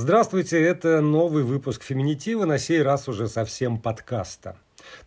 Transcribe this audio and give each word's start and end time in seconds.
Здравствуйте, 0.00 0.62
это 0.62 1.00
новый 1.00 1.42
выпуск 1.42 1.82
«Феминитива», 1.82 2.44
на 2.44 2.58
сей 2.58 2.82
раз 2.82 3.08
уже 3.08 3.26
совсем 3.26 3.80
подкаста. 3.80 4.56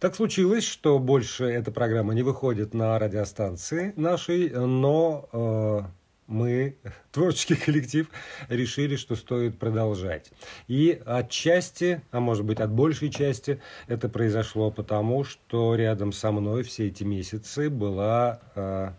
Так 0.01 0.15
случилось, 0.15 0.65
что 0.65 0.99
больше 0.99 1.45
эта 1.45 1.71
программа 1.71 2.13
не 2.13 2.23
выходит 2.23 2.73
на 2.73 2.99
радиостанции 2.99 3.93
нашей, 3.95 4.49
но 4.49 5.29
э, 5.31 5.81
мы, 6.27 6.75
творческий 7.13 7.55
коллектив, 7.55 8.09
решили, 8.49 8.97
что 8.97 9.15
стоит 9.15 9.57
продолжать. 9.57 10.29
И 10.67 11.01
отчасти, 11.05 12.01
а 12.11 12.19
может 12.19 12.43
быть 12.43 12.59
от 12.59 12.69
большей 12.73 13.11
части, 13.11 13.61
это 13.87 14.09
произошло 14.09 14.71
потому, 14.71 15.23
что 15.23 15.73
рядом 15.75 16.11
со 16.11 16.33
мной 16.33 16.63
все 16.63 16.87
эти 16.87 17.05
месяцы 17.05 17.69
была 17.69 18.41
э, 18.55 18.89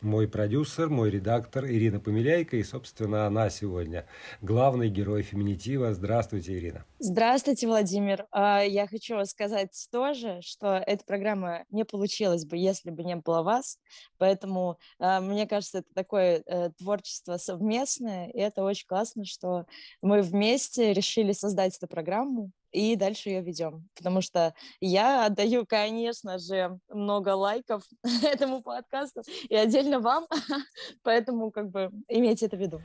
мой 0.00 0.28
продюсер, 0.28 0.88
мой 0.88 1.10
редактор 1.10 1.66
Ирина 1.66 2.00
Помиляйка. 2.00 2.56
И, 2.56 2.62
собственно, 2.62 3.26
она 3.26 3.50
сегодня 3.50 4.06
главный 4.40 4.88
герой 4.88 5.22
феминитива. 5.22 5.94
Здравствуйте, 5.94 6.56
Ирина. 6.56 6.84
Здравствуйте, 6.98 7.66
Владимир. 7.66 8.26
А, 8.30 8.62
я 8.62 8.86
хочу 8.86 9.24
сказать 9.24 9.88
тоже, 9.90 10.40
что 10.42 10.82
эта 10.86 11.04
программа 11.04 11.64
не 11.70 11.84
получилась 11.84 12.44
бы, 12.44 12.56
если 12.56 12.90
бы 12.90 13.04
не 13.04 13.16
было 13.16 13.42
вас. 13.42 13.78
Поэтому, 14.18 14.78
а, 14.98 15.20
мне 15.20 15.46
кажется, 15.46 15.78
это 15.78 15.88
такое 15.94 16.42
э, 16.46 16.70
творчество 16.78 17.36
совместное, 17.36 18.28
и 18.28 18.38
это 18.38 18.62
очень 18.62 18.86
классно, 18.86 19.24
что 19.24 19.66
мы 20.02 20.22
вместе 20.22 20.92
решили 20.92 21.32
создать 21.32 21.76
эту 21.76 21.86
программу 21.86 22.50
и 22.76 22.94
дальше 22.94 23.30
ее 23.30 23.40
ведем. 23.40 23.88
Потому 23.96 24.20
что 24.20 24.54
я 24.80 25.24
отдаю, 25.24 25.64
конечно 25.66 26.38
же, 26.38 26.78
много 26.90 27.30
лайков 27.30 27.82
этому 28.22 28.62
подкасту 28.62 29.22
и 29.48 29.56
отдельно 29.56 29.98
вам, 29.98 30.26
поэтому 31.02 31.50
как 31.50 31.70
бы 31.70 31.90
имейте 32.08 32.46
это 32.46 32.56
в 32.56 32.60
виду. 32.60 32.82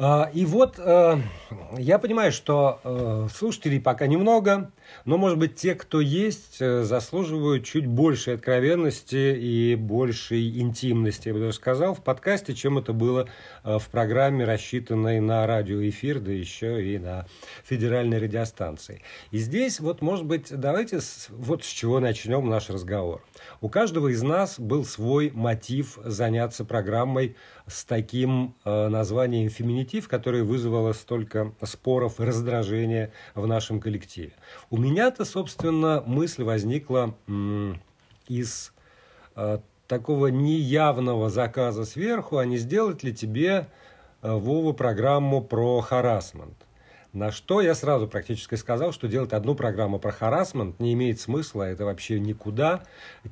А, 0.00 0.30
и 0.32 0.44
вот 0.44 0.78
э, 0.78 1.16
я 1.76 1.98
понимаю, 1.98 2.30
что 2.30 2.78
э, 2.84 3.26
слушателей 3.34 3.80
пока 3.80 4.06
немного, 4.06 4.70
но, 5.04 5.18
может 5.18 5.38
быть, 5.38 5.56
те, 5.56 5.74
кто 5.74 6.00
есть, 6.00 6.58
э, 6.60 6.84
заслуживают 6.84 7.64
чуть 7.64 7.84
большей 7.84 8.34
откровенности 8.34 9.36
и 9.36 9.74
большей 9.74 10.60
интимности, 10.60 11.26
я 11.28 11.34
бы 11.34 11.40
даже 11.40 11.54
сказал, 11.54 11.94
в 11.94 12.04
подкасте, 12.04 12.54
чем 12.54 12.78
это 12.78 12.92
было 12.92 13.28
в 13.64 13.82
программе, 13.90 14.44
рассчитанной 14.44 15.18
на 15.18 15.44
радиоэфир, 15.48 16.20
да 16.20 16.30
еще 16.30 16.94
и 16.94 16.98
на 16.98 17.26
федеральной 17.64 18.18
радиостанции. 18.18 19.02
И 19.32 19.38
здесь, 19.38 19.80
вот, 19.80 20.00
может 20.00 20.26
быть, 20.26 20.46
давайте 20.48 21.00
с, 21.00 21.26
вот 21.28 21.64
с 21.64 21.68
чего 21.68 21.98
начнем 21.98 22.48
наш 22.48 22.70
разговор. 22.70 23.24
У 23.60 23.68
каждого 23.68 24.08
из 24.08 24.22
нас 24.22 24.60
был 24.60 24.84
свой 24.84 25.32
мотив 25.34 25.98
заняться 26.04 26.64
программой 26.64 27.34
с 27.68 27.84
таким 27.84 28.54
э, 28.64 28.88
названием 28.88 29.48
«Феминитив», 29.50 30.08
которое 30.08 30.42
вызвало 30.42 30.92
столько 30.92 31.52
споров 31.62 32.20
и 32.20 32.24
раздражения 32.24 33.12
в 33.34 33.46
нашем 33.46 33.80
коллективе. 33.80 34.32
У 34.70 34.78
меня-то, 34.78 35.24
собственно, 35.24 36.02
мысль 36.06 36.42
возникла 36.42 37.14
м- 37.26 37.80
из 38.26 38.72
э, 39.36 39.58
такого 39.86 40.28
неявного 40.28 41.30
заказа 41.30 41.84
сверху, 41.84 42.38
а 42.38 42.44
не 42.44 42.56
сделать 42.58 43.02
ли 43.02 43.14
тебе, 43.14 43.68
э, 44.22 44.32
Вова, 44.32 44.72
программу 44.72 45.42
про 45.42 45.80
харасмент. 45.80 46.56
На 47.14 47.32
что 47.32 47.62
я 47.62 47.74
сразу 47.74 48.06
практически 48.06 48.54
сказал, 48.54 48.92
что 48.92 49.08
делать 49.08 49.32
одну 49.32 49.54
программу 49.54 49.98
про 49.98 50.12
харасмент 50.12 50.78
не 50.78 50.92
имеет 50.92 51.18
смысла, 51.18 51.62
это 51.62 51.86
вообще 51.86 52.20
никуда. 52.20 52.82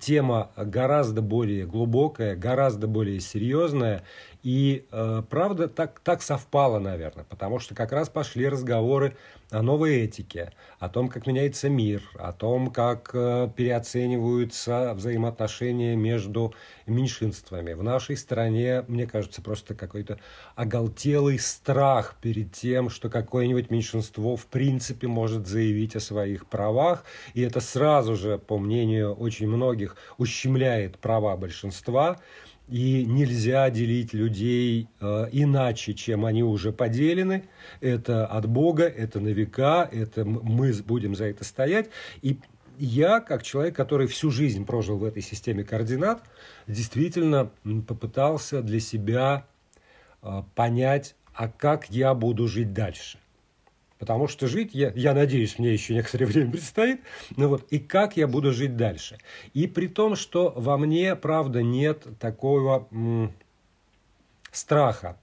Тема 0.00 0.50
гораздо 0.56 1.20
более 1.20 1.66
глубокая, 1.66 2.36
гораздо 2.36 2.86
более 2.86 3.20
серьезная. 3.20 4.02
И 4.46 4.86
э, 4.92 5.22
правда 5.28 5.66
так, 5.66 5.98
так 5.98 6.22
совпало, 6.22 6.78
наверное, 6.78 7.24
потому 7.24 7.58
что 7.58 7.74
как 7.74 7.90
раз 7.90 8.08
пошли 8.08 8.48
разговоры 8.48 9.16
о 9.50 9.60
новой 9.60 9.96
этике, 10.02 10.52
о 10.78 10.88
том, 10.88 11.08
как 11.08 11.26
меняется 11.26 11.68
мир, 11.68 12.00
о 12.14 12.32
том, 12.32 12.70
как 12.70 13.10
э, 13.12 13.50
переоцениваются 13.56 14.94
взаимоотношения 14.94 15.96
между 15.96 16.54
меньшинствами. 16.86 17.72
В 17.72 17.82
нашей 17.82 18.16
стране, 18.16 18.84
мне 18.86 19.08
кажется, 19.08 19.42
просто 19.42 19.74
какой-то 19.74 20.20
оголтелый 20.54 21.40
страх 21.40 22.14
перед 22.20 22.52
тем, 22.52 22.88
что 22.88 23.10
какое-нибудь 23.10 23.72
меньшинство 23.72 24.36
в 24.36 24.46
принципе 24.46 25.08
может 25.08 25.48
заявить 25.48 25.96
о 25.96 26.00
своих 26.00 26.46
правах, 26.46 27.02
и 27.34 27.40
это 27.40 27.58
сразу 27.58 28.14
же, 28.14 28.38
по 28.38 28.58
мнению 28.58 29.12
очень 29.12 29.48
многих, 29.48 29.96
ущемляет 30.18 30.98
права 30.98 31.36
большинства 31.36 32.20
и 32.68 33.04
нельзя 33.04 33.70
делить 33.70 34.12
людей 34.12 34.88
э, 35.00 35.28
иначе, 35.32 35.94
чем 35.94 36.24
они 36.24 36.42
уже 36.42 36.72
поделены. 36.72 37.44
Это 37.80 38.26
от 38.26 38.46
Бога, 38.46 38.84
это 38.84 39.20
на 39.20 39.28
века, 39.28 39.88
это 39.90 40.24
мы 40.24 40.72
будем 40.84 41.14
за 41.14 41.26
это 41.26 41.44
стоять. 41.44 41.90
И 42.22 42.38
я, 42.78 43.20
как 43.20 43.42
человек, 43.42 43.76
который 43.76 44.06
всю 44.06 44.30
жизнь 44.30 44.66
прожил 44.66 44.98
в 44.98 45.04
этой 45.04 45.22
системе 45.22 45.64
координат, 45.64 46.22
действительно 46.66 47.50
попытался 47.86 48.62
для 48.62 48.80
себя 48.80 49.46
э, 50.22 50.42
понять, 50.54 51.14
а 51.34 51.48
как 51.48 51.88
я 51.90 52.14
буду 52.14 52.48
жить 52.48 52.72
дальше. 52.72 53.18
Потому 53.98 54.28
что 54.28 54.46
жить, 54.46 54.74
я, 54.74 54.92
я 54.94 55.14
надеюсь, 55.14 55.58
мне 55.58 55.72
еще 55.72 55.94
некоторое 55.94 56.26
время 56.26 56.50
предстоит, 56.52 57.00
ну 57.36 57.48
вот, 57.48 57.66
и 57.70 57.78
как 57.78 58.16
я 58.16 58.26
буду 58.26 58.52
жить 58.52 58.76
дальше. 58.76 59.18
И 59.54 59.66
при 59.66 59.86
том, 59.86 60.16
что 60.16 60.52
во 60.54 60.76
мне, 60.76 61.16
правда, 61.16 61.62
нет 61.62 62.06
такого 62.20 62.88
м, 62.90 63.32
страха, 64.52 65.16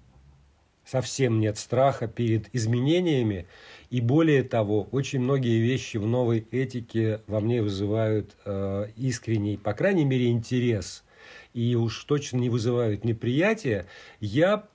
совсем 0.85 1.39
нет 1.39 1.57
страха 1.57 2.07
перед 2.07 2.53
изменениями, 2.53 3.47
и 3.91 4.01
более 4.01 4.43
того, 4.43 4.87
очень 4.91 5.19
многие 5.19 5.59
вещи 5.61 5.97
в 5.97 6.07
новой 6.07 6.47
этике 6.51 7.21
во 7.27 7.39
мне 7.41 7.61
вызывают 7.61 8.35
э, 8.45 8.87
искренний, 8.97 9.57
по 9.57 9.73
крайней 9.73 10.03
мере, 10.03 10.31
интерес, 10.31 11.03
и 11.53 11.75
уж 11.75 12.03
точно 12.05 12.37
не 12.37 12.49
вызывают 12.49 13.05
неприятия, 13.05 13.85
я 14.19 14.67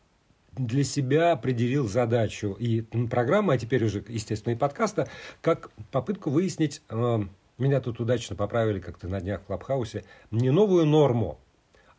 для 0.58 0.84
себя 0.84 1.32
определил 1.32 1.88
задачу 1.88 2.56
и 2.58 2.82
программы, 2.82 3.54
а 3.54 3.58
теперь 3.58 3.84
уже, 3.84 4.04
естественно, 4.08 4.52
и 4.52 4.56
подкаста, 4.56 5.08
как 5.40 5.70
попытку 5.90 6.30
выяснить, 6.30 6.82
э, 6.88 7.20
меня 7.58 7.80
тут 7.80 8.00
удачно 8.00 8.36
поправили 8.36 8.80
как-то 8.80 9.08
на 9.08 9.20
днях 9.20 9.42
в 9.42 9.44
Клабхаусе, 9.44 10.04
не 10.30 10.50
новую 10.50 10.86
норму, 10.86 11.38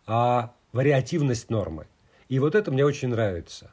а 0.05 0.53
вариативность 0.71 1.49
нормы. 1.49 1.87
И 2.27 2.39
вот 2.39 2.55
это 2.55 2.71
мне 2.71 2.85
очень 2.85 3.09
нравится 3.09 3.71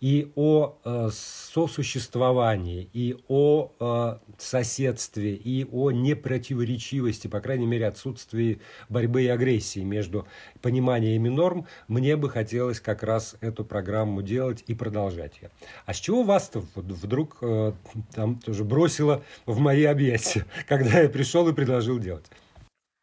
и 0.00 0.32
о 0.36 0.78
э, 0.84 1.10
сосуществовании, 1.12 2.88
и 2.92 3.16
о 3.28 3.72
э, 3.80 4.18
соседстве, 4.38 5.34
и 5.34 5.64
о 5.64 5.90
непротиворечивости, 5.90 7.26
по 7.26 7.40
крайней 7.40 7.66
мере, 7.66 7.86
отсутствии 7.86 8.60
борьбы 8.88 9.24
и 9.24 9.28
агрессии 9.28 9.80
между 9.80 10.26
пониманиями 10.62 11.28
норм, 11.28 11.66
мне 11.88 12.16
бы 12.16 12.30
хотелось 12.30 12.80
как 12.80 13.02
раз 13.02 13.36
эту 13.40 13.64
программу 13.64 14.22
делать 14.22 14.62
и 14.66 14.74
продолжать 14.74 15.38
ее. 15.42 15.50
А 15.86 15.92
с 15.92 15.96
чего 15.96 16.22
вас-то 16.22 16.62
вдруг 16.74 17.38
э, 17.42 17.72
там 18.14 18.38
тоже 18.38 18.64
бросило 18.64 19.24
в 19.46 19.58
мои 19.58 19.84
объятия, 19.84 20.46
когда 20.68 21.00
я 21.00 21.08
пришел 21.08 21.48
и 21.48 21.52
предложил 21.52 21.98
делать? 21.98 22.26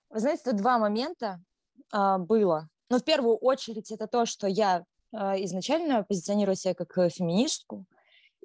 Вы 0.09 0.19
знаете, 0.21 0.43
тут 0.45 0.55
два 0.55 0.79
момента 0.79 1.41
а, 1.91 2.17
было. 2.17 2.69
Но 2.89 2.97
ну, 2.97 3.01
в 3.01 3.03
первую 3.03 3.35
очередь 3.35 3.91
это 3.91 4.07
то, 4.07 4.25
что 4.25 4.47
я 4.47 4.83
изначально 5.43 6.03
позиционирую 6.03 6.55
себя 6.55 6.73
как 6.73 6.97
э, 6.97 7.09
феминистку, 7.09 7.85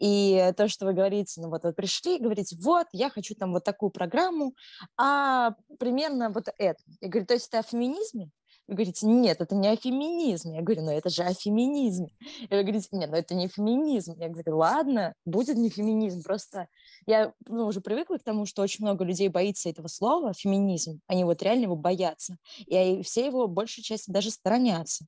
и 0.00 0.52
то, 0.56 0.66
что 0.68 0.86
вы 0.86 0.94
говорите, 0.94 1.42
ну 1.42 1.50
вот 1.50 1.62
вы 1.64 1.74
пришли, 1.74 2.18
говорите, 2.18 2.56
вот, 2.60 2.86
я 2.92 3.10
хочу 3.10 3.34
там 3.34 3.52
вот 3.52 3.64
такую 3.64 3.90
программу, 3.90 4.54
а 4.96 5.54
примерно 5.78 6.30
вот 6.30 6.48
это. 6.56 6.82
Я 7.02 7.08
говорю, 7.08 7.26
то 7.26 7.34
есть 7.34 7.48
это 7.48 7.58
о 7.58 7.62
феминизме? 7.62 8.30
Вы 8.70 8.76
говорите, 8.76 9.04
нет, 9.08 9.40
это 9.40 9.56
не 9.56 9.66
о 9.66 9.74
феминизме. 9.74 10.58
Я 10.58 10.62
говорю, 10.62 10.82
ну 10.82 10.92
это 10.92 11.10
же 11.10 11.24
о 11.24 11.34
феминизме. 11.34 12.12
И 12.38 12.54
вы 12.54 12.62
говорите, 12.62 12.86
нет, 12.92 13.10
ну 13.10 13.16
это 13.16 13.34
не 13.34 13.48
феминизм. 13.48 14.14
Я 14.16 14.28
говорю, 14.28 14.58
ладно, 14.58 15.12
будет 15.24 15.56
не 15.56 15.70
феминизм. 15.70 16.22
Просто 16.22 16.68
я 17.04 17.32
ну, 17.48 17.66
уже 17.66 17.80
привыкла 17.80 18.18
к 18.18 18.22
тому, 18.22 18.46
что 18.46 18.62
очень 18.62 18.84
много 18.84 19.04
людей 19.04 19.26
боится 19.26 19.68
этого 19.68 19.88
слова, 19.88 20.34
феминизм. 20.34 21.00
Они 21.08 21.24
вот 21.24 21.42
реально 21.42 21.64
его 21.64 21.74
боятся. 21.74 22.36
И 22.58 23.02
все 23.02 23.26
его, 23.26 23.48
большей 23.48 23.82
части, 23.82 24.08
даже 24.08 24.30
сторонятся. 24.30 25.04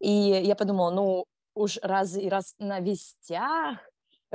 И 0.00 0.10
я 0.10 0.56
подумала, 0.56 0.90
ну 0.90 1.24
уж 1.54 1.78
раз 1.82 2.16
и 2.16 2.28
раз 2.28 2.56
на 2.58 2.80
вестях 2.80 3.78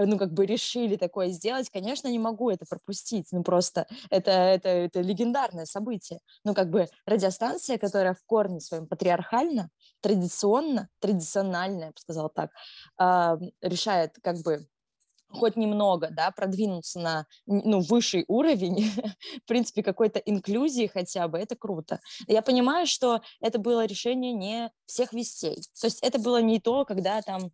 ну, 0.06 0.18
как 0.18 0.34
бы 0.34 0.46
решили 0.46 0.96
такое 0.96 1.30
сделать, 1.30 1.69
конечно, 1.69 2.07
не 2.07 2.19
могу 2.19 2.50
это 2.50 2.66
пропустить. 2.66 3.28
Ну, 3.31 3.44
просто 3.44 3.88
это, 4.10 4.31
это, 4.31 4.69
это 4.69 5.01
легендарное 5.01 5.66
событие. 5.66 6.19
Ну, 6.44 6.54
как 6.54 6.69
бы 6.69 6.88
радиостанция, 7.06 7.78
которая 7.78 8.13
в 8.13 8.24
корне 8.25 8.60
своем 8.60 8.88
патриархально, 8.88 9.69
традиционно, 10.01 10.90
традиционально, 11.00 11.86
я 11.86 11.92
бы 11.92 11.98
сказала 11.98 12.30
так, 12.30 12.51
э, 13.00 13.38
решает 13.62 14.16
как 14.22 14.38
бы 14.44 14.68
хоть 15.31 15.56
немного, 15.56 16.10
да, 16.12 16.31
продвинуться 16.31 17.00
на, 17.00 17.25
ну, 17.46 17.81
высший 17.81 18.25
уровень, 18.28 18.92
в 19.44 19.48
принципе, 19.48 19.84
какой-то 19.84 20.19
инклюзии 20.19 20.88
хотя 20.88 21.28
бы, 21.28 21.38
это 21.38 21.56
круто. 21.56 22.00
Я 22.28 22.42
понимаю, 22.42 22.88
что 22.88 23.22
это 23.40 23.60
было 23.60 23.86
решение 23.86 24.34
не 24.34 24.72
всех 24.86 25.13
вестей. 25.13 25.62
То 25.80 25.88
есть 25.88 26.01
это 26.01 26.19
было 26.19 26.42
не 26.42 26.60
то, 26.60 26.86
когда 26.86 27.22
там 27.22 27.51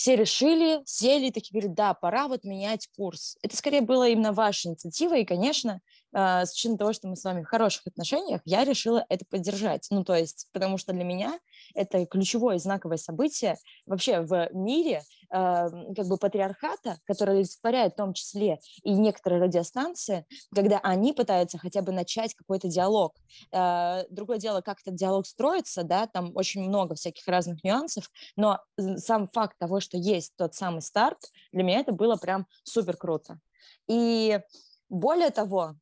все 0.00 0.16
решили, 0.16 0.80
сели, 0.86 1.28
такие 1.28 1.60
говорят, 1.60 1.74
да, 1.74 1.92
пора 1.92 2.26
вот 2.26 2.42
менять 2.42 2.88
курс. 2.96 3.36
Это 3.42 3.54
скорее 3.54 3.82
было 3.82 4.08
именно 4.08 4.32
ваша 4.32 4.70
инициатива, 4.70 5.18
и, 5.18 5.26
конечно, 5.26 5.82
а, 6.12 6.44
с 6.44 6.52
учетом 6.52 6.78
того, 6.78 6.92
что 6.92 7.08
мы 7.08 7.16
с 7.16 7.24
вами 7.24 7.42
в 7.42 7.46
хороших 7.46 7.86
отношениях, 7.86 8.40
я 8.44 8.64
решила 8.64 9.04
это 9.08 9.24
поддержать. 9.24 9.86
Ну, 9.90 10.04
то 10.04 10.14
есть, 10.14 10.48
потому 10.52 10.76
что 10.76 10.92
для 10.92 11.04
меня 11.04 11.38
это 11.74 12.04
ключевое 12.06 12.58
знаковое 12.58 12.96
событие 12.96 13.58
вообще 13.86 14.20
в 14.20 14.48
мире, 14.52 15.02
э, 15.30 15.68
как 15.96 16.06
бы 16.06 16.16
патриархата, 16.16 16.98
который 17.04 17.36
олицетворяет 17.36 17.92
в 17.92 17.96
том 17.96 18.14
числе 18.14 18.58
и 18.82 18.92
некоторые 18.92 19.42
радиостанции, 19.42 20.26
когда 20.54 20.78
они 20.78 21.12
пытаются 21.12 21.58
хотя 21.58 21.82
бы 21.82 21.92
начать 21.92 22.34
какой-то 22.34 22.68
диалог. 22.68 23.14
Э, 23.52 24.04
другое 24.10 24.38
дело, 24.38 24.60
как 24.62 24.80
этот 24.80 24.96
диалог 24.96 25.26
строится, 25.26 25.84
да, 25.84 26.06
там 26.06 26.32
очень 26.34 26.62
много 26.62 26.96
всяких 26.96 27.26
разных 27.28 27.62
нюансов, 27.62 28.10
но 28.36 28.60
сам 28.96 29.28
факт 29.28 29.56
того, 29.58 29.80
что 29.80 29.96
есть 29.96 30.34
тот 30.36 30.54
самый 30.54 30.82
старт, 30.82 31.18
для 31.52 31.62
меня 31.62 31.80
это 31.80 31.92
было 31.92 32.16
прям 32.16 32.46
супер 32.64 32.96
круто. 32.96 33.38
И 33.86 34.40
более 34.88 35.30
того, 35.30 35.76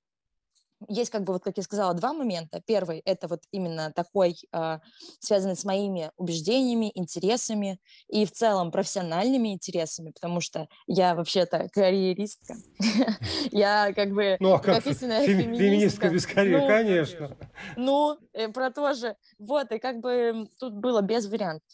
есть, 0.87 1.11
как 1.11 1.25
бы, 1.25 1.33
вот 1.33 1.43
как 1.43 1.57
я 1.57 1.63
сказала, 1.63 1.95
два 1.95 2.13
момента. 2.13 2.63
Первый– 2.65 3.01
это 3.05 3.27
вот 3.27 3.43
именно 3.51 3.93
такой, 3.93 4.37
э, 4.53 4.79
связанный 5.19 5.57
с 5.57 5.65
моими 5.65 6.13
убеждениями, 6.17 6.93
интересами 6.95 7.81
и 8.09 8.25
в 8.25 8.33
целом 8.33 8.71
профессиональными 8.71 9.53
интересами, 9.53 10.13
потому 10.13 10.41
что 10.41 10.69
я 10.87 11.15
вообще-то 11.15 11.69
карьеристка. 11.73 12.55
Я 13.51 13.93
как 13.95 14.13
бы 14.13 14.37
ну, 14.41 14.55
а 14.55 14.59
как 14.59 14.83
феминистка 14.83 16.11
без 16.11 16.27
карьеры, 16.27 16.63
ну, 16.63 16.69
конечно. 16.69 17.37
Ну, 17.77 18.19
э, 18.33 18.49
про 18.49 18.71
то 18.71 18.95
же. 18.95 19.17
Вот, 19.39 19.73
и 19.73 19.79
как 19.79 20.01
бы 20.01 20.49
тут 20.59 20.75
было 20.75 21.01
без 21.01 21.27
вариантов 21.27 21.67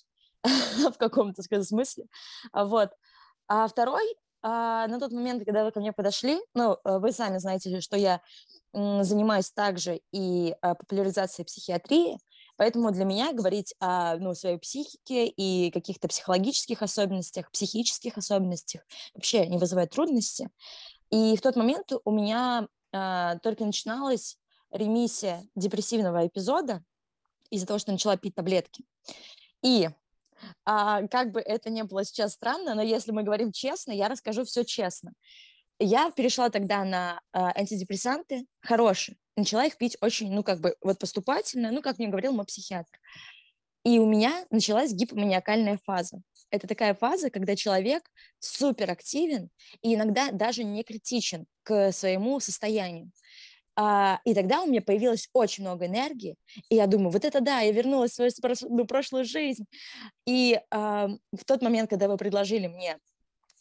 в 0.44 0.98
каком-то 0.98 1.42
смысле. 1.42 2.06
Вот. 2.52 2.90
А 3.46 3.66
второй, 3.68 4.04
а, 4.46 4.86
на 4.88 5.00
тот 5.00 5.10
момент, 5.10 5.42
когда 5.42 5.64
вы 5.64 5.72
ко 5.72 5.80
мне 5.80 5.94
подошли, 5.94 6.38
ну, 6.52 6.76
э, 6.84 6.98
вы 6.98 7.12
сами 7.12 7.38
знаете, 7.38 7.80
что 7.80 7.96
я 7.96 8.20
занимаюсь 8.74 9.50
также 9.50 10.02
и 10.12 10.54
а, 10.60 10.74
популяризацией 10.74 11.46
психиатрии, 11.46 12.18
поэтому 12.56 12.90
для 12.90 13.06
меня 13.06 13.32
говорить 13.32 13.74
о 13.80 14.16
ну, 14.16 14.34
своей 14.34 14.58
психике 14.58 15.28
и 15.28 15.70
каких-то 15.70 16.08
психологических 16.08 16.82
особенностях, 16.82 17.50
психических 17.52 18.18
особенностях 18.18 18.82
вообще 19.14 19.46
не 19.46 19.56
вызывает 19.56 19.90
трудности. 19.92 20.50
И 21.08 21.36
в 21.38 21.40
тот 21.40 21.56
момент 21.56 21.92
у 22.04 22.10
меня 22.10 22.68
а, 22.92 23.38
только 23.38 23.64
начиналась 23.64 24.36
ремиссия 24.70 25.42
депрессивного 25.54 26.26
эпизода 26.26 26.84
из-за 27.48 27.66
того, 27.66 27.78
что 27.78 27.92
начала 27.92 28.18
пить 28.18 28.34
таблетки. 28.34 28.84
И 29.62 29.88
а, 30.64 31.06
как 31.08 31.32
бы 31.32 31.40
это 31.40 31.70
не 31.70 31.84
было 31.84 32.04
сейчас 32.04 32.32
странно, 32.32 32.74
но 32.74 32.82
если 32.82 33.12
мы 33.12 33.22
говорим 33.22 33.52
честно, 33.52 33.92
я 33.92 34.08
расскажу 34.08 34.44
все 34.44 34.64
честно. 34.64 35.12
Я 35.78 36.10
перешла 36.10 36.50
тогда 36.50 36.84
на 36.84 37.20
э, 37.32 37.38
антидепрессанты 37.38 38.46
хорошие, 38.60 39.16
начала 39.36 39.64
их 39.66 39.76
пить 39.76 39.96
очень, 40.00 40.32
ну, 40.32 40.44
как 40.44 40.60
бы, 40.60 40.76
вот 40.80 40.98
поступательно, 40.98 41.72
ну, 41.72 41.82
как 41.82 41.98
мне 41.98 42.08
говорил 42.08 42.32
мой 42.32 42.46
психиатр. 42.46 42.96
И 43.84 43.98
у 43.98 44.06
меня 44.06 44.46
началась 44.50 44.92
гипоманиакальная 44.92 45.78
фаза. 45.84 46.22
Это 46.50 46.68
такая 46.68 46.94
фаза, 46.94 47.30
когда 47.30 47.56
человек 47.56 48.08
супер 48.38 48.90
активен 48.90 49.50
и 49.82 49.94
иногда 49.94 50.30
даже 50.30 50.62
не 50.62 50.84
критичен 50.84 51.46
к 51.64 51.90
своему 51.92 52.38
состоянию. 52.38 53.10
А, 53.76 54.20
и 54.24 54.34
тогда 54.34 54.62
у 54.62 54.66
меня 54.66 54.82
появилось 54.82 55.28
очень 55.32 55.64
много 55.64 55.86
энергии, 55.86 56.36
и 56.68 56.76
я 56.76 56.86
думаю, 56.86 57.10
вот 57.10 57.24
это 57.24 57.40
да, 57.40 57.60
я 57.60 57.72
вернулась 57.72 58.12
в 58.12 58.30
свою 58.30 58.86
прошлую 58.86 59.24
жизнь. 59.24 59.64
И 60.26 60.60
а, 60.70 61.08
в 61.32 61.44
тот 61.46 61.62
момент, 61.62 61.90
когда 61.90 62.08
вы 62.08 62.16
предложили 62.16 62.68
мне 62.68 62.98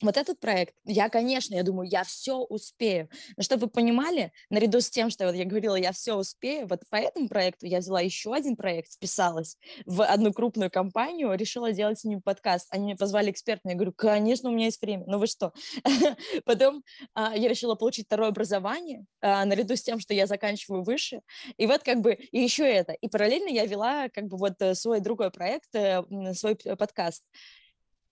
вот 0.03 0.17
этот 0.17 0.39
проект, 0.39 0.75
я, 0.85 1.09
конечно, 1.09 1.55
я 1.55 1.63
думаю, 1.63 1.89
я 1.89 2.03
все 2.03 2.37
успею. 2.37 3.09
Но 3.37 3.43
чтобы 3.43 3.65
вы 3.65 3.69
понимали, 3.69 4.31
наряду 4.49 4.81
с 4.81 4.89
тем, 4.89 5.09
что 5.09 5.25
вот 5.25 5.35
я 5.35 5.45
говорила, 5.45 5.75
я 5.75 5.91
все 5.91 6.15
успею, 6.15 6.67
вот 6.67 6.81
по 6.89 6.97
этому 6.97 7.29
проекту 7.29 7.65
я 7.65 7.79
взяла 7.79 8.01
еще 8.01 8.33
один 8.33 8.55
проект, 8.55 8.93
вписалась 8.93 9.57
в 9.85 10.03
одну 10.03 10.33
крупную 10.33 10.69
компанию, 10.69 11.33
решила 11.35 11.71
делать 11.71 11.99
с 11.99 12.03
ними 12.03 12.19
подкаст. 12.19 12.67
Они 12.69 12.85
меня 12.85 12.95
позвали 12.95 13.31
экспертно, 13.31 13.69
я 13.69 13.75
говорю, 13.75 13.93
конечно, 13.93 14.49
у 14.49 14.53
меня 14.53 14.65
есть 14.65 14.81
время. 14.81 15.05
Ну 15.07 15.19
вы 15.19 15.27
что? 15.27 15.53
Потом 16.45 16.83
а, 17.13 17.35
я 17.35 17.47
решила 17.47 17.75
получить 17.75 18.05
второе 18.07 18.29
образование, 18.29 19.05
а, 19.21 19.45
наряду 19.45 19.75
с 19.75 19.83
тем, 19.83 19.99
что 19.99 20.13
я 20.13 20.27
заканчиваю 20.27 20.83
выше. 20.83 21.21
И 21.57 21.65
вот 21.65 21.83
как 21.83 22.01
бы 22.01 22.13
и 22.13 22.39
еще 22.39 22.69
это. 22.69 22.93
И 22.93 23.07
параллельно 23.07 23.49
я 23.49 23.65
вела 23.65 24.09
как 24.09 24.25
бы 24.25 24.37
вот 24.37 24.53
э, 24.59 24.75
свой 24.75 24.99
другой 24.99 25.31
проект, 25.31 25.73
э, 25.75 26.03
свой 26.33 26.55
подкаст. 26.55 27.23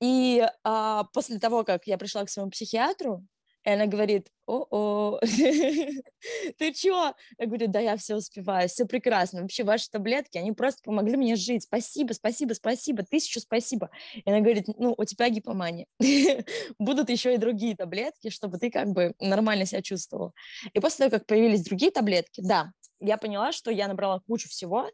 И 0.01 0.45
а, 0.63 1.05
после 1.13 1.39
того, 1.39 1.63
как 1.63 1.87
я 1.87 1.97
пришла 1.97 2.25
к 2.25 2.29
своему 2.29 2.51
психиатру, 2.51 3.23
и 3.63 3.69
она 3.69 3.85
говорит, 3.85 4.27
о-о, 4.47 5.19
ты 6.57 6.73
чё? 6.73 7.13
Я 7.37 7.45
говорю, 7.45 7.67
да, 7.67 7.79
я 7.79 7.95
все 7.95 8.15
успеваю, 8.15 8.67
все 8.67 8.85
прекрасно. 8.85 9.41
Вообще 9.41 9.63
ваши 9.63 9.89
таблетки, 9.91 10.39
они 10.39 10.51
просто 10.51 10.81
помогли 10.83 11.15
мне 11.15 11.35
жить. 11.35 11.63
Спасибо, 11.63 12.13
спасибо, 12.13 12.53
спасибо, 12.53 13.03
тысячу 13.03 13.39
спасибо. 13.39 13.91
И 14.15 14.27
она 14.27 14.39
говорит, 14.39 14.65
ну, 14.79 14.95
у 14.97 15.05
тебя 15.05 15.29
гипомания. 15.29 15.85
Будут 16.79 17.11
еще 17.11 17.35
и 17.35 17.37
другие 17.37 17.75
таблетки, 17.75 18.31
чтобы 18.31 18.57
ты 18.57 18.71
как 18.71 18.87
бы 18.87 19.13
нормально 19.19 19.65
себя 19.67 19.83
чувствовал. 19.83 20.33
И 20.73 20.79
после 20.79 21.05
того, 21.05 21.19
как 21.19 21.27
появились 21.27 21.63
другие 21.63 21.91
таблетки, 21.91 22.41
да, 22.41 22.71
я 22.99 23.17
поняла, 23.17 23.51
что 23.51 23.69
я 23.69 23.87
набрала 23.87 24.21
кучу 24.21 24.49
всего, 24.49 24.89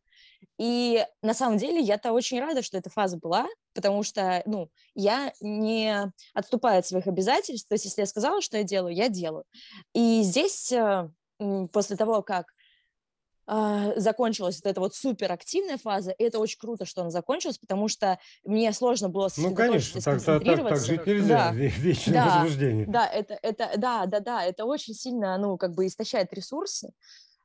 и 0.59 1.05
на 1.21 1.33
самом 1.33 1.57
деле 1.57 1.79
я-то 1.79 2.11
очень 2.11 2.39
рада, 2.39 2.61
что 2.61 2.77
эта 2.77 2.89
фаза 2.89 3.17
была, 3.17 3.47
потому 3.73 4.03
что, 4.03 4.41
ну, 4.45 4.69
я 4.95 5.33
не 5.39 6.11
отступаю 6.33 6.79
от 6.79 6.87
своих 6.87 7.07
обязательств, 7.07 7.67
то 7.67 7.75
есть 7.75 7.85
если 7.85 8.01
я 8.01 8.07
сказала, 8.07 8.41
что 8.41 8.57
я 8.57 8.63
делаю, 8.63 8.95
я 8.95 9.09
делаю. 9.09 9.45
И 9.93 10.21
здесь, 10.23 10.71
э, 10.71 11.09
после 11.71 11.95
того, 11.95 12.21
как 12.23 12.47
а, 13.49 13.97
закончилась 13.97 14.59
вот 14.61 14.69
эта 14.69 14.81
вот 14.81 14.93
суперактивная 14.93 15.77
фаза, 15.77 16.11
и 16.11 16.23
это 16.23 16.37
очень 16.37 16.59
круто, 16.59 16.83
что 16.83 17.01
она 17.01 17.11
закончилась, 17.11 17.57
потому 17.57 17.87
что 17.87 18.19
мне 18.43 18.73
сложно 18.73 19.07
было 19.07 19.29
Ну, 19.37 19.55
конечно, 19.55 20.01
так, 20.01 20.21
так, 20.21 20.43
так, 20.43 20.79
жить 20.85 21.07
нельзя, 21.07 21.27
да, 21.27 21.51
вечное 21.53 22.13
да, 22.13 22.25
возбуждение. 22.25 22.85
Да, 22.87 23.07
это, 23.07 23.39
это, 23.41 23.71
да, 23.77 24.05
да, 24.05 24.19
да, 24.19 24.43
это 24.43 24.65
очень 24.65 24.93
сильно, 24.93 25.37
ну, 25.37 25.57
как 25.57 25.75
бы 25.75 25.87
истощает 25.87 26.33
ресурсы, 26.33 26.91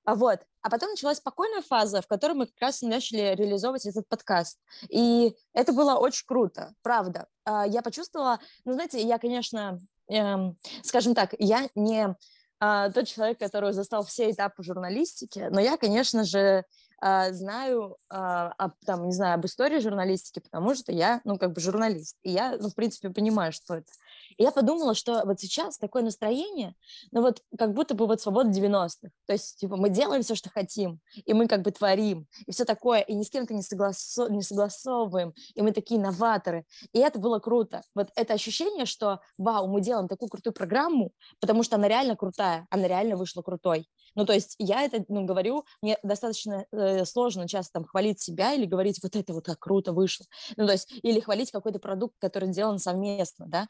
вот. 0.07 0.41
А 0.63 0.71
потом 0.71 0.91
началась 0.91 1.19
спокойная 1.19 1.63
фаза, 1.63 2.03
в 2.03 2.07
которой 2.07 2.33
мы 2.33 2.47
как 2.47 2.61
раз 2.61 2.83
начали 2.83 3.35
реализовывать 3.35 3.87
этот 3.87 4.09
подкаст. 4.09 4.59
И 4.89 5.35
это 5.53 5.73
было 5.73 5.95
очень 5.95 6.27
круто, 6.27 6.75
правда. 6.83 7.27
А, 7.45 7.67
я 7.67 7.83
почувствовала, 7.83 8.39
ну, 8.65 8.73
знаете, 8.73 9.01
я, 9.01 9.19
конечно, 9.19 9.79
эм, 10.09 10.57
скажем 10.83 11.15
так, 11.15 11.35
я 11.39 11.69
не 11.75 12.17
а, 12.61 12.91
тот 12.91 13.09
человек, 13.09 13.41
который 13.41 13.73
застал 13.73 14.05
все 14.05 14.31
этапы 14.31 14.63
журналистики, 14.63 15.49
но 15.51 15.61
я, 15.61 15.77
конечно 15.77 16.23
же, 16.23 16.65
а, 17.01 17.33
знаю, 17.33 17.97
а, 18.09 18.53
об, 18.57 18.75
там, 18.87 19.07
не 19.07 19.13
знаю, 19.13 19.35
об 19.35 19.45
истории 19.45 19.81
журналистики, 19.81 20.39
потому 20.39 20.77
что 20.77 20.93
я, 20.93 21.21
ну, 21.25 21.37
как 21.37 21.53
бы 21.53 21.61
журналист, 21.61 22.17
и 22.23 22.31
я, 22.31 22.57
ну, 22.61 22.69
в 22.69 22.77
принципе, 22.77 23.11
понимаю, 23.11 23.53
что 23.53 23.75
это. 23.75 23.91
И 24.37 24.43
я 24.43 24.51
подумала, 24.51 24.95
что 24.95 25.23
вот 25.25 25.41
сейчас 25.41 25.79
такое 25.79 26.03
настроение, 26.03 26.75
ну, 27.11 27.23
вот 27.23 27.43
как 27.59 27.73
будто 27.73 27.95
бы 27.95 28.07
вот 28.07 28.21
свобода 28.21 28.51
90-х, 28.51 29.11
то 29.27 29.33
есть, 29.33 29.59
типа, 29.59 29.77
мы 29.77 29.91
делаем 29.91 30.23
все, 30.23 30.35
что 30.35 30.51
хотим, 30.51 31.01
и 31.25 31.33
мы 31.33 31.49
как 31.49 31.63
бы 31.63 31.71
творим, 31.71 32.27
и 32.47 32.53
все 32.53 32.65
такое, 32.65 33.01
и 33.01 33.15
ни 33.15 33.23
с 33.23 33.31
кем-то 33.31 33.55
не, 33.55 33.63
согласо... 33.63 34.29
не 34.29 34.43
согласовываем, 34.43 35.33
и 35.55 35.63
мы 35.63 35.73
такие 35.73 36.01
новаторы, 36.01 36.65
и 36.93 36.99
это 36.99 37.19
было 37.19 37.39
круто. 37.39 37.83
Вот 37.95 38.09
это 38.15 38.35
ощущение, 38.35 38.87
что, 38.87 39.21
вау, 39.39 39.67
мы 39.67 39.81
делаем 39.81 40.09
такую 40.09 40.29
крутую 40.29 40.53
программу, 40.55 41.13
потому 41.41 41.63
что 41.63 41.77
она 41.77 41.89
реально 41.89 42.17
крутая, 42.17 42.67
она 42.71 42.89
реально 42.89 43.17
вышла 43.17 43.43
крутой. 43.43 43.89
Ну, 44.15 44.27
то 44.27 44.33
есть 44.33 44.55
я 44.59 44.83
это, 44.83 45.05
ну, 45.09 45.25
говорю, 45.25 45.65
мне 45.81 45.99
достаточно 46.03 46.67
э, 46.73 47.05
сложно 47.05 47.49
часто 47.49 47.75
там 47.75 47.85
хвалить 47.85 48.21
себя 48.21 48.55
или 48.55 48.67
говорить, 48.67 49.01
вот 49.03 49.17
это 49.17 49.33
вот 49.33 49.45
так 49.45 49.59
круто 49.59 49.93
вышло. 49.93 50.27
Ну, 50.57 50.67
то 50.67 50.73
есть, 50.73 50.91
или 51.03 51.21
хвалить 51.21 51.51
какой-то 51.51 51.79
продукт, 51.79 52.17
который 52.19 52.53
сделан 52.53 52.79
совместно, 52.79 53.47
да. 53.47 53.69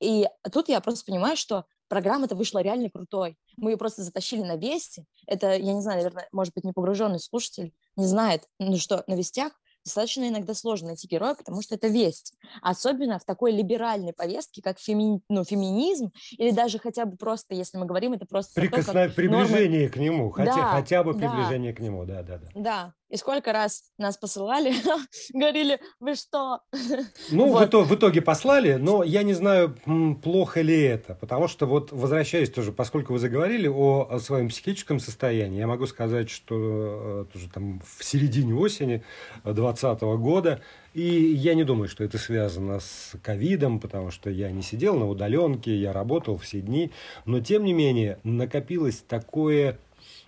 И 0.00 0.28
тут 0.52 0.68
я 0.68 0.80
просто 0.80 1.04
понимаю, 1.04 1.36
что 1.36 1.64
программа-то 1.88 2.34
вышла 2.34 2.60
реально 2.60 2.90
крутой. 2.90 3.36
Мы 3.56 3.72
ее 3.72 3.76
просто 3.76 4.02
затащили 4.02 4.42
на 4.42 4.56
вести. 4.56 5.04
Это, 5.26 5.54
я 5.54 5.72
не 5.74 5.82
знаю, 5.82 5.98
наверное, 5.98 6.28
может 6.32 6.54
быть, 6.54 6.64
не 6.64 6.72
погруженный 6.72 7.20
слушатель 7.20 7.74
не 7.96 8.06
знает, 8.06 8.48
ну 8.58 8.76
что, 8.78 9.04
на 9.06 9.14
вестях 9.14 9.52
достаточно 9.84 10.28
иногда 10.28 10.54
сложно 10.54 10.88
найти 10.88 11.06
героя, 11.06 11.34
потому 11.34 11.62
что 11.62 11.74
это 11.74 11.88
весть. 11.88 12.34
Особенно 12.60 13.18
в 13.18 13.24
такой 13.24 13.52
либеральной 13.52 14.12
повестке, 14.12 14.62
как 14.62 14.78
феми... 14.78 15.20
ну, 15.28 15.44
феминизм, 15.44 16.12
или 16.32 16.50
даже 16.50 16.78
хотя 16.78 17.04
бы 17.04 17.16
просто, 17.16 17.54
если 17.54 17.78
мы 17.78 17.86
говорим, 17.86 18.12
это 18.12 18.26
просто... 18.26 18.60
То, 18.60 18.68
приближение 19.14 19.82
нормы... 19.82 19.88
к 19.88 19.96
нему, 19.96 20.30
хотя, 20.30 20.56
да, 20.56 20.62
хотя 20.72 21.02
бы 21.02 21.14
приближение 21.14 21.72
да. 21.72 21.76
к 21.76 21.80
нему, 21.80 22.04
да, 22.04 22.22
да, 22.22 22.38
да. 22.38 22.48
Да, 22.54 22.94
и 23.12 23.16
сколько 23.18 23.52
раз 23.52 23.84
нас 23.98 24.16
посылали, 24.16 24.72
говорили, 25.34 25.78
вы 26.00 26.14
что? 26.14 26.60
Ну, 27.30 27.48
вот. 27.48 27.60
в, 27.60 27.68
итоге, 27.68 27.88
в 27.88 27.94
итоге 27.94 28.22
послали, 28.22 28.74
но 28.74 29.04
я 29.04 29.22
не 29.22 29.34
знаю, 29.34 29.76
плохо 30.22 30.62
ли 30.62 30.80
это, 30.80 31.14
потому 31.14 31.46
что 31.46 31.66
вот 31.66 31.92
возвращаясь 31.92 32.50
тоже, 32.50 32.72
поскольку 32.72 33.12
вы 33.12 33.18
заговорили 33.18 33.68
о, 33.68 34.08
о 34.10 34.18
своем 34.18 34.48
психическом 34.48 34.98
состоянии, 34.98 35.58
я 35.58 35.66
могу 35.66 35.86
сказать, 35.86 36.30
что 36.30 37.26
э, 37.30 37.32
тоже 37.32 37.50
там 37.50 37.82
в 37.98 38.02
середине 38.02 38.54
осени 38.54 39.04
2020 39.44 40.02
года, 40.02 40.62
и 40.94 41.02
я 41.02 41.54
не 41.54 41.64
думаю, 41.64 41.88
что 41.88 42.04
это 42.04 42.16
связано 42.16 42.80
с 42.80 43.12
ковидом, 43.22 43.78
потому 43.78 44.10
что 44.10 44.30
я 44.30 44.50
не 44.50 44.62
сидел 44.62 44.96
на 44.96 45.06
удаленке, 45.06 45.76
я 45.76 45.92
работал 45.92 46.38
все 46.38 46.60
дни, 46.60 46.90
но 47.26 47.40
тем 47.40 47.64
не 47.64 47.74
менее 47.74 48.18
накопилось 48.24 49.04
такое 49.06 49.78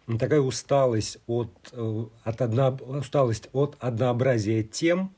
такая 0.07 0.41
усталость 0.41 1.19
от, 1.27 1.51
э, 1.73 2.05
от, 2.25 2.43
одно, 2.43 2.79
усталость 2.87 3.49
от 3.53 3.77
однообразия 3.81 4.63
тем, 4.63 5.15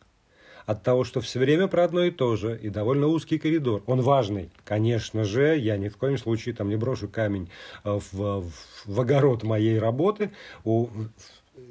от 0.66 0.82
того, 0.82 1.04
что 1.04 1.20
все 1.20 1.38
время 1.38 1.68
про 1.68 1.84
одно 1.84 2.02
и 2.04 2.10
то 2.10 2.34
же, 2.36 2.58
и 2.58 2.68
довольно 2.68 3.06
узкий 3.06 3.38
коридор. 3.38 3.82
Он 3.86 4.00
важный, 4.00 4.50
конечно 4.64 5.24
же, 5.24 5.56
я 5.56 5.76
ни 5.76 5.88
в 5.88 5.96
коем 5.96 6.18
случае 6.18 6.54
там 6.54 6.68
не 6.68 6.76
брошу 6.76 7.08
камень 7.08 7.48
э, 7.84 8.00
в, 8.12 8.12
в, 8.12 8.52
в 8.84 9.00
огород 9.00 9.42
моей 9.42 9.78
работы, 9.78 10.32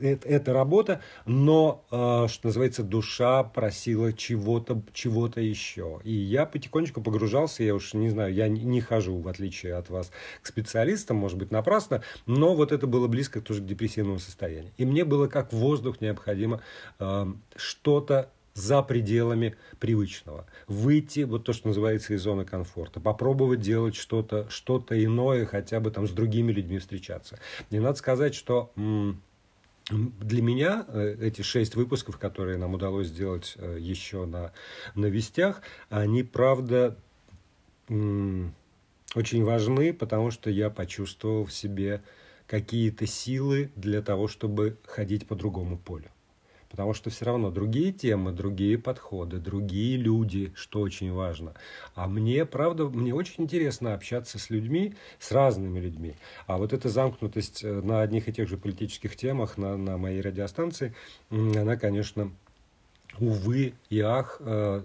это, 0.02 0.28
это 0.28 0.54
работа, 0.54 1.02
но, 1.26 1.86
э, 1.92 2.28
что 2.28 2.48
называется, 2.48 2.84
душа 2.84 3.44
просила 3.44 4.14
чего-то 4.14 4.82
чего 4.94 5.28
еще. 5.28 6.00
И 6.04 6.12
я 6.12 6.46
потихонечку 6.46 7.02
погружался, 7.02 7.64
я 7.64 7.76
уж 7.76 7.94
не 7.94 8.10
знаю, 8.10 8.34
я 8.34 8.48
не, 8.48 8.62
не 8.64 8.82
хожу, 8.82 9.18
в 9.18 9.28
отличие 9.28 9.76
от 9.76 9.90
вас, 9.90 10.12
к 10.42 10.48
специалистам, 10.48 11.18
может 11.18 11.38
быть, 11.38 11.52
напрасно, 11.52 12.04
но 12.26 12.56
вот 12.56 12.72
это 12.72 12.88
было 12.88 13.08
близко 13.08 13.42
тоже 13.42 13.62
к 13.62 13.66
депрессивному 13.66 14.20
состоянию. 14.20 14.72
И 14.78 14.86
мне 14.86 15.06
было 15.06 15.28
как 15.28 15.54
воздух 15.54 16.02
необходимо 16.02 16.62
э, 17.00 17.26
что-то 17.56 18.30
за 18.54 18.82
пределами 18.82 19.56
привычного. 19.80 20.48
Выйти, 20.68 21.22
вот 21.22 21.44
то, 21.44 21.52
что 21.54 21.68
называется, 21.68 22.14
из 22.14 22.22
зоны 22.22 22.46
комфорта. 22.46 23.02
Попробовать 23.02 23.60
делать 23.60 23.96
что-то 23.96 24.50
что 24.50 24.84
иное, 24.90 25.46
хотя 25.46 25.82
бы 25.82 25.92
там 25.92 26.08
с 26.08 26.12
другими 26.12 26.54
людьми 26.54 26.80
встречаться. 26.80 27.38
И 27.70 27.80
надо 27.80 27.98
сказать, 27.98 28.34
что 28.34 28.72
для 29.90 30.42
меня 30.42 30.86
э, 30.88 31.18
эти 31.22 31.42
шесть 31.42 31.76
выпусков, 31.76 32.18
которые 32.18 32.58
нам 32.58 32.74
удалось 32.74 33.08
сделать 33.08 33.54
э, 33.58 33.78
еще 33.80 34.26
на 34.26 34.52
новостях, 34.96 35.62
они, 35.90 36.24
правда, 36.24 36.98
очень 37.88 39.44
важны, 39.44 39.94
потому 39.94 40.32
что 40.32 40.50
я 40.50 40.72
почувствовал 40.72 41.46
в 41.46 41.54
себе 41.54 42.02
какие-то 42.48 43.06
силы 43.06 43.72
для 43.76 44.02
того, 44.02 44.28
чтобы 44.28 44.78
ходить 44.86 45.28
по 45.28 45.36
другому 45.36 45.78
полю 45.78 46.10
потому 46.76 46.94
что 46.94 47.10
все 47.10 47.24
равно 47.24 47.52
другие 47.52 47.94
темы, 47.94 48.34
другие 48.34 48.78
подходы, 48.78 49.38
другие 49.38 49.96
люди, 49.96 50.52
что 50.56 50.82
очень 50.82 51.14
важно. 51.14 51.54
А 51.94 52.06
мне, 52.06 52.46
правда, 52.46 52.90
мне 52.90 53.14
очень 53.14 53.46
интересно 53.46 53.94
общаться 53.94 54.40
с 54.40 54.50
людьми, 54.50 54.94
с 55.18 55.32
разными 55.32 55.80
людьми. 55.80 56.16
А 56.48 56.58
вот 56.58 56.74
эта 56.74 56.90
замкнутость 56.90 57.64
э, 57.64 57.82
на 57.82 58.02
одних 58.02 58.28
и 58.28 58.34
тех 58.34 58.50
же 58.50 58.58
политических 58.58 59.16
темах 59.16 59.58
на, 59.58 59.78
на 59.78 59.98
моей 59.98 60.20
радиостанции, 60.20 60.94
она, 61.30 61.78
конечно, 61.78 62.30
увы 63.20 63.74
и 63.90 64.02
ах, 64.02 64.42
э, 64.42 64.82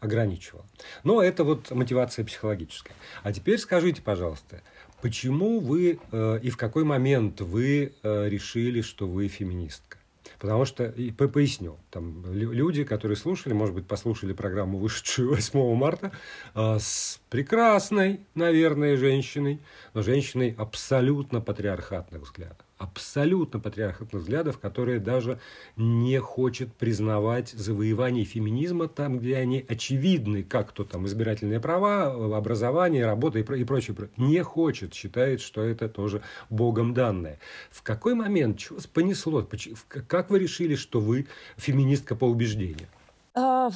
ограничивала. 0.00 0.64
Но 1.04 1.22
это 1.22 1.44
вот 1.44 1.70
мотивация 1.70 2.24
психологическая. 2.24 2.96
А 3.22 3.32
теперь 3.32 3.58
скажите, 3.58 4.02
пожалуйста, 4.02 4.62
почему 5.00 5.60
вы 5.60 6.00
э, 6.10 6.40
и 6.42 6.50
в 6.50 6.56
какой 6.56 6.82
момент 6.82 7.40
вы 7.40 7.92
решили, 8.02 8.80
что 8.80 9.06
вы 9.06 9.28
феминистка? 9.28 9.99
Потому 10.40 10.64
что, 10.64 10.86
и 10.86 11.10
поясню, 11.12 11.78
там 11.90 12.24
люди, 12.32 12.82
которые 12.82 13.16
слушали, 13.16 13.52
может 13.52 13.74
быть, 13.74 13.86
послушали 13.86 14.32
программу, 14.32 14.78
вышедшую 14.78 15.28
8 15.34 15.74
марта, 15.74 16.12
а, 16.54 16.78
с 16.78 17.20
прекрасной, 17.28 18.20
наверное, 18.34 18.96
женщиной, 18.96 19.60
но 19.92 20.00
женщиной 20.00 20.54
абсолютно 20.56 21.42
патриархатных 21.42 22.22
взглядов 22.22 22.69
абсолютно 22.80 23.60
патриархатных 23.60 24.22
взглядов, 24.22 24.58
которые 24.58 25.00
даже 25.00 25.38
не 25.76 26.18
хочет 26.18 26.74
признавать 26.74 27.50
завоевание 27.50 28.24
феминизма 28.24 28.88
там, 28.88 29.18
где 29.18 29.36
они 29.36 29.64
очевидны, 29.68 30.42
как 30.42 30.72
то 30.72 30.84
там 30.84 31.06
избирательные 31.06 31.60
права, 31.60 32.36
образование, 32.36 33.04
работа 33.04 33.38
и, 33.38 33.42
и 33.42 33.64
прочее. 33.64 33.94
Не 34.16 34.42
хочет, 34.42 34.94
считает, 34.94 35.42
что 35.42 35.62
это 35.62 35.90
тоже 35.90 36.22
богом 36.48 36.94
данное. 36.94 37.38
В 37.70 37.82
какой 37.82 38.14
момент, 38.14 38.58
чего 38.58 38.78
понесло? 38.94 39.46
Как 39.88 40.30
вы 40.30 40.38
решили, 40.38 40.74
что 40.74 41.00
вы 41.00 41.26
феминистка 41.58 42.16
по 42.16 42.24
убеждению? 42.24 42.88
А, 43.34 43.68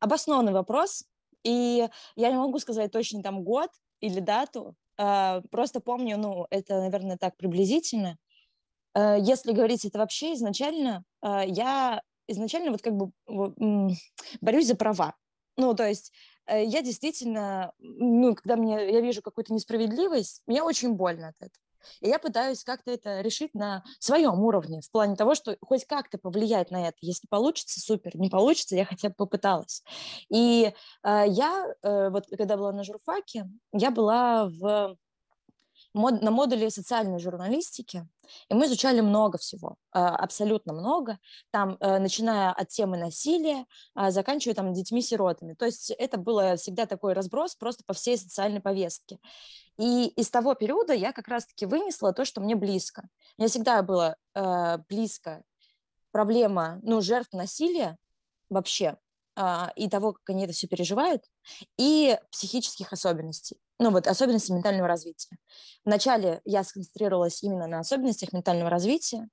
обоснованный 0.00 0.52
вопрос. 0.52 1.04
И 1.44 1.88
я 2.16 2.30
не 2.30 2.36
могу 2.36 2.58
сказать 2.58 2.90
точно 2.90 3.22
там 3.22 3.44
год 3.44 3.70
или 4.00 4.18
дату, 4.18 4.74
Uh, 5.00 5.42
просто 5.50 5.80
помню, 5.80 6.18
ну, 6.18 6.46
это, 6.50 6.78
наверное, 6.78 7.16
так 7.16 7.34
приблизительно. 7.38 8.18
Э, 8.94 9.16
если 9.20 9.52
говорить 9.52 9.84
это 9.84 9.98
вообще 9.98 10.34
изначально, 10.34 11.04
э, 11.22 11.42
я 11.46 12.02
изначально 12.28 12.70
вот 12.70 12.82
как 12.82 12.94
бы 12.94 13.12
борюсь 14.40 14.66
за 14.66 14.76
права. 14.76 15.14
Ну, 15.56 15.74
то 15.74 15.86
есть 15.86 16.12
э, 16.46 16.64
я 16.64 16.82
действительно, 16.82 17.72
ну, 17.78 18.34
когда 18.34 18.56
мне, 18.56 18.92
я 18.92 19.00
вижу 19.00 19.22
какую-то 19.22 19.52
несправедливость, 19.52 20.42
мне 20.46 20.62
очень 20.62 20.94
больно 20.94 21.28
от 21.28 21.36
этого. 21.36 21.62
И 22.00 22.08
я 22.08 22.18
пытаюсь 22.18 22.64
как-то 22.64 22.90
это 22.90 23.20
решить 23.20 23.54
на 23.54 23.82
своем 23.98 24.40
уровне, 24.40 24.80
в 24.80 24.90
плане 24.90 25.16
того, 25.16 25.34
что 25.34 25.56
хоть 25.62 25.86
как-то 25.86 26.18
повлиять 26.18 26.70
на 26.70 26.88
это. 26.88 26.98
Если 27.00 27.26
получится, 27.26 27.80
супер. 27.80 28.16
Не 28.16 28.28
получится, 28.28 28.76
я 28.76 28.84
хотя 28.84 29.08
бы 29.08 29.14
попыталась. 29.14 29.82
И 30.28 30.72
э, 31.02 31.24
я, 31.26 31.74
э, 31.82 32.10
вот 32.10 32.26
когда 32.36 32.56
была 32.56 32.72
на 32.72 32.84
журфаке, 32.84 33.48
я 33.72 33.90
была 33.90 34.46
в 34.46 34.96
мод, 35.94 36.22
на 36.22 36.30
модуле 36.30 36.70
социальной 36.70 37.18
журналистики, 37.18 38.06
и 38.48 38.54
мы 38.54 38.66
изучали 38.66 39.00
много 39.00 39.38
всего, 39.38 39.76
а, 39.92 40.16
абсолютно 40.16 40.72
много, 40.72 41.18
там, 41.50 41.76
э, 41.80 41.98
начиная 41.98 42.52
от 42.52 42.68
темы 42.68 42.96
насилия, 42.96 43.66
а, 43.94 44.10
заканчивая 44.10 44.54
там 44.54 44.72
детьми-сиротами. 44.72 45.54
То 45.54 45.66
есть 45.66 45.90
это 45.90 46.16
было 46.18 46.56
всегда 46.56 46.86
такой 46.86 47.12
разброс 47.12 47.56
просто 47.56 47.84
по 47.84 47.94
всей 47.94 48.16
социальной 48.16 48.60
повестке. 48.60 49.18
И 49.78 50.08
из 50.08 50.30
того 50.30 50.54
периода 50.54 50.92
я 50.92 51.12
как 51.12 51.28
раз-таки 51.28 51.66
вынесла 51.66 52.12
то, 52.12 52.24
что 52.24 52.40
мне 52.40 52.54
близко. 52.54 53.08
Мне 53.38 53.48
всегда 53.48 53.82
было 53.82 54.16
э, 54.34 54.78
близко 54.88 55.42
проблема 56.12 56.80
ну, 56.82 57.00
жертв 57.00 57.32
насилия 57.32 57.96
вообще, 58.48 58.96
а, 59.36 59.72
и 59.76 59.88
того, 59.88 60.12
как 60.12 60.28
они 60.30 60.44
это 60.44 60.52
все 60.52 60.66
переживают, 60.66 61.24
и 61.76 62.18
психических 62.30 62.92
особенностей 62.92 63.58
ну 63.80 63.90
вот 63.90 64.06
особенности 64.06 64.52
ментального 64.52 64.86
развития. 64.86 65.36
Вначале 65.84 66.42
я 66.44 66.62
сконцентрировалась 66.62 67.42
именно 67.42 67.66
на 67.66 67.80
особенностях 67.80 68.32
ментального 68.32 68.68
развития, 68.68 69.28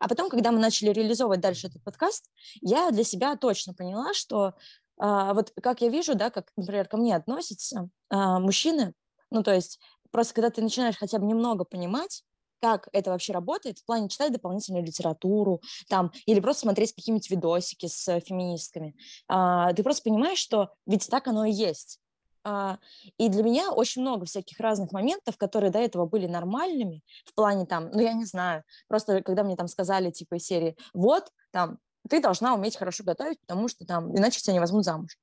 а 0.00 0.08
потом, 0.08 0.28
когда 0.28 0.50
мы 0.50 0.58
начали 0.58 0.90
реализовывать 0.90 1.40
дальше 1.40 1.68
этот 1.68 1.82
подкаст, 1.84 2.28
я 2.60 2.90
для 2.90 3.04
себя 3.04 3.36
точно 3.36 3.72
поняла, 3.72 4.12
что 4.12 4.54
а, 4.98 5.32
вот 5.32 5.52
как 5.62 5.80
я 5.80 5.88
вижу, 5.88 6.16
да, 6.16 6.30
как, 6.30 6.50
например, 6.56 6.88
ко 6.88 6.96
мне 6.96 7.14
относятся 7.14 7.88
а, 8.10 8.40
мужчины, 8.40 8.94
ну 9.30 9.44
то 9.44 9.54
есть 9.54 9.78
просто 10.10 10.34
когда 10.34 10.50
ты 10.50 10.60
начинаешь 10.60 10.96
хотя 10.96 11.20
бы 11.20 11.26
немного 11.26 11.64
понимать, 11.64 12.24
как 12.60 12.88
это 12.92 13.10
вообще 13.10 13.32
работает, 13.32 13.78
в 13.78 13.86
плане 13.86 14.08
читать 14.08 14.32
дополнительную 14.32 14.84
литературу, 14.84 15.60
там, 15.88 16.10
или 16.26 16.40
просто 16.40 16.62
смотреть 16.62 16.94
какие-нибудь 16.94 17.30
видосики 17.30 17.86
с 17.86 18.20
феминистками, 18.20 18.96
а, 19.28 19.72
ты 19.72 19.84
просто 19.84 20.02
понимаешь, 20.02 20.38
что 20.38 20.70
ведь 20.84 21.08
так 21.08 21.28
оно 21.28 21.44
и 21.44 21.52
есть. 21.52 22.00
А, 22.44 22.78
и 23.18 23.28
для 23.28 23.42
меня 23.42 23.72
очень 23.72 24.02
много 24.02 24.26
всяких 24.26 24.60
разных 24.60 24.92
моментов, 24.92 25.36
которые 25.38 25.70
до 25.70 25.78
этого 25.78 26.06
были 26.06 26.26
нормальными, 26.26 27.02
в 27.24 27.34
плане 27.34 27.64
там, 27.66 27.90
ну, 27.90 28.00
я 28.00 28.12
не 28.12 28.26
знаю, 28.26 28.64
просто 28.86 29.22
когда 29.22 29.42
мне 29.42 29.56
там 29.56 29.66
сказали, 29.66 30.10
типа, 30.10 30.34
из 30.36 30.44
серии, 30.44 30.76
вот, 30.92 31.32
там, 31.50 31.78
ты 32.08 32.20
должна 32.20 32.54
уметь 32.54 32.76
хорошо 32.76 33.02
готовить, 33.02 33.40
потому 33.40 33.68
что 33.68 33.86
там, 33.86 34.14
иначе 34.14 34.40
тебя 34.40 34.52
не 34.52 34.60
возьмут 34.60 34.84
замуж. 34.84 35.16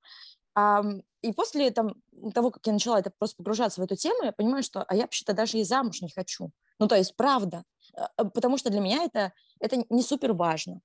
А, 0.55 0.83
и 1.21 1.31
после 1.33 1.71
там, 1.71 1.93
того, 2.33 2.51
как 2.51 2.65
я 2.65 2.73
начала 2.73 2.99
это 2.99 3.11
просто 3.17 3.37
погружаться 3.37 3.81
в 3.81 3.83
эту 3.83 3.95
тему, 3.95 4.23
я 4.23 4.31
понимаю, 4.31 4.63
что, 4.63 4.83
а 4.83 4.95
я 4.95 5.03
вообще-то 5.03 5.33
даже 5.33 5.57
и 5.59 5.63
замуж 5.63 6.01
не 6.01 6.09
хочу. 6.09 6.51
Ну, 6.79 6.87
то 6.87 6.95
есть, 6.95 7.15
правда. 7.15 7.63
А, 7.95 8.09
а, 8.17 8.25
потому 8.25 8.57
что 8.57 8.69
для 8.69 8.81
меня 8.81 9.03
это, 9.03 9.31
это 9.59 9.83
не 9.89 10.01
супер 10.01 10.33
важно. 10.33 10.81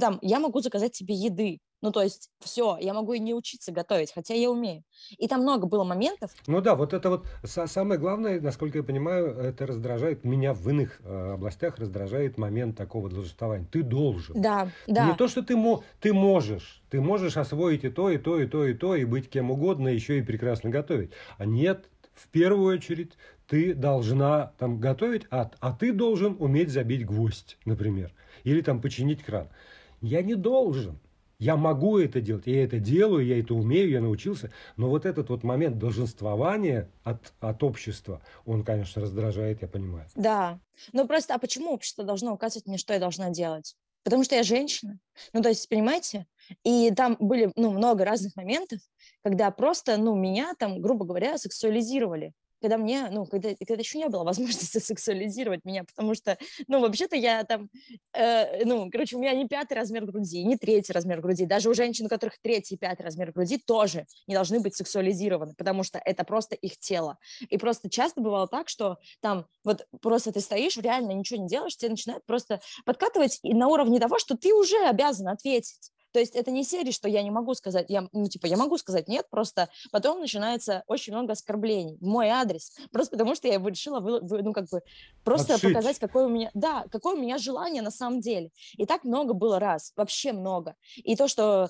Там, 0.00 0.18
я 0.22 0.38
могу 0.38 0.60
заказать 0.60 0.94
себе 0.94 1.14
еды, 1.14 1.60
ну, 1.82 1.90
то 1.90 2.00
есть, 2.00 2.30
все, 2.38 2.78
я 2.80 2.94
могу 2.94 3.12
и 3.12 3.18
не 3.18 3.34
учиться 3.34 3.72
готовить, 3.72 4.12
хотя 4.12 4.34
я 4.34 4.48
умею. 4.48 4.84
И 5.18 5.26
там 5.26 5.42
много 5.42 5.66
было 5.66 5.82
моментов. 5.82 6.30
Ну 6.46 6.60
да, 6.60 6.76
вот 6.76 6.92
это 6.94 7.10
вот 7.10 7.26
самое 7.44 7.98
главное, 7.98 8.40
насколько 8.40 8.78
я 8.78 8.84
понимаю, 8.84 9.36
это 9.36 9.66
раздражает 9.66 10.22
меня 10.22 10.54
в 10.54 10.68
иных 10.68 11.00
э, 11.00 11.32
областях, 11.32 11.78
раздражает 11.78 12.38
момент 12.38 12.78
такого 12.78 13.10
должествования. 13.10 13.66
Ты 13.70 13.82
должен. 13.82 14.40
Да, 14.40 14.70
да. 14.86 15.06
Не 15.06 15.16
то, 15.16 15.26
что 15.26 15.42
ты, 15.42 15.56
мо 15.56 15.82
ты 16.00 16.14
можешь. 16.14 16.82
Ты 16.88 17.00
можешь 17.00 17.36
освоить 17.36 17.82
и 17.82 17.88
то, 17.88 18.10
и 18.10 18.18
то, 18.18 18.38
и 18.38 18.46
то, 18.46 18.64
и 18.64 18.74
то, 18.74 18.94
и 18.94 19.04
быть 19.04 19.28
кем 19.28 19.50
угодно, 19.50 19.88
еще 19.88 20.18
и 20.18 20.22
прекрасно 20.22 20.70
готовить. 20.70 21.10
А 21.36 21.46
нет, 21.46 21.88
в 22.14 22.28
первую 22.28 22.76
очередь 22.76 23.14
ты 23.46 23.74
должна 23.74 24.52
там 24.58 24.78
готовить, 24.80 25.24
а, 25.30 25.50
а 25.60 25.72
ты 25.72 25.92
должен 25.92 26.36
уметь 26.38 26.70
забить 26.70 27.06
гвоздь, 27.06 27.58
например, 27.64 28.12
или 28.44 28.60
там 28.60 28.80
починить 28.80 29.22
кран. 29.22 29.48
Я 30.00 30.22
не 30.22 30.34
должен. 30.34 30.98
Я 31.38 31.56
могу 31.56 31.98
это 31.98 32.20
делать, 32.20 32.46
я 32.46 32.62
это 32.62 32.78
делаю, 32.78 33.26
я 33.26 33.40
это 33.40 33.54
умею, 33.54 33.90
я 33.90 34.00
научился. 34.00 34.52
Но 34.76 34.88
вот 34.88 35.04
этот 35.04 35.28
вот 35.28 35.42
момент 35.42 35.76
долженствования 35.76 36.88
от, 37.02 37.32
от 37.40 37.64
общества, 37.64 38.22
он, 38.46 38.62
конечно, 38.62 39.02
раздражает, 39.02 39.60
я 39.60 39.66
понимаю. 39.66 40.06
Да. 40.14 40.60
Ну 40.92 41.06
просто, 41.08 41.34
а 41.34 41.38
почему 41.38 41.72
общество 41.72 42.04
должно 42.04 42.32
указывать 42.32 42.68
мне, 42.68 42.78
что 42.78 42.94
я 42.94 43.00
должна 43.00 43.30
делать? 43.30 43.74
Потому 44.04 44.22
что 44.22 44.36
я 44.36 44.44
женщина. 44.44 44.98
Ну, 45.32 45.42
то 45.42 45.48
есть, 45.48 45.68
понимаете? 45.68 46.26
И 46.64 46.92
там 46.92 47.16
были, 47.18 47.52
ну, 47.56 47.70
много 47.70 48.04
разных 48.04 48.36
моментов, 48.36 48.78
когда 49.22 49.50
просто, 49.50 49.96
ну, 49.96 50.14
меня 50.14 50.54
там, 50.58 50.80
грубо 50.80 51.04
говоря, 51.04 51.38
сексуализировали 51.38 52.32
когда 52.62 52.78
мне, 52.78 53.08
ну, 53.10 53.26
когда, 53.26 53.50
когда 53.54 53.74
еще 53.74 53.98
не 53.98 54.08
было 54.08 54.24
возможности 54.24 54.78
сексуализировать 54.78 55.64
меня, 55.64 55.84
потому 55.84 56.14
что, 56.14 56.38
ну, 56.68 56.80
вообще-то 56.80 57.16
я 57.16 57.44
там, 57.44 57.68
э, 58.14 58.64
ну, 58.64 58.88
короче, 58.90 59.16
у 59.16 59.20
меня 59.20 59.34
не 59.34 59.46
пятый 59.46 59.74
размер 59.74 60.06
груди, 60.06 60.44
не 60.44 60.56
третий 60.56 60.92
размер 60.92 61.20
груди, 61.20 61.44
даже 61.44 61.68
у 61.68 61.74
женщин, 61.74 62.06
у 62.06 62.08
которых 62.08 62.40
третий 62.40 62.76
и 62.76 62.78
пятый 62.78 63.02
размер 63.02 63.32
груди, 63.32 63.58
тоже 63.58 64.06
не 64.26 64.34
должны 64.34 64.60
быть 64.60 64.74
сексуализированы, 64.76 65.54
потому 65.54 65.82
что 65.82 66.00
это 66.02 66.24
просто 66.24 66.54
их 66.54 66.78
тело. 66.78 67.18
И 67.48 67.58
просто 67.58 67.90
часто 67.90 68.20
бывало 68.20 68.48
так, 68.48 68.68
что 68.68 68.96
там 69.20 69.46
вот 69.64 69.86
просто 70.00 70.32
ты 70.32 70.40
стоишь, 70.40 70.76
реально 70.76 71.12
ничего 71.12 71.42
не 71.42 71.48
делаешь, 71.48 71.76
тебе 71.76 71.90
начинают 71.90 72.24
просто 72.24 72.60
подкатывать 72.84 73.38
и 73.42 73.52
на 73.52 73.68
уровне 73.68 74.00
того, 74.00 74.18
что 74.18 74.36
ты 74.36 74.54
уже 74.54 74.76
обязан 74.86 75.28
ответить. 75.28 75.90
То 76.12 76.20
есть 76.20 76.34
это 76.34 76.50
не 76.50 76.64
серия, 76.64 76.92
что 76.92 77.08
я 77.08 77.22
не 77.22 77.30
могу 77.30 77.54
сказать, 77.54 77.86
я, 77.88 78.08
ну, 78.12 78.28
типа, 78.28 78.46
я 78.46 78.56
могу 78.56 78.78
сказать 78.78 79.08
нет, 79.08 79.26
просто 79.30 79.68
потом 79.90 80.20
начинается 80.20 80.84
очень 80.86 81.12
много 81.12 81.32
оскорблений 81.32 81.96
в 82.00 82.06
мой 82.06 82.28
адрес, 82.28 82.76
просто 82.90 83.12
потому 83.12 83.34
что 83.34 83.48
я 83.48 83.58
решила, 83.58 84.00
вы, 84.00 84.20
вы, 84.20 84.42
ну, 84.42 84.52
как 84.52 84.68
бы, 84.68 84.82
просто 85.24 85.54
Отшить. 85.54 85.70
показать, 85.70 85.98
какое 85.98 86.26
у 86.26 86.28
меня, 86.28 86.50
да, 86.54 86.84
какое 86.90 87.14
у 87.14 87.18
меня 87.18 87.38
желание 87.38 87.82
на 87.82 87.90
самом 87.90 88.20
деле. 88.20 88.50
И 88.76 88.86
так 88.86 89.04
много 89.04 89.32
было 89.32 89.58
раз, 89.58 89.92
вообще 89.96 90.32
много. 90.32 90.74
И 90.96 91.16
то, 91.16 91.28
что 91.28 91.68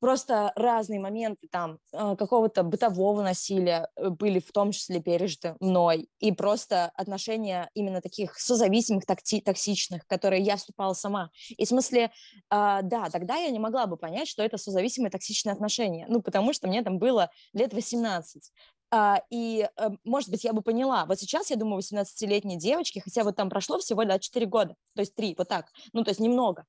просто 0.00 0.52
разные 0.56 1.00
моменты 1.00 1.48
там 1.50 1.78
э, 1.92 2.16
какого-то 2.16 2.62
бытового 2.62 3.22
насилия 3.22 3.88
э, 3.96 4.10
были 4.10 4.38
в 4.38 4.52
том 4.52 4.72
числе 4.72 5.00
пережиты 5.00 5.56
мной, 5.60 6.08
и 6.18 6.32
просто 6.32 6.86
отношения 6.94 7.70
именно 7.74 8.00
таких 8.00 8.38
созависимых, 8.38 9.04
такти- 9.06 9.40
токсичных, 9.40 10.06
которые 10.06 10.42
я 10.42 10.56
вступала 10.56 10.94
сама. 10.94 11.30
И 11.56 11.64
в 11.64 11.68
смысле, 11.68 12.04
э, 12.04 12.10
да, 12.50 13.08
тогда 13.10 13.36
я 13.36 13.50
не 13.50 13.58
могла 13.58 13.86
бы 13.86 13.96
понять, 13.96 14.28
что 14.28 14.42
это 14.42 14.58
созависимые 14.58 15.10
токсичные 15.10 15.52
отношения, 15.52 16.06
ну, 16.08 16.20
потому 16.22 16.52
что 16.52 16.68
мне 16.68 16.82
там 16.82 16.98
было 16.98 17.30
лет 17.52 17.72
18. 17.72 18.52
Uh, 18.94 19.18
и, 19.30 19.68
uh, 19.80 19.96
может 20.04 20.30
быть, 20.30 20.44
я 20.44 20.52
бы 20.52 20.62
поняла. 20.62 21.06
Вот 21.06 21.18
сейчас, 21.18 21.50
я 21.50 21.56
думаю, 21.56 21.80
18-летние 21.80 22.56
девочки, 22.56 23.00
хотя 23.00 23.24
вот 23.24 23.34
там 23.34 23.50
прошло 23.50 23.78
всего 23.78 24.04
да, 24.04 24.20
4 24.20 24.46
года, 24.46 24.76
то 24.94 25.00
есть 25.00 25.12
3, 25.16 25.34
вот 25.36 25.48
так, 25.48 25.72
ну, 25.92 26.04
то 26.04 26.10
есть 26.10 26.20
немного. 26.20 26.64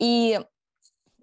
И 0.00 0.40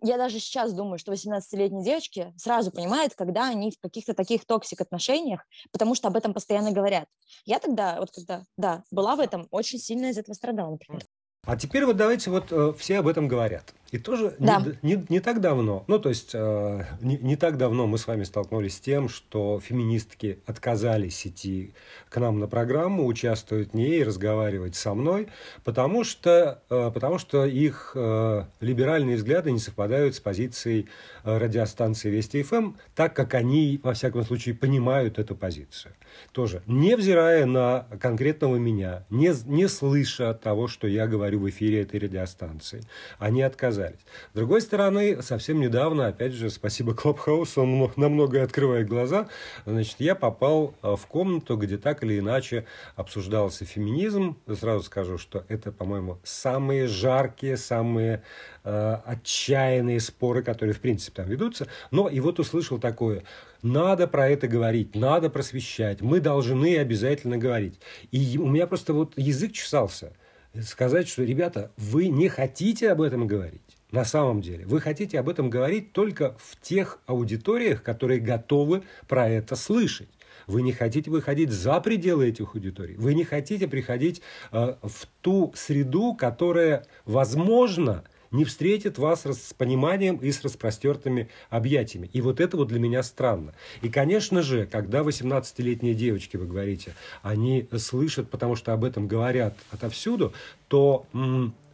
я 0.01 0.18
даже 0.18 0.39
сейчас 0.39 0.74
думаю, 0.74 1.00
что 1.00 1.12
18-летние 1.12 1.84
девочки 1.84 2.34
сразу 2.38 2.72
понимают, 2.72 3.13
когда 3.16 3.48
они 3.48 3.72
в 3.72 3.80
каких-то 3.80 4.13
таких 4.13 4.46
toxic 4.46 4.82
отношениях, 4.82 5.46
потому 5.72 5.96
что 5.96 6.08
об 6.08 6.16
этом 6.16 6.34
постоянно 6.34 6.72
говорят. 6.72 7.08
Я 7.46 7.60
тогда, 7.60 8.00
вот 8.00 8.12
когда, 8.12 8.44
да, 8.58 8.84
была 8.92 9.16
в 9.16 9.20
этом, 9.20 9.48
очень 9.51 9.80
сильно 9.80 10.08
из 10.08 10.18
этого 10.18 10.34
страдала, 10.34 10.72
например. 10.72 11.04
А 11.44 11.56
теперь 11.56 11.86
вот 11.86 11.96
давайте 11.96 12.30
вот 12.30 12.51
э, 12.51 12.74
все 12.77 13.00
об 13.00 13.08
этом 13.08 13.27
говорят. 13.27 13.74
И 13.91 13.98
тоже 13.98 14.36
да. 14.38 14.62
не, 14.82 14.96
не, 14.96 15.06
не 15.08 15.20
так 15.22 15.39
давно, 15.39 15.86
ну 15.88 15.98
то 15.98 16.10
есть 16.10 16.32
э, 16.34 16.84
не, 17.00 17.17
не 17.17 17.38
так 17.38 17.58
давно 17.58 17.88
мы 17.88 17.98
с 17.98 18.06
вами 18.06 18.25
столкнулись 18.25 18.75
с 18.75 18.79
тем, 18.82 19.08
что 19.08 19.62
феминистки 19.63 20.39
отказались 20.46 21.25
идти 21.25 21.74
к 22.10 22.17
нам 22.17 22.39
на 22.39 22.48
программу, 22.48 23.06
участвовать 23.06 23.72
в 23.72 23.74
ней, 23.75 24.03
разговаривать 24.03 24.75
со 24.75 24.94
мной, 24.94 25.29
потому 25.63 26.03
что, 26.03 26.62
э, 26.70 26.91
потому 26.94 27.17
что 27.17 27.46
их 27.46 27.94
э, 27.96 28.44
либеральные 28.60 29.15
взгляды 29.15 29.51
не 29.51 29.60
совпадают 29.60 30.15
с 30.15 30.20
позицией 30.20 30.89
э, 31.24 31.38
радиостанции 31.38 32.10
Вести 32.10 32.44
ФМ, 32.44 32.74
так 32.94 33.15
как 33.15 33.36
они, 33.36 33.79
во 33.84 33.94
всяком 33.94 34.25
случае, 34.25 34.56
понимают 34.56 35.17
эту 35.17 35.34
позицию. 35.34 35.94
Тоже, 36.34 36.62
невзирая 36.67 37.46
на 37.46 37.86
конкретного 38.01 38.58
меня, 38.58 39.06
не, 39.10 39.34
не 39.46 39.70
слыша 39.70 40.34
того, 40.34 40.67
что 40.67 40.88
я 40.88 41.08
говорю 41.08 41.39
в 41.39 41.50
эфире 41.50 41.84
этой 41.84 42.01
радиостанции, 42.01 42.82
они 43.17 43.41
отказались 43.41 43.77
отказались. 43.78 44.00
С 44.34 44.36
другой 44.36 44.62
стороны, 44.62 45.22
совсем 45.22 45.60
недавно, 45.60 46.08
опять 46.08 46.34
же, 46.34 46.50
спасибо 46.50 46.94
Клабхаусу, 46.94 47.62
он 47.62 47.92
на 47.96 48.10
многое 48.10 48.44
открывает 48.44 48.88
глаза, 48.88 49.28
значит, 49.66 49.96
я 50.00 50.16
попал 50.16 50.74
э, 50.82 50.96
в 50.96 51.06
комнату, 51.08 51.58
где 51.58 51.78
так 51.78 52.04
или 52.04 52.20
иначе 52.20 52.66
обсуждался 52.96 53.66
феминизм. 53.66 54.38
Сразу 54.60 54.84
скажу, 54.84 55.18
что 55.18 55.46
это, 55.48 55.72
по-моему, 55.72 56.20
самые 56.24 56.88
жаркие, 56.88 57.58
самые 57.58 58.24
э, 58.63 58.98
отчаянные 59.06 60.00
споры, 60.00 60.44
которые, 60.44 60.74
в 60.74 60.80
принципе, 60.80 61.22
там 61.22 61.30
ведутся. 61.30 61.68
Но 61.92 62.10
и 62.10 62.20
вот 62.20 62.40
услышал 62.40 62.80
такое, 62.80 63.24
надо 63.62 64.08
про 64.08 64.30
это 64.30 64.48
говорить, 64.48 64.96
надо 64.96 65.30
просвещать, 65.30 66.02
мы 66.02 66.20
должны 66.20 66.78
обязательно 66.78 67.38
говорить. 67.38 67.80
И 68.12 68.38
у 68.38 68.48
меня 68.48 68.68
просто 68.68 68.94
вот 68.94 69.13
язык 69.18 69.54
чесался– 69.54 70.13
сказать, 70.63 71.08
что, 71.08 71.24
ребята, 71.24 71.72
вы 71.78 72.08
не 72.08 72.30
хотите 72.30 72.92
об 72.92 73.02
этом 73.02 73.28
говорить. 73.28 73.62
На 73.91 74.04
самом 74.04 74.41
деле, 74.41 74.65
вы 74.65 74.82
хотите 74.82 75.17
об 75.19 75.30
этом 75.30 75.50
говорить 75.50 75.93
только 75.93 76.36
в 76.39 76.60
тех 76.62 77.00
аудиториях, 77.06 77.82
которые 77.84 78.19
готовы 78.19 78.84
про 79.08 79.30
это 79.30 79.56
слышать. 79.56 80.10
Вы 80.45 80.62
не 80.62 80.73
хотите 80.73 81.10
выходить 81.10 81.52
за 81.52 81.80
пределы 81.80 82.28
этих 82.28 82.54
аудиторий. 82.54 82.95
Вы 82.95 83.13
не 83.13 83.23
хотите 83.23 83.67
приходить 83.67 84.21
э, 84.52 84.76
в 84.82 85.06
ту 85.21 85.54
среду, 85.56 86.15
которая, 86.15 86.86
возможно, 87.06 88.04
не 88.32 88.43
встретит 88.43 88.97
вас 88.97 89.26
с 89.26 89.54
пониманием 89.54 90.17
и 90.17 90.32
с 90.32 90.43
распростертыми 90.43 91.30
объятиями. 91.50 92.10
И 92.12 92.21
вот 92.21 92.41
это 92.41 92.58
вот 92.58 92.67
для 92.67 92.80
меня 92.80 93.04
странно. 93.04 93.54
И, 93.82 93.89
конечно 93.89 94.41
же, 94.41 94.65
когда 94.65 95.00
18-летние 95.00 95.93
девочки, 95.93 96.36
вы 96.38 96.45
говорите, 96.45 96.93
они 97.21 97.67
слышат, 97.78 98.30
потому 98.30 98.56
что 98.56 98.73
об 98.73 98.84
этом 98.84 99.08
говорят 99.08 99.56
отовсюду, 99.71 100.34
то 100.67 101.06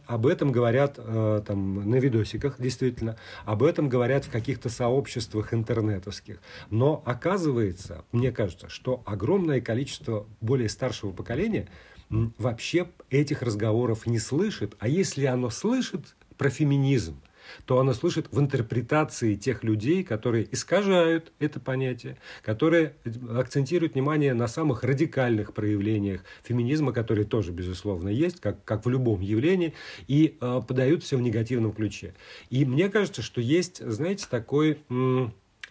об 0.06 0.26
этом 0.26 0.52
говорят 0.52 0.94
э, 0.98 1.42
там, 1.46 1.88
на 1.88 1.96
видосиках, 1.96 2.60
действительно, 2.60 3.16
об 3.44 3.62
этом 3.62 3.88
говорят 3.88 4.24
в 4.24 4.30
каких-то 4.30 4.68
сообществах 4.68 5.54
интернетовских. 5.54 6.40
Но 6.70 7.02
оказывается, 7.04 8.04
мне 8.12 8.32
кажется, 8.32 8.68
что 8.68 9.02
огромное 9.06 9.60
количество 9.60 10.26
более 10.40 10.68
старшего 10.68 11.12
поколения 11.12 11.68
вообще 12.10 12.88
этих 13.10 13.42
разговоров 13.42 14.06
не 14.06 14.18
слышит. 14.18 14.74
А 14.78 14.88
если 14.88 15.24
оно 15.24 15.50
слышит, 15.50 16.14
про 16.36 16.50
феминизм, 16.50 17.20
то 17.66 17.78
она 17.78 17.94
слышит 17.94 18.28
в 18.30 18.40
интерпретации 18.40 19.34
тех 19.34 19.64
людей, 19.64 20.04
которые 20.04 20.46
искажают 20.52 21.32
это 21.38 21.60
понятие, 21.60 22.16
которые 22.42 22.94
акцентируют 23.30 23.94
внимание 23.94 24.34
на 24.34 24.48
самых 24.48 24.82
радикальных 24.84 25.52
проявлениях 25.52 26.22
феминизма, 26.42 26.92
которые 26.92 27.26
тоже, 27.26 27.52
безусловно, 27.52 28.08
есть, 28.08 28.40
как, 28.40 28.64
как 28.64 28.84
в 28.84 28.88
любом 28.88 29.20
явлении, 29.20 29.74
и 30.08 30.36
э, 30.40 30.60
подают 30.66 31.02
все 31.02 31.16
в 31.16 31.20
негативном 31.20 31.72
ключе. 31.72 32.14
И 32.50 32.64
мне 32.64 32.88
кажется, 32.88 33.22
что 33.22 33.40
есть, 33.40 33.84
знаете, 33.84 34.26
такой 34.28 34.78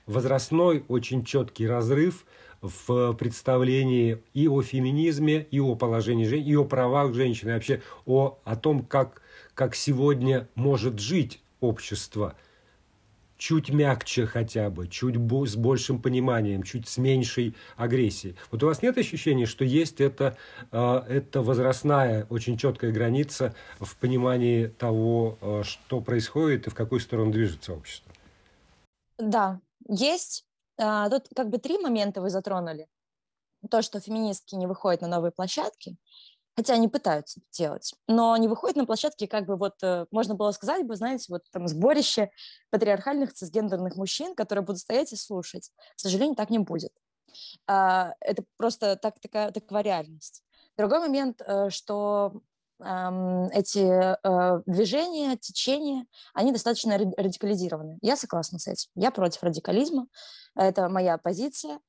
возрастной 0.06 0.84
очень 0.88 1.24
четкий 1.24 1.68
разрыв 1.68 2.26
в 2.62 3.14
представлении 3.14 4.20
и 4.34 4.48
о 4.48 4.62
феминизме, 4.62 5.46
и 5.52 5.60
о 5.60 5.76
положении 5.76 6.26
женщин, 6.26 6.50
и 6.50 6.56
о 6.56 6.64
правах 6.64 7.14
женщин, 7.14 7.50
и 7.50 7.54
вообще 7.54 7.82
о, 8.06 8.40
о 8.44 8.56
том, 8.56 8.84
как 8.84 9.22
как 9.54 9.76
сегодня 9.76 10.48
может 10.56 11.00
жить 11.00 11.43
общество, 11.64 12.36
чуть 13.38 13.70
мягче 13.70 14.26
хотя 14.26 14.70
бы, 14.70 14.88
чуть 14.88 15.16
с 15.16 15.56
большим 15.56 16.02
пониманием, 16.02 16.64
чуть 16.64 16.88
с 16.88 16.98
меньшей 16.98 17.56
агрессией. 17.76 18.36
Вот 18.52 18.64
у 18.64 18.68
вас 18.68 18.82
нет 18.82 18.98
ощущения, 18.98 19.46
что 19.46 19.66
есть 19.66 20.00
эта, 20.00 20.38
эта 20.72 21.42
возрастная, 21.42 22.26
очень 22.30 22.58
четкая 22.58 22.92
граница 22.92 23.54
в 23.80 23.98
понимании 23.98 24.68
того, 24.68 25.38
э, 25.42 25.64
что 25.64 26.00
происходит 26.00 26.68
и 26.68 26.70
в 26.70 26.74
какую 26.74 27.02
сторону 27.02 27.32
движется 27.32 27.74
общество? 27.74 28.12
Да, 29.18 29.60
есть. 29.90 30.46
А, 30.78 31.10
тут 31.10 31.28
как 31.36 31.50
бы 31.50 31.58
три 31.58 31.78
момента 31.78 32.22
вы 32.22 32.30
затронули. 32.30 32.88
То, 33.70 33.82
что 33.82 34.00
феминистки 34.00 34.56
не 34.56 34.68
выходят 34.68 35.02
на 35.02 35.08
новые 35.08 35.32
площадки, 35.32 35.98
хотя 36.56 36.74
они 36.74 36.88
пытаются 36.88 37.40
это 37.40 37.48
делать, 37.52 37.94
но 38.08 38.34
они 38.34 38.48
выходят 38.48 38.76
на 38.76 38.86
площадки, 38.86 39.26
как 39.26 39.46
бы 39.46 39.56
вот, 39.56 39.76
э, 39.82 40.06
можно 40.12 40.36
было 40.36 40.52
сказать 40.52 40.86
бы, 40.86 40.96
знаете, 40.96 41.26
вот 41.30 41.44
там 41.52 41.68
сборище 41.68 42.32
патриархальных 42.70 43.34
цисгендерных 43.34 43.96
мужчин, 43.96 44.36
которые 44.36 44.64
будут 44.64 44.82
стоять 44.82 45.14
и 45.14 45.16
слушать. 45.16 45.72
К 45.96 46.00
сожалению, 46.00 46.36
так 46.36 46.50
не 46.50 46.60
будет. 46.60 46.94
А, 47.68 48.14
это 48.20 48.44
просто 48.58 48.96
так, 48.96 49.20
такая, 49.20 49.52
такова 49.52 49.82
реальность. 49.82 50.44
Другой 50.78 51.00
момент, 51.00 51.42
э, 51.46 51.70
что 51.70 52.42
эти 52.84 53.80
э, 53.88 54.62
движения, 54.66 55.38
течения, 55.38 56.06
они 56.34 56.52
достаточно 56.52 56.98
радикализированы. 56.98 57.98
Я 58.02 58.18
согласна 58.18 58.60
с 58.60 58.68
этим. 58.68 58.90
Я 58.96 59.12
против 59.12 59.42
радикализма. 59.42 60.08
Это 60.56 60.90
моя 60.90 61.18
позиция. 61.18 61.80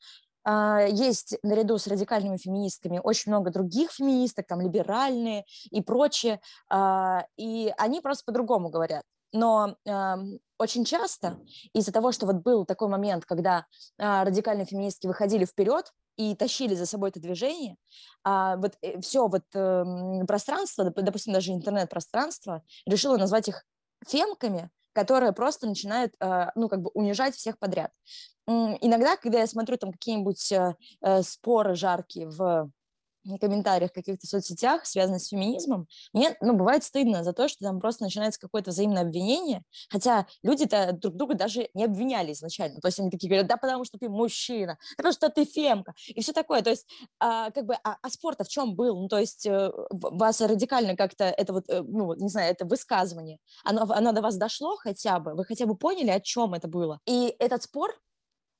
А, 0.45 0.83
есть 0.83 1.39
наряду 1.43 1.79
с 1.79 1.87
радикальными 1.87 2.37
феминистками 2.37 3.01
очень 3.03 3.33
много 3.33 3.51
других 3.51 3.91
феминисток, 3.91 4.47
там 4.47 4.61
либеральные 4.61 5.45
и 5.71 5.81
прочее, 5.83 6.41
а, 6.69 7.27
и 7.37 7.73
они 7.79 8.01
просто 8.01 8.25
по-другому 8.25 8.69
говорят. 8.69 9.05
Но 9.35 9.77
э, 9.85 10.15
очень 10.59 10.85
часто 10.85 11.41
из-за 11.73 11.91
того, 11.91 12.13
что 12.13 12.25
вот 12.25 12.37
был 12.37 12.65
такой 12.65 12.87
момент, 12.87 13.25
когда 13.25 13.67
э, 13.99 14.23
радикальные 14.23 14.65
феминистки 14.65 15.09
выходили 15.09 15.45
вперед 15.45 15.93
и 16.17 16.37
тащили 16.37 16.77
за 16.77 16.87
собой 16.87 17.11
это 17.11 17.19
движение, 17.19 17.77
а 18.23 18.57
вот 18.59 18.75
э, 18.81 19.01
все 19.01 19.27
вот 19.27 19.43
э, 19.53 19.85
пространство, 20.29 20.85
допустим, 20.85 21.33
даже 21.33 21.51
интернет-пространство, 21.51 22.63
решило 22.87 23.17
назвать 23.17 23.49
их 23.49 23.65
фемками, 24.07 24.71
которые 24.93 25.33
просто 25.33 25.67
начинают, 25.67 26.15
э, 26.21 26.51
ну, 26.55 26.69
как 26.69 26.83
бы 26.83 26.91
унижать 26.95 27.35
всех 27.35 27.59
подряд. 27.59 27.91
Иногда, 28.47 29.17
когда 29.17 29.41
я 29.41 29.47
смотрю 29.47 29.77
там 29.79 29.93
какие-нибудь 29.93 30.53
э, 30.53 30.75
э, 31.01 31.23
споры 31.23 31.75
жаркие 31.75 32.29
в 32.29 32.71
комментариях 33.41 33.93
каких-то 33.93 34.27
соцсетях, 34.27 34.85
связанных 34.85 35.23
с 35.23 35.29
феминизмом, 35.29 35.87
мне, 36.13 36.37
ну, 36.41 36.55
бывает 36.55 36.85
стыдно 36.85 37.25
за 37.25 37.33
то, 37.33 37.49
что 37.49 37.65
там 37.65 37.81
просто 37.81 38.05
начинается 38.05 38.41
какое-то 38.41 38.71
взаимное 38.71 39.03
обвинение, 39.03 39.63
хотя 39.89 40.27
люди-то 40.43 40.93
друг 40.93 41.17
друга 41.17 41.35
даже 41.35 41.69
не 41.75 41.85
обвиняли 41.85 42.33
изначально, 42.33 42.81
то 42.81 42.89
есть 42.89 43.01
они 43.01 43.11
такие 43.11 43.29
говорят, 43.29 43.47
да 43.47 43.57
потому 43.57 43.85
что 43.85 43.99
ты 43.99 44.09
мужчина, 44.09 44.77
да 44.91 44.97
потому 44.97 45.13
что 45.13 45.31
ты 45.31 45.45
фемка, 45.45 45.95
и 46.09 46.21
все 46.21 46.33
такое, 46.33 46.63
то 46.63 46.71
есть 46.71 46.87
а, 47.19 47.51
как 47.51 47.65
бы, 47.65 47.75
а, 47.83 47.97
а 48.01 48.11
спор 48.11 48.35
в 48.39 48.49
чем 48.49 48.75
был? 48.75 49.01
Ну, 49.01 49.09
то 49.09 49.19
есть 49.19 49.47
э, 49.47 49.71
вас 49.91 50.41
радикально 50.41 50.97
как-то 50.97 51.25
это 51.25 51.53
вот, 51.53 51.65
ну, 51.69 52.15
не 52.15 52.29
знаю, 52.29 52.51
это 52.51 52.67
высказывание, 52.67 53.39
оно, 53.65 53.87
оно 53.89 54.13
до 54.13 54.21
вас 54.21 54.37
дошло 54.37 54.77
хотя 54.77 55.19
бы, 55.19 55.35
вы 55.35 55.45
хотя 55.45 55.67
бы 55.67 55.77
поняли, 55.77 56.11
о 56.11 56.21
чем 56.21 56.55
это 56.55 56.69
было, 56.69 57.01
и 57.07 57.35
этот 57.39 57.63
спор 57.63 57.95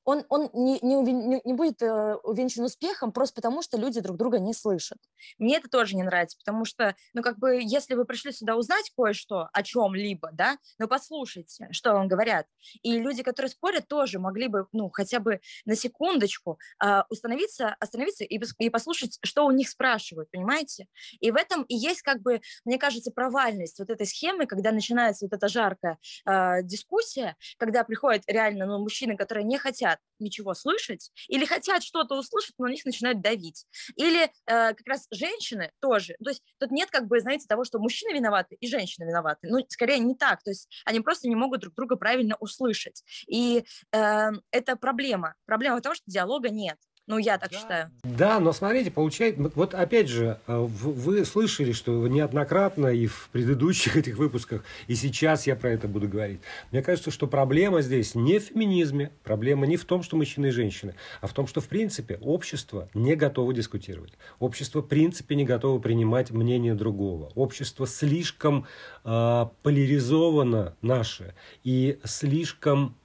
он, 0.05 0.25
он 0.29 0.51
не, 0.53 0.79
не, 0.81 1.41
не 1.45 1.53
будет 1.55 1.83
э, 1.83 2.15
увенчан 2.23 2.65
успехом 2.65 3.13
просто 3.13 3.37
потому, 3.37 3.63
что 3.63 3.79
люди 3.79 4.01
друг 4.01 4.17
друга 4.17 4.39
не 4.39 4.53
слышат. 4.53 4.99
Мне 5.39 5.57
это 5.57 5.69
тоже 5.69 5.97
не 5.97 6.03
нравится, 6.03 6.39
потому 6.39 6.65
что, 6.65 6.95
ну, 7.15 7.23
как 7.23 7.39
бы, 7.39 7.59
если 7.61 7.95
вы 7.95 8.05
пришли 8.05 8.33
сюда 8.33 8.57
узнать 8.57 8.93
кое-что 8.97 9.49
о 9.53 9.63
чем-либо, 9.63 10.31
да, 10.33 10.59
ну, 10.79 10.89
послушайте, 10.89 11.69
что 11.71 11.95
вам 11.95 12.09
говорят. 12.09 12.47
И 12.83 12.99
люди, 12.99 13.23
которые 13.23 13.51
спорят, 13.51 13.89
тоже 13.89 14.19
могли 14.19 14.49
бы, 14.49 14.67
ну, 14.73 14.91
хотя 14.91 15.21
бы 15.21 15.41
на 15.65 15.75
секундочку 15.75 16.59
э, 16.85 17.03
установиться, 17.09 17.75
остановиться 17.81 18.25
и, 18.25 18.41
и 18.59 18.71
послушать, 18.71 19.19
что 19.23 19.47
у 19.47 19.51
них 19.51 19.69
спрашивают, 19.69 20.31
понимаете? 20.31 20.87
И 21.21 21.31
в 21.31 21.37
этом 21.37 21.63
и 21.63 21.75
есть, 21.75 22.03
как 22.03 22.21
бы, 22.21 22.41
мне 22.65 22.79
кажется, 22.79 23.11
провальность 23.11 23.79
вот 23.79 23.91
этой 23.91 24.07
схемы, 24.07 24.47
когда 24.47 24.71
начинается 24.71 25.25
вот 25.25 25.33
эта 25.33 25.49
жаркая 25.49 25.99
э, 26.27 26.63
дискуссия, 26.63 27.37
когда 27.59 27.85
приходят 27.85 28.23
реально, 28.27 28.67
ну, 28.67 28.79
мужчины, 28.79 29.17
которые 29.17 29.45
не 29.45 29.57
хотят 29.57 29.94
хотят 29.95 30.01
ничего 30.19 30.55
слышать, 30.55 31.11
или 31.29 31.45
хотят 31.45 31.83
что-то 31.83 32.19
услышать, 32.19 32.55
но 32.59 32.67
на 32.67 32.71
них 32.71 32.85
начинают 32.85 33.21
давить. 33.21 33.67
Или 33.97 34.25
э, 34.25 34.29
как 34.47 34.87
раз 34.87 35.07
женщины 35.11 35.71
тоже. 35.81 36.17
То 36.23 36.31
есть 36.31 36.43
тут 36.59 36.71
нет, 36.71 36.91
как 36.91 37.07
бы, 37.07 37.21
знаете, 37.21 37.47
того, 37.49 37.65
что 37.65 37.79
мужчины 37.79 38.15
виноваты 38.15 38.57
и 38.61 38.67
женщины 38.67 39.05
виноваты. 39.07 39.49
Ну, 39.49 39.65
скорее 39.69 39.99
не 39.99 40.15
так. 40.15 40.43
То 40.43 40.51
есть 40.51 40.69
они 40.85 41.01
просто 41.01 41.29
не 41.29 41.35
могут 41.35 41.61
друг 41.61 41.75
друга 41.75 41.97
правильно 41.97 42.37
услышать. 42.41 43.03
И 43.27 43.65
э, 43.93 44.31
это 44.51 44.77
проблема. 44.77 45.35
Проблема 45.47 45.79
в 45.79 45.83
том, 45.83 45.95
что 45.95 46.05
диалога 46.07 46.51
нет. 46.51 46.79
Ну, 47.07 47.19
я 47.19 47.37
так 47.37 47.51
да, 47.51 47.59
считаю. 47.59 47.91
Да, 48.03 48.41
но 48.41 48.53
смотрите, 48.53 48.91
получается, 48.91 49.51
вот 49.55 49.75
опять 49.75 50.09
же, 50.09 50.39
э, 50.47 50.57
вы 50.57 51.27
слышали, 51.27 51.73
что 51.73 52.09
неоднократно 52.09 52.87
и 52.87 53.07
в 53.07 53.29
предыдущих 53.31 53.97
этих 53.99 54.17
выпусках, 54.17 54.65
и 54.87 54.95
сейчас 54.95 55.47
я 55.47 55.55
про 55.55 55.71
это 55.71 55.87
буду 55.87 56.09
говорить. 56.09 56.41
Мне 56.73 56.83
кажется, 56.83 57.11
что 57.11 57.27
проблема 57.27 57.83
здесь 57.83 58.15
не 58.15 58.39
в 58.39 58.45
феминизме, 58.45 59.11
проблема 59.23 59.67
не 59.67 59.77
в 59.77 59.85
том, 59.85 60.03
что 60.03 60.17
мужчины 60.17 60.47
и 60.47 60.51
женщины, 60.51 60.95
а 61.21 61.27
в 61.27 61.35
том, 61.35 61.47
что, 61.47 61.61
в 61.61 61.69
принципе, 61.69 62.19
общество 62.23 62.89
не 62.95 63.17
готово 63.17 63.53
дискутировать. 63.53 64.15
Общество, 64.39 64.81
в 64.81 64.87
принципе, 64.87 65.35
не 65.35 65.45
готово 65.45 65.81
принимать 65.81 66.31
мнение 66.31 66.75
другого. 66.75 67.31
Общество 67.35 67.87
слишком 67.87 68.67
э, 69.05 69.47
поляризовано 69.63 70.75
наше 70.81 71.35
и 71.65 71.99
слишком 72.05 72.97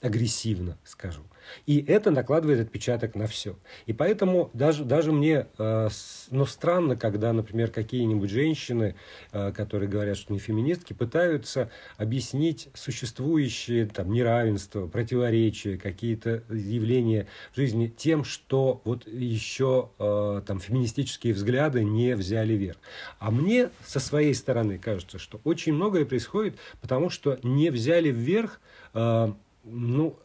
агрессивно, 0.00 0.78
скажу. 0.84 1.22
И 1.66 1.84
это 1.86 2.10
накладывает 2.10 2.60
отпечаток 2.60 3.14
на 3.14 3.26
все. 3.26 3.56
И 3.86 3.92
поэтому 3.92 4.50
даже, 4.52 4.84
даже 4.84 5.12
мне 5.12 5.46
э, 5.58 5.88
ну, 6.30 6.46
странно, 6.46 6.96
когда, 6.96 7.32
например, 7.32 7.70
какие-нибудь 7.70 8.30
женщины, 8.30 8.96
э, 9.32 9.52
которые 9.52 9.88
говорят, 9.88 10.16
что 10.16 10.32
не 10.32 10.38
феминистки, 10.38 10.92
пытаются 10.92 11.70
объяснить 11.96 12.68
существующие 12.74 13.86
там, 13.86 14.12
неравенства, 14.12 14.86
противоречия, 14.86 15.78
какие-то 15.78 16.42
явления 16.50 17.26
в 17.52 17.56
жизни 17.56 17.92
тем, 17.94 18.24
что 18.24 18.80
вот 18.84 19.06
еще 19.06 19.90
э, 19.98 20.42
там, 20.46 20.60
феминистические 20.60 21.34
взгляды 21.34 21.84
не 21.84 22.14
взяли 22.14 22.54
верх. 22.54 22.78
А 23.18 23.30
мне 23.30 23.70
со 23.84 24.00
своей 24.00 24.34
стороны 24.34 24.78
кажется, 24.78 25.18
что 25.18 25.40
очень 25.44 25.72
многое 25.72 26.04
происходит, 26.04 26.58
потому 26.80 27.10
что 27.10 27.38
не 27.42 27.70
взяли 27.70 28.10
вверх 28.10 28.60
э, 28.94 29.32
ну, 29.64 30.16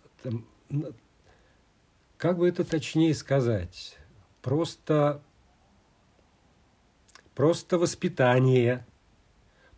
как 2.18 2.38
бы 2.38 2.48
это 2.48 2.64
точнее 2.64 3.14
сказать, 3.14 3.98
просто, 4.42 5.22
просто 7.36 7.78
воспитание, 7.78 8.86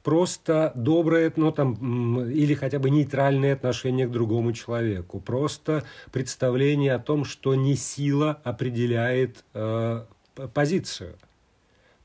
просто 0.04 0.72
доброе, 0.76 1.34
ну 1.36 1.52
там, 1.52 2.30
или 2.30 2.54
хотя 2.54 2.78
бы 2.78 2.92
нейтральное 2.92 3.54
отношение 3.54 4.08
к 4.08 4.12
другому 4.12 4.54
человеку, 4.54 5.20
просто 5.20 5.84
представление 6.12 6.94
о 6.94 7.00
том, 7.00 7.26
что 7.26 7.56
не 7.56 7.76
сила 7.76 8.40
определяет 8.44 9.44
э, 9.56 10.06
позицию. 10.54 11.16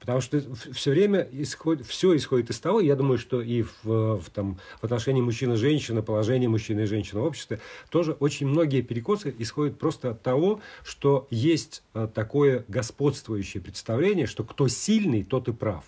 Потому 0.00 0.22
что 0.22 0.40
все 0.72 0.90
время 0.92 1.28
исходит, 1.30 1.86
все 1.86 2.16
исходит 2.16 2.48
из 2.48 2.58
того, 2.58 2.80
я 2.80 2.96
думаю, 2.96 3.18
что 3.18 3.42
и 3.42 3.62
в, 3.62 3.84
в, 3.84 4.30
там, 4.32 4.58
в 4.80 4.84
отношении 4.84 5.20
мужчины 5.20 5.52
и 5.52 5.56
женщины, 5.56 6.02
положение 6.02 6.48
мужчины 6.48 6.80
и 6.80 6.86
женщины 6.86 7.20
в 7.20 7.24
обществе, 7.24 7.60
тоже 7.90 8.12
очень 8.12 8.46
многие 8.46 8.80
перекосы 8.80 9.34
исходят 9.38 9.78
просто 9.78 10.10
от 10.10 10.22
того, 10.22 10.62
что 10.84 11.28
есть 11.30 11.82
э, 11.92 12.08
такое 12.12 12.64
господствующее 12.66 13.62
представление, 13.62 14.26
что 14.26 14.42
кто 14.42 14.68
сильный, 14.68 15.22
тот 15.22 15.48
и 15.48 15.52
прав. 15.52 15.84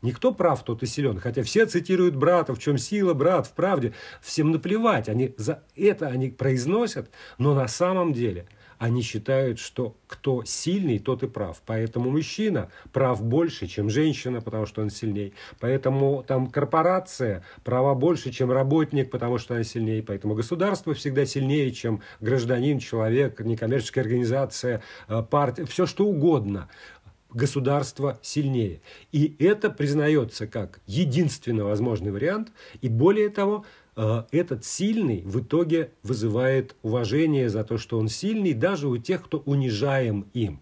Никто 0.00 0.32
прав, 0.32 0.64
тот 0.64 0.84
и 0.84 0.86
силен. 0.86 1.18
Хотя 1.18 1.42
все 1.42 1.66
цитируют 1.66 2.14
брата, 2.14 2.54
в 2.54 2.58
чем 2.60 2.78
сила, 2.78 3.14
брат, 3.14 3.48
в 3.48 3.52
правде. 3.52 3.92
Всем 4.22 4.52
наплевать. 4.52 5.08
Они 5.08 5.34
за 5.36 5.62
это 5.76 6.06
они 6.06 6.30
произносят, 6.30 7.10
но 7.36 7.52
на 7.54 7.66
самом 7.66 8.12
деле– 8.12 8.46
они 8.80 9.02
считают, 9.02 9.58
что 9.58 9.94
кто 10.06 10.42
сильный, 10.44 10.98
тот 10.98 11.22
и 11.22 11.28
прав. 11.28 11.60
Поэтому 11.66 12.10
мужчина 12.10 12.70
прав 12.92 13.22
больше, 13.22 13.66
чем 13.66 13.90
женщина, 13.90 14.40
потому 14.40 14.64
что 14.64 14.80
он 14.80 14.88
сильней. 14.88 15.34
Поэтому 15.60 16.24
там 16.26 16.46
корпорация 16.46 17.44
права 17.62 17.94
больше, 17.94 18.32
чем 18.32 18.50
работник, 18.50 19.10
потому 19.10 19.36
что 19.36 19.54
она 19.54 19.64
сильнее. 19.64 20.02
Поэтому 20.02 20.34
государство 20.34 20.94
всегда 20.94 21.26
сильнее, 21.26 21.72
чем 21.72 22.00
гражданин, 22.20 22.78
человек, 22.78 23.40
некоммерческая 23.40 24.02
организация, 24.02 24.82
э, 25.08 25.22
партия, 25.28 25.66
все 25.66 25.84
что 25.84 26.06
угодно 26.06 26.70
государство 27.32 28.18
сильнее. 28.22 28.80
И 29.12 29.36
это 29.38 29.70
признается 29.70 30.46
как 30.46 30.80
единственно 30.86 31.64
возможный 31.64 32.12
вариант. 32.12 32.50
И 32.80 32.88
более 32.88 33.28
того, 33.28 33.66
этот 34.30 34.64
сильный 34.64 35.22
в 35.22 35.40
итоге 35.40 35.92
вызывает 36.02 36.74
уважение 36.82 37.48
за 37.48 37.64
то, 37.64 37.76
что 37.76 37.98
он 37.98 38.08
сильный, 38.08 38.54
даже 38.54 38.88
у 38.88 38.96
тех, 38.96 39.24
кто 39.24 39.38
унижаем 39.38 40.26
им. 40.32 40.60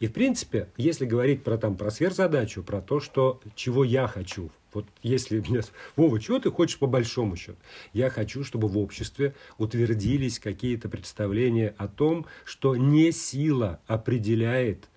И 0.00 0.08
в 0.08 0.12
принципе, 0.12 0.68
если 0.76 1.04
говорить 1.04 1.44
про, 1.44 1.58
там, 1.58 1.76
про 1.76 1.90
сверхзадачу, 1.90 2.64
про 2.64 2.80
то, 2.80 2.98
что, 2.98 3.40
чего 3.54 3.84
я 3.84 4.08
хочу, 4.08 4.50
вот 4.72 4.86
если 5.02 5.38
меня... 5.38 5.60
Вова, 5.96 6.18
чего 6.18 6.38
ты 6.38 6.50
хочешь 6.50 6.78
по 6.78 6.86
большому 6.86 7.36
счету? 7.36 7.58
Я 7.92 8.10
хочу, 8.10 8.42
чтобы 8.42 8.68
в 8.68 8.78
обществе 8.78 9.34
утвердились 9.58 10.38
какие-то 10.38 10.88
представления 10.88 11.74
о 11.78 11.88
том, 11.88 12.26
что 12.44 12.74
не 12.74 13.12
сила 13.12 13.80
определяет, 13.86 14.88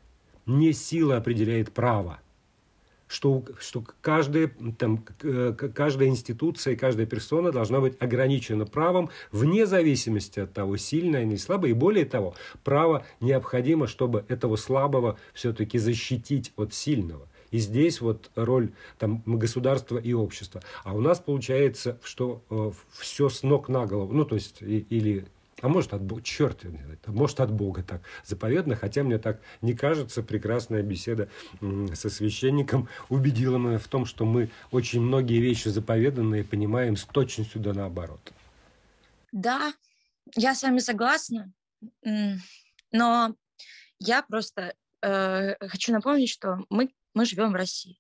не 0.45 0.73
сила 0.73 1.17
определяет 1.17 1.71
право, 1.71 2.19
что, 3.07 3.43
что 3.59 3.83
каждая, 4.01 4.51
там, 4.77 5.03
каждая 5.73 6.09
институция 6.09 6.75
каждая 6.75 7.05
персона 7.05 7.51
должна 7.51 7.79
быть 7.79 7.95
ограничена 7.99 8.65
правом 8.65 9.09
вне 9.31 9.65
зависимости 9.65 10.39
от 10.39 10.53
того, 10.53 10.77
сильная 10.77 11.23
или 11.23 11.35
слабая. 11.35 11.71
И 11.71 11.73
более 11.73 12.05
того, 12.05 12.35
право 12.63 13.05
необходимо, 13.19 13.87
чтобы 13.87 14.25
этого 14.27 14.55
слабого 14.55 15.17
все-таки 15.33 15.77
защитить 15.77 16.51
от 16.55 16.73
сильного. 16.73 17.27
И 17.51 17.57
здесь 17.59 18.01
вот 18.01 18.31
роль 18.35 18.71
там, 18.97 19.21
государства 19.25 19.97
и 19.97 20.13
общества. 20.13 20.61
А 20.83 20.93
у 20.93 20.99
нас 20.99 21.19
получается, 21.19 21.99
что 22.03 22.41
э, 22.49 22.71
все 22.99 23.29
с 23.29 23.43
ног 23.43 23.69
на 23.69 23.85
голову, 23.85 24.11
ну 24.11 24.25
то 24.25 24.35
есть 24.35 24.61
и, 24.61 24.79
или 24.89 25.25
а 25.61 25.69
может 25.69 25.93
от 25.93 26.01
Бога, 26.01 26.21
черт, 26.21 26.63
может 27.07 27.39
от 27.39 27.51
Бога 27.51 27.81
так 27.83 28.01
заповедно, 28.25 28.75
хотя 28.75 29.03
мне 29.03 29.17
так 29.17 29.39
не 29.61 29.73
кажется. 29.73 30.21
Прекрасная 30.21 30.83
беседа 30.83 31.29
со 31.93 32.09
священником 32.09 32.89
убедила 33.09 33.57
меня 33.57 33.77
в 33.77 33.87
том, 33.87 34.05
что 34.05 34.25
мы 34.25 34.49
очень 34.71 35.01
многие 35.01 35.39
вещи 35.39 35.69
заповеданные 35.69 36.43
понимаем 36.43 36.97
с 36.97 37.05
точностью 37.05 37.61
да 37.61 37.73
наоборот. 37.73 38.33
Да, 39.31 39.73
я 40.35 40.55
с 40.55 40.63
вами 40.63 40.79
согласна. 40.79 41.51
Но 42.91 43.35
я 43.99 44.23
просто 44.23 44.75
э, 45.01 45.67
хочу 45.67 45.91
напомнить, 45.91 46.29
что 46.29 46.59
мы, 46.69 46.93
мы 47.13 47.25
живем 47.25 47.51
в 47.51 47.55
России. 47.55 47.99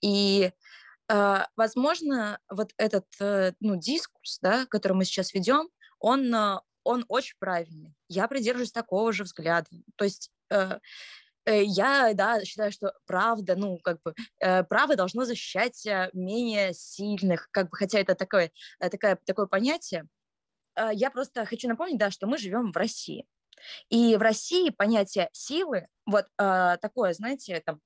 И, 0.00 0.50
э, 1.08 1.44
возможно, 1.56 2.38
вот 2.48 2.72
этот 2.76 3.06
э, 3.20 3.52
ну, 3.60 3.76
дискурс, 3.76 4.38
да, 4.40 4.66
который 4.66 4.94
мы 4.94 5.04
сейчас 5.04 5.34
ведем, 5.34 5.68
он, 6.00 6.34
э, 6.34 6.58
он 6.84 7.04
очень 7.08 7.36
правильный. 7.38 7.94
Я 8.08 8.28
придерживаюсь 8.28 8.72
такого 8.72 9.12
же 9.12 9.24
взгляда. 9.24 9.68
То 9.96 10.04
есть 10.04 10.30
э, 10.50 10.78
э, 11.44 11.62
я, 11.64 12.12
да, 12.14 12.44
считаю, 12.44 12.72
что 12.72 12.94
правда, 13.06 13.56
ну, 13.56 13.78
как 13.78 14.00
бы, 14.02 14.14
э, 14.40 14.64
право 14.64 14.96
должно 14.96 15.24
защищать 15.24 15.86
менее 16.12 16.72
сильных, 16.74 17.48
как 17.50 17.70
бы, 17.70 17.76
хотя 17.76 17.98
это 18.00 18.14
такое, 18.14 18.50
такое, 18.78 19.18
такое 19.24 19.46
понятие. 19.46 20.06
Я 20.92 21.10
просто 21.10 21.44
хочу 21.44 21.68
напомнить, 21.68 21.98
да, 21.98 22.12
что 22.12 22.28
мы 22.28 22.38
живем 22.38 22.70
в 22.70 22.76
России. 22.76 23.26
И 23.88 24.16
в 24.16 24.20
России 24.20 24.70
понятие 24.70 25.28
силы, 25.32 25.88
вот 26.06 26.26
э, 26.38 26.76
такое, 26.80 27.12
знаете, 27.12 27.60
там, 27.64 27.80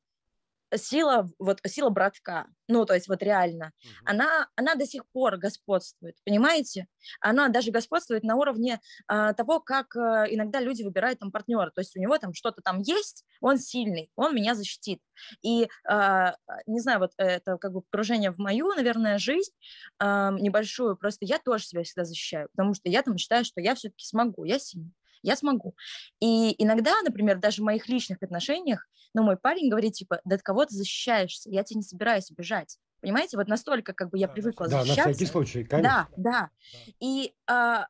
сила, 0.76 1.30
вот 1.38 1.60
сила 1.66 1.90
братка, 1.90 2.46
ну, 2.68 2.84
то 2.84 2.94
есть 2.94 3.08
вот 3.08 3.22
реально, 3.22 3.72
угу. 3.84 3.92
она, 4.04 4.48
она 4.56 4.74
до 4.74 4.86
сих 4.86 5.06
пор 5.12 5.36
господствует, 5.36 6.16
понимаете? 6.24 6.86
Она 7.20 7.48
даже 7.48 7.70
господствует 7.70 8.22
на 8.22 8.36
уровне 8.36 8.80
а, 9.06 9.32
того, 9.34 9.60
как 9.60 9.94
а, 9.96 10.24
иногда 10.28 10.60
люди 10.60 10.82
выбирают 10.82 11.18
там 11.18 11.30
партнера, 11.30 11.70
то 11.70 11.80
есть 11.80 11.96
у 11.96 12.00
него 12.00 12.16
там 12.18 12.34
что-то 12.34 12.62
там 12.62 12.80
есть, 12.80 13.24
он 13.40 13.58
сильный, 13.58 14.10
он 14.16 14.34
меня 14.34 14.54
защитит. 14.54 15.00
И, 15.42 15.68
а, 15.88 16.34
не 16.66 16.80
знаю, 16.80 17.00
вот 17.00 17.12
это 17.16 17.58
как 17.58 17.72
бы 17.72 17.82
погружение 17.82 18.30
в 18.30 18.38
мою, 18.38 18.68
наверное, 18.74 19.18
жизнь 19.18 19.52
а, 19.98 20.32
небольшую, 20.32 20.96
просто 20.96 21.24
я 21.24 21.38
тоже 21.38 21.64
себя 21.64 21.82
всегда 21.82 22.04
защищаю, 22.04 22.48
потому 22.52 22.74
что 22.74 22.88
я 22.88 23.02
там 23.02 23.18
считаю, 23.18 23.44
что 23.44 23.60
я 23.60 23.74
все-таки 23.74 24.04
смогу, 24.04 24.44
я 24.44 24.58
сильный 24.58 24.92
я 25.22 25.36
смогу. 25.36 25.74
И 26.20 26.54
иногда, 26.62 27.00
например, 27.02 27.38
даже 27.38 27.62
в 27.62 27.64
моих 27.64 27.88
личных 27.88 28.22
отношениях, 28.22 28.86
ну, 29.14 29.22
мой 29.22 29.36
парень 29.36 29.68
говорит, 29.70 29.94
типа, 29.94 30.20
да 30.24 30.36
от 30.36 30.42
кого 30.42 30.64
ты 30.64 30.74
защищаешься? 30.74 31.50
Я 31.50 31.64
тебя 31.64 31.78
не 31.78 31.84
собираюсь 31.84 32.30
обижать. 32.30 32.78
Понимаете, 33.00 33.36
вот 33.36 33.48
настолько 33.48 33.92
как 33.92 34.10
бы 34.10 34.18
я 34.18 34.28
привыкла 34.28 34.68
да, 34.68 34.80
защищаться. 34.80 35.02
Да, 35.02 35.08
на 35.08 35.14
всякий 35.14 35.30
случай, 35.30 35.64
конечно. 35.64 36.08
Да, 36.16 36.22
да. 36.22 36.30
да. 36.32 36.50
И 37.00 37.34
а, 37.46 37.86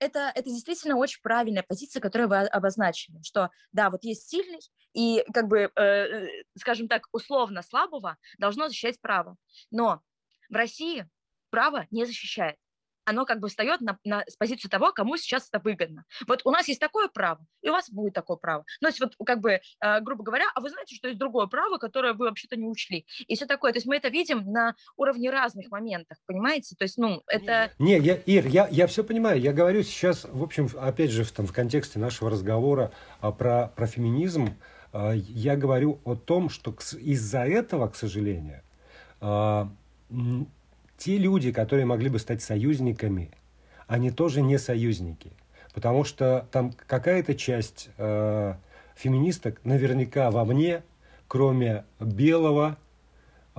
это, 0.00 0.32
это 0.34 0.48
действительно 0.50 0.96
очень 0.96 1.20
правильная 1.22 1.64
позиция, 1.66 2.00
которую 2.00 2.28
вы 2.28 2.38
обозначили, 2.38 3.20
что 3.22 3.50
да, 3.72 3.90
вот 3.90 4.04
есть 4.04 4.28
сильный, 4.28 4.60
и 4.94 5.24
как 5.32 5.48
бы, 5.48 5.70
э, 5.74 6.28
скажем 6.56 6.88
так, 6.88 7.08
условно 7.12 7.62
слабого 7.62 8.16
должно 8.38 8.68
защищать 8.68 9.00
право. 9.00 9.36
Но 9.70 10.00
в 10.48 10.54
России 10.54 11.08
право 11.50 11.86
не 11.90 12.04
защищает 12.04 12.56
оно 13.08 13.24
как 13.24 13.40
бы 13.40 13.48
встает 13.48 13.80
на, 13.80 13.98
на, 14.04 14.22
с 14.26 14.36
позиции 14.36 14.68
того, 14.68 14.92
кому 14.92 15.16
сейчас 15.16 15.48
это 15.50 15.62
выгодно. 15.62 16.04
Вот 16.26 16.42
у 16.44 16.50
нас 16.50 16.68
есть 16.68 16.80
такое 16.80 17.08
право, 17.08 17.40
и 17.62 17.68
у 17.68 17.72
вас 17.72 17.90
будет 17.90 18.14
такое 18.14 18.36
право. 18.36 18.64
Ну, 18.80 18.86
то 18.86 18.88
есть 18.88 19.00
вот 19.00 19.14
как 19.26 19.40
бы, 19.40 19.60
э, 19.80 20.00
грубо 20.00 20.24
говоря, 20.24 20.44
а 20.54 20.60
вы 20.60 20.70
знаете, 20.70 20.94
что 20.94 21.08
есть 21.08 21.18
другое 21.18 21.46
право, 21.46 21.78
которое 21.78 22.12
вы 22.12 22.26
вообще-то 22.26 22.56
не 22.56 22.68
учли. 22.68 23.06
И 23.26 23.34
все 23.34 23.46
такое. 23.46 23.72
То 23.72 23.78
есть 23.78 23.86
мы 23.86 23.96
это 23.96 24.08
видим 24.08 24.52
на 24.52 24.74
уровне 24.96 25.30
разных 25.30 25.70
моментов, 25.70 26.18
понимаете? 26.26 26.76
То 26.76 26.84
есть, 26.84 26.98
ну, 26.98 27.22
это... 27.26 27.72
Не, 27.78 27.98
я, 27.98 28.14
Ир, 28.14 28.46
я, 28.46 28.68
я 28.70 28.86
все 28.86 29.02
понимаю. 29.04 29.40
Я 29.40 29.52
говорю 29.52 29.82
сейчас, 29.82 30.24
в 30.24 30.42
общем, 30.42 30.68
опять 30.78 31.10
же, 31.10 31.24
в, 31.24 31.32
там, 31.32 31.46
в 31.46 31.52
контексте 31.52 31.98
нашего 31.98 32.30
разговора 32.30 32.92
а, 33.20 33.32
про, 33.32 33.72
про 33.74 33.86
феминизм, 33.86 34.56
а, 34.92 35.12
я 35.12 35.56
говорю 35.56 36.00
о 36.04 36.14
том, 36.14 36.48
что 36.50 36.74
из-за 36.98 37.40
этого, 37.40 37.88
к 37.88 37.96
сожалению, 37.96 38.62
а, 39.20 39.70
те 40.98 41.16
люди, 41.16 41.52
которые 41.52 41.86
могли 41.86 42.10
бы 42.10 42.18
стать 42.18 42.42
союзниками, 42.42 43.30
они 43.86 44.10
тоже 44.10 44.42
не 44.42 44.58
союзники. 44.58 45.32
Потому 45.72 46.04
что 46.04 46.46
там 46.50 46.72
какая-то 46.72 47.34
часть 47.34 47.88
э, 47.96 48.54
феминисток 48.96 49.64
наверняка 49.64 50.30
во 50.30 50.44
мне, 50.44 50.82
кроме 51.28 51.84
белого, 52.00 52.76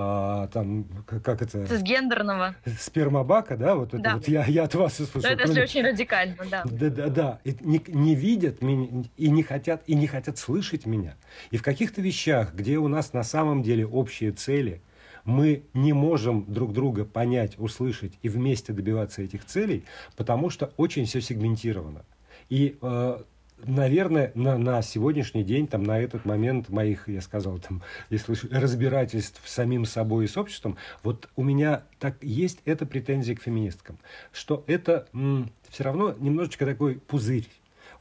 а, 0.01 0.47
там, 0.47 0.85
как 1.05 1.41
это... 1.41 1.65
Цисгендерного. 1.65 2.55
Спермобака, 2.79 3.57
да? 3.57 3.75
Вот, 3.75 3.89
да. 3.91 3.97
Это, 3.99 4.13
вот 4.13 4.27
я, 4.29 4.45
я 4.45 4.63
от 4.63 4.73
вас 4.73 4.97
услышал. 4.97 5.29
Это 5.29 5.45
если 5.45 5.61
очень 5.61 5.81
радикально, 5.81 6.37
да. 6.49 6.63
Да, 6.63 6.89
да, 6.89 7.07
да. 7.07 7.39
И 7.43 7.53
не, 7.59 7.81
не 7.85 8.15
видят 8.15 8.61
меня, 8.61 9.03
и 9.17 9.29
не, 9.29 9.43
хотят, 9.43 9.83
и 9.87 9.95
не 9.95 10.07
хотят 10.07 10.37
слышать 10.37 10.85
меня. 10.85 11.15
И 11.51 11.57
в 11.57 11.63
каких-то 11.63 12.01
вещах, 12.01 12.53
где 12.53 12.77
у 12.77 12.87
нас 12.87 13.11
на 13.11 13.23
самом 13.23 13.61
деле 13.61 13.85
общие 13.85 14.31
цели, 14.31 14.81
мы 15.29 15.63
не 15.73 15.93
можем 15.93 16.45
друг 16.47 16.73
друга 16.73 17.05
понять, 17.05 17.57
услышать 17.57 18.13
и 18.21 18.29
вместе 18.29 18.73
добиваться 18.73 19.21
этих 19.21 19.45
целей, 19.45 19.85
потому 20.17 20.49
что 20.49 20.73
очень 20.77 21.05
все 21.05 21.21
сегментировано. 21.21 22.03
И 22.49 22.77
э, 22.81 23.21
наверное, 23.65 24.31
на, 24.35 24.57
на 24.57 24.81
сегодняшний 24.81 25.43
день, 25.43 25.67
там, 25.67 25.83
на 25.83 25.99
этот 25.99 26.25
момент 26.25 26.69
моих, 26.69 27.07
я 27.07 27.21
сказал, 27.21 27.59
там, 27.59 27.81
если 28.09 28.35
разбирательств 28.51 29.41
с 29.45 29.53
самим 29.53 29.85
собой 29.85 30.25
и 30.25 30.27
с 30.27 30.37
обществом, 30.37 30.77
вот 31.03 31.29
у 31.35 31.43
меня 31.43 31.83
так 31.99 32.17
есть 32.21 32.59
эта 32.65 32.85
претензия 32.85 33.35
к 33.35 33.41
феминисткам, 33.41 33.99
что 34.31 34.63
это 34.67 35.07
м, 35.13 35.51
все 35.69 35.83
равно 35.83 36.15
немножечко 36.19 36.65
такой 36.65 36.95
пузырь. 36.95 37.47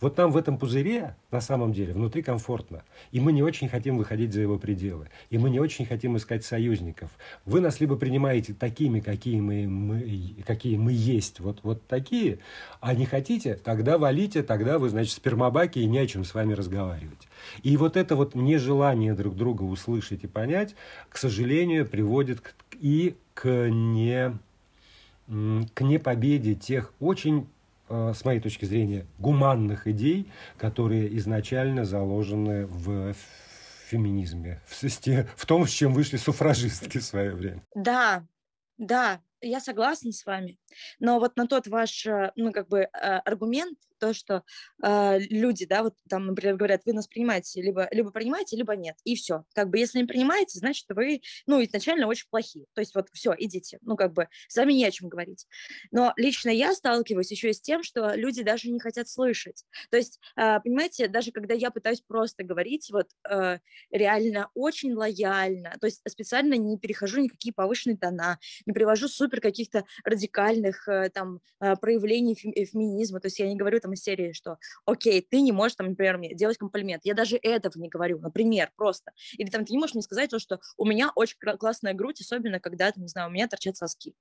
Вот 0.00 0.16
нам 0.16 0.30
в 0.30 0.36
этом 0.36 0.58
пузыре, 0.58 1.16
на 1.30 1.40
самом 1.40 1.72
деле, 1.72 1.92
внутри 1.92 2.22
комфортно. 2.22 2.82
И 3.10 3.20
мы 3.20 3.32
не 3.32 3.42
очень 3.42 3.68
хотим 3.68 3.98
выходить 3.98 4.32
за 4.32 4.40
его 4.40 4.58
пределы. 4.58 5.08
И 5.30 5.38
мы 5.38 5.50
не 5.50 5.58
очень 5.58 5.86
хотим 5.86 6.16
искать 6.16 6.44
союзников. 6.44 7.10
Вы 7.44 7.60
нас 7.60 7.80
либо 7.80 7.96
принимаете 7.96 8.54
такими, 8.54 9.00
какие 9.00 9.40
мы, 9.40 9.66
мы, 9.66 10.36
какие 10.46 10.76
мы 10.76 10.92
есть, 10.92 11.40
вот, 11.40 11.60
вот 11.62 11.84
такие, 11.86 12.38
а 12.80 12.94
не 12.94 13.06
хотите, 13.06 13.54
тогда 13.54 13.98
валите, 13.98 14.42
тогда 14.42 14.78
вы, 14.78 14.88
значит, 14.88 15.12
спермобаки 15.12 15.80
и 15.80 15.86
не 15.86 15.98
о 15.98 16.06
чем 16.06 16.24
с 16.24 16.32
вами 16.34 16.52
разговаривать. 16.52 17.28
И 17.62 17.76
вот 17.76 17.96
это 17.96 18.14
вот 18.14 18.34
нежелание 18.34 19.14
друг 19.14 19.36
друга 19.36 19.62
услышать 19.62 20.24
и 20.24 20.26
понять, 20.28 20.76
к 21.08 21.16
сожалению, 21.16 21.86
приводит 21.86 22.54
и 22.80 23.16
к 23.34 23.68
не 23.68 24.38
к 25.74 25.82
непобеде 25.82 26.54
тех 26.54 26.94
очень 27.00 27.46
с 27.88 28.24
моей 28.24 28.40
точки 28.40 28.64
зрения, 28.64 29.06
гуманных 29.18 29.86
идей, 29.86 30.30
которые 30.56 31.16
изначально 31.18 31.84
заложены 31.84 32.66
в 32.66 33.14
феминизме, 33.88 34.60
в, 34.66 34.82
в 35.36 35.46
том, 35.46 35.66
с 35.66 35.70
чем 35.70 35.92
вышли 35.92 36.16
суфражистки 36.16 36.98
в 36.98 37.04
свое 37.04 37.34
время. 37.34 37.62
Да, 37.74 38.26
да, 38.76 39.20
я 39.40 39.60
согласна 39.60 40.12
с 40.12 40.24
вами, 40.26 40.58
но 40.98 41.18
вот 41.18 41.36
на 41.36 41.46
тот 41.46 41.66
ваш, 41.66 42.06
э, 42.06 42.32
ну, 42.36 42.52
как 42.52 42.68
бы, 42.68 42.80
э, 42.80 42.88
аргумент, 42.90 43.78
то, 43.98 44.12
что 44.12 44.42
э, 44.82 45.18
люди, 45.18 45.66
да, 45.66 45.82
вот 45.82 45.94
там, 46.08 46.26
например, 46.26 46.56
говорят, 46.56 46.82
вы 46.84 46.92
нас 46.92 47.06
принимаете, 47.06 47.62
либо, 47.62 47.88
либо 47.90 48.10
принимаете, 48.10 48.56
либо 48.56 48.76
нет, 48.76 48.96
и 49.04 49.16
все. 49.16 49.44
Как 49.54 49.68
бы, 49.68 49.78
если 49.78 49.98
не 49.98 50.04
принимаете, 50.04 50.58
значит, 50.58 50.86
вы, 50.90 51.20
ну, 51.46 51.62
изначально 51.64 52.06
очень 52.06 52.26
плохие. 52.30 52.66
То 52.74 52.80
есть 52.80 52.94
вот 52.94 53.08
все, 53.12 53.34
идите, 53.36 53.78
ну, 53.82 53.96
как 53.96 54.12
бы, 54.12 54.28
с 54.48 54.56
вами 54.56 54.72
не 54.72 54.84
о 54.84 54.90
чем 54.90 55.08
говорить. 55.08 55.46
Но 55.90 56.12
лично 56.16 56.50
я 56.50 56.72
сталкиваюсь 56.74 57.30
еще 57.30 57.50
и 57.50 57.52
с 57.52 57.60
тем, 57.60 57.82
что 57.82 58.14
люди 58.14 58.42
даже 58.42 58.70
не 58.70 58.80
хотят 58.80 59.08
слышать. 59.08 59.64
То 59.90 59.96
есть, 59.96 60.20
э, 60.36 60.60
понимаете, 60.60 61.08
даже 61.08 61.32
когда 61.32 61.54
я 61.54 61.70
пытаюсь 61.70 62.00
просто 62.00 62.44
говорить, 62.44 62.88
вот, 62.90 63.08
э, 63.30 63.58
реально 63.90 64.50
очень 64.54 64.94
лояльно, 64.94 65.74
то 65.80 65.86
есть 65.86 66.00
специально 66.08 66.54
не 66.54 66.78
перехожу 66.78 67.20
никакие 67.20 67.52
повышенные 67.52 67.96
тона, 67.96 68.38
не 68.66 68.72
привожу 68.72 69.08
супер 69.08 69.40
каких-то 69.40 69.84
радикальных, 70.04 70.88
э, 70.88 71.10
там, 71.10 71.40
э, 71.60 71.76
проявлений 71.76 72.34
феминизма, 72.34 73.20
то 73.20 73.26
есть 73.26 73.38
я 73.38 73.48
не 73.48 73.56
говорю 73.56 73.80
там, 73.80 73.87
там 73.88 73.94
из 73.94 74.02
серии, 74.02 74.32
что, 74.32 74.58
окей, 74.84 75.26
ты 75.28 75.40
не 75.40 75.52
можешь, 75.52 75.76
там, 75.76 75.88
например, 75.88 76.18
мне 76.18 76.34
делать 76.34 76.58
комплимент. 76.58 77.04
Я 77.04 77.14
даже 77.14 77.36
этого 77.36 77.78
не 77.78 77.88
говорю, 77.88 78.18
например, 78.18 78.70
просто. 78.76 79.12
Или 79.38 79.48
там 79.48 79.64
ты 79.64 79.72
не 79.72 79.78
можешь 79.78 79.94
мне 79.94 80.02
сказать 80.02 80.30
то, 80.30 80.38
что 80.38 80.60
у 80.76 80.84
меня 80.84 81.10
очень 81.14 81.36
классная 81.58 81.94
грудь, 81.94 82.20
особенно 82.20 82.60
когда, 82.60 82.92
не 82.96 83.08
знаю, 83.08 83.28
у 83.28 83.32
меня 83.32 83.48
торчат 83.48 83.76
соски. 83.76 84.14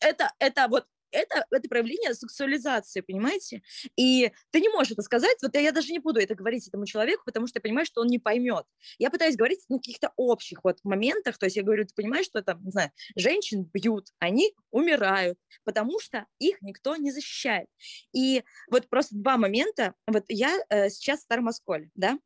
Это, 0.00 0.32
это 0.38 0.66
вот 0.68 0.86
это, 1.14 1.46
это 1.50 1.68
проявление 1.68 2.14
сексуализации, 2.14 3.00
понимаете? 3.00 3.62
И 3.96 4.32
ты 4.50 4.60
не 4.60 4.68
можешь 4.68 4.92
это 4.92 5.02
сказать, 5.02 5.36
вот 5.42 5.54
я, 5.54 5.60
я 5.60 5.72
даже 5.72 5.92
не 5.92 5.98
буду 5.98 6.20
это 6.20 6.34
говорить 6.34 6.66
этому 6.68 6.86
человеку, 6.86 7.22
потому 7.24 7.46
что 7.46 7.58
я 7.58 7.62
понимаю, 7.62 7.86
что 7.86 8.00
он 8.00 8.08
не 8.08 8.18
поймет. 8.18 8.66
Я 8.98 9.10
пытаюсь 9.10 9.36
говорить 9.36 9.60
на 9.68 9.78
каких-то 9.78 10.12
общих 10.16 10.64
вот 10.64 10.78
моментах, 10.84 11.38
то 11.38 11.46
есть 11.46 11.56
я 11.56 11.62
говорю, 11.62 11.86
ты 11.86 11.94
понимаешь, 11.94 12.26
что 12.26 12.42
там, 12.42 12.62
не 12.64 12.70
знаю, 12.70 12.90
женщин 13.16 13.64
бьют, 13.72 14.08
они 14.18 14.54
умирают, 14.70 15.38
потому 15.64 16.00
что 16.00 16.26
их 16.38 16.60
никто 16.62 16.96
не 16.96 17.10
защищает. 17.10 17.68
И 18.12 18.42
вот 18.70 18.88
просто 18.88 19.16
два 19.16 19.36
момента, 19.36 19.94
вот 20.06 20.24
я 20.28 20.58
э, 20.68 20.90
сейчас 20.90 21.20
в 21.20 21.22
Старом 21.22 21.48
Осколе, 21.48 21.90
да, 21.94 22.18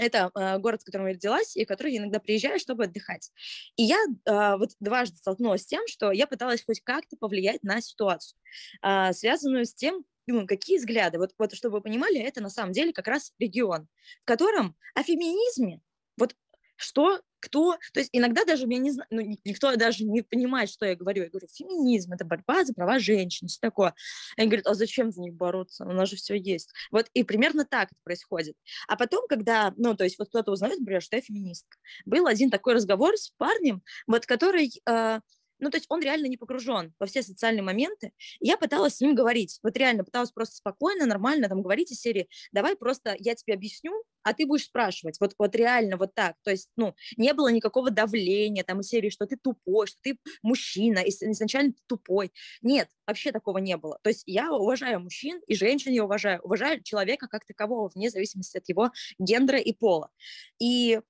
это 0.00 0.30
э, 0.34 0.58
город, 0.58 0.82
в 0.82 0.84
котором 0.84 1.06
я 1.06 1.14
родилась, 1.14 1.56
и 1.56 1.64
в 1.64 1.68
который 1.68 1.92
я 1.92 1.98
иногда 1.98 2.18
приезжаю, 2.18 2.58
чтобы 2.58 2.84
отдыхать. 2.84 3.30
И 3.76 3.82
я 3.82 3.98
э, 3.98 4.56
вот 4.56 4.70
дважды 4.80 5.16
столкнулась 5.18 5.62
с 5.62 5.66
тем, 5.66 5.86
что 5.86 6.10
я 6.10 6.26
пыталась 6.26 6.64
хоть 6.64 6.80
как-то 6.80 7.16
повлиять 7.16 7.62
на 7.62 7.80
ситуацию, 7.80 8.38
э, 8.82 9.12
связанную 9.12 9.66
с 9.66 9.74
тем, 9.74 10.04
ну, 10.26 10.46
какие 10.46 10.78
взгляды. 10.78 11.18
Вот, 11.18 11.32
вот 11.38 11.54
чтобы 11.54 11.76
вы 11.76 11.82
понимали, 11.82 12.18
это 12.18 12.40
на 12.42 12.50
самом 12.50 12.72
деле 12.72 12.92
как 12.92 13.08
раз 13.08 13.32
регион, 13.38 13.88
в 14.22 14.24
котором 14.24 14.76
о 14.94 15.02
феминизме, 15.02 15.80
вот 16.16 16.34
что, 16.80 17.20
кто, 17.40 17.76
то 17.92 18.00
есть 18.00 18.10
иногда 18.12 18.44
даже 18.44 18.66
меня 18.66 18.80
не 18.80 18.90
знаю, 18.90 19.06
ну, 19.10 19.20
никто 19.44 19.74
даже 19.76 20.04
не 20.04 20.22
понимает, 20.22 20.70
что 20.70 20.86
я 20.86 20.94
говорю. 20.94 21.24
Я 21.24 21.30
говорю, 21.30 21.48
феминизм, 21.52 22.12
это 22.12 22.24
борьба 22.24 22.64
за 22.64 22.74
права 22.74 22.98
женщин, 22.98 23.48
все 23.48 23.58
такое. 23.60 23.94
Они 24.36 24.48
говорят, 24.48 24.66
а 24.66 24.74
зачем 24.74 25.10
за 25.10 25.20
них 25.22 25.34
бороться? 25.34 25.84
У 25.84 25.92
нас 25.92 26.08
же 26.08 26.16
все 26.16 26.34
есть. 26.34 26.70
Вот 26.90 27.06
и 27.14 27.24
примерно 27.24 27.64
так 27.64 27.88
это 27.90 28.00
происходит. 28.04 28.56
А 28.88 28.96
потом, 28.96 29.26
когда, 29.28 29.72
ну, 29.76 29.94
то 29.94 30.04
есть 30.04 30.18
вот 30.18 30.28
кто-то 30.28 30.52
узнает, 30.52 30.78
например, 30.78 31.02
что 31.02 31.16
я 31.16 31.22
феминистка, 31.22 31.78
был 32.04 32.26
один 32.26 32.50
такой 32.50 32.74
разговор 32.74 33.16
с 33.16 33.32
парнем, 33.36 33.82
вот 34.06 34.26
который 34.26 34.70
э, 34.88 35.20
ну, 35.60 35.70
то 35.70 35.76
есть 35.76 35.86
он 35.88 36.00
реально 36.00 36.26
не 36.26 36.36
погружен 36.36 36.94
во 36.98 37.06
все 37.06 37.22
социальные 37.22 37.62
моменты. 37.62 38.12
И 38.40 38.46
я 38.46 38.56
пыталась 38.56 38.96
с 38.96 39.00
ним 39.00 39.14
говорить. 39.14 39.58
Вот 39.62 39.76
реально 39.76 40.04
пыталась 40.04 40.32
просто 40.32 40.56
спокойно, 40.56 41.06
нормально 41.06 41.48
там 41.48 41.62
говорить 41.62 41.90
из 41.92 42.00
серии, 42.00 42.28
давай 42.52 42.76
просто 42.76 43.14
я 43.18 43.34
тебе 43.34 43.54
объясню, 43.54 43.92
а 44.22 44.34
ты 44.34 44.46
будешь 44.46 44.64
спрашивать. 44.64 45.18
Вот, 45.20 45.34
вот 45.38 45.54
реально 45.54 45.96
вот 45.96 46.14
так. 46.14 46.36
То 46.42 46.50
есть, 46.50 46.70
ну, 46.76 46.94
не 47.16 47.32
было 47.32 47.48
никакого 47.48 47.90
давления 47.90 48.64
там 48.64 48.80
из 48.80 48.88
серии, 48.88 49.10
что 49.10 49.26
ты 49.26 49.36
тупой, 49.36 49.86
что 49.86 49.98
ты 50.02 50.18
мужчина, 50.42 50.98
и 50.98 51.10
изначально 51.10 51.72
ты 51.72 51.80
тупой. 51.86 52.32
Нет, 52.62 52.88
вообще 53.06 53.32
такого 53.32 53.58
не 53.58 53.76
было. 53.76 53.98
То 54.02 54.10
есть 54.10 54.22
я 54.26 54.52
уважаю 54.52 55.00
мужчин 55.00 55.40
и 55.46 55.54
женщин 55.54 55.92
я 55.92 56.04
уважаю. 56.04 56.40
Уважаю 56.42 56.82
человека 56.82 57.28
как 57.28 57.44
такового, 57.46 57.90
вне 57.94 58.10
зависимости 58.10 58.58
от 58.58 58.68
его 58.68 58.90
гендера 59.18 59.58
и 59.58 59.72
пола. 59.72 60.10
И 60.58 61.00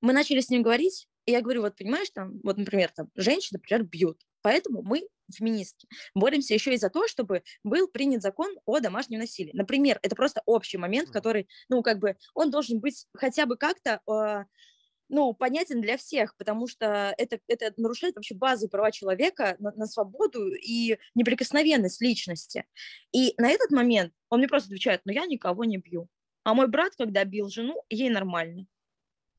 мы 0.00 0.12
начали 0.12 0.40
с 0.40 0.48
ним 0.48 0.62
говорить, 0.62 1.07
и 1.28 1.30
я 1.30 1.42
говорю, 1.42 1.60
вот 1.60 1.76
понимаешь, 1.76 2.08
там, 2.08 2.40
вот, 2.42 2.56
например, 2.56 2.90
там, 2.90 3.10
женщины, 3.14 3.58
например, 3.58 3.84
бьют. 3.84 4.18
Поэтому 4.40 4.80
мы, 4.80 5.06
феминистки, 5.30 5.86
боремся 6.14 6.54
еще 6.54 6.72
и 6.72 6.78
за 6.78 6.88
то, 6.88 7.06
чтобы 7.06 7.42
был 7.62 7.86
принят 7.86 8.22
закон 8.22 8.56
о 8.64 8.80
домашнем 8.80 9.18
насилии. 9.18 9.50
Например, 9.52 9.98
это 10.00 10.16
просто 10.16 10.40
общий 10.46 10.78
момент, 10.78 11.10
который, 11.10 11.46
ну, 11.68 11.82
как 11.82 11.98
бы, 11.98 12.16
он 12.32 12.50
должен 12.50 12.80
быть 12.80 13.06
хотя 13.12 13.44
бы 13.44 13.58
как-то 13.58 14.00
э, 14.10 14.44
ну, 15.10 15.34
понятен 15.34 15.82
для 15.82 15.98
всех, 15.98 16.34
потому 16.38 16.66
что 16.66 17.14
это, 17.18 17.40
это 17.46 17.74
нарушает 17.76 18.14
вообще 18.16 18.34
базовые 18.34 18.70
права 18.70 18.90
человека 18.90 19.56
на, 19.58 19.72
на 19.72 19.84
свободу 19.84 20.54
и 20.54 20.96
неприкосновенность 21.14 22.00
личности. 22.00 22.64
И 23.12 23.34
на 23.36 23.50
этот 23.50 23.70
момент 23.70 24.14
он 24.30 24.38
мне 24.38 24.48
просто 24.48 24.68
отвечает, 24.68 25.02
ну, 25.04 25.12
я 25.12 25.26
никого 25.26 25.64
не 25.64 25.76
бью. 25.76 26.08
А 26.44 26.54
мой 26.54 26.68
брат, 26.68 26.94
когда 26.96 27.22
бил 27.26 27.50
жену, 27.50 27.82
ей 27.90 28.08
нормально 28.08 28.66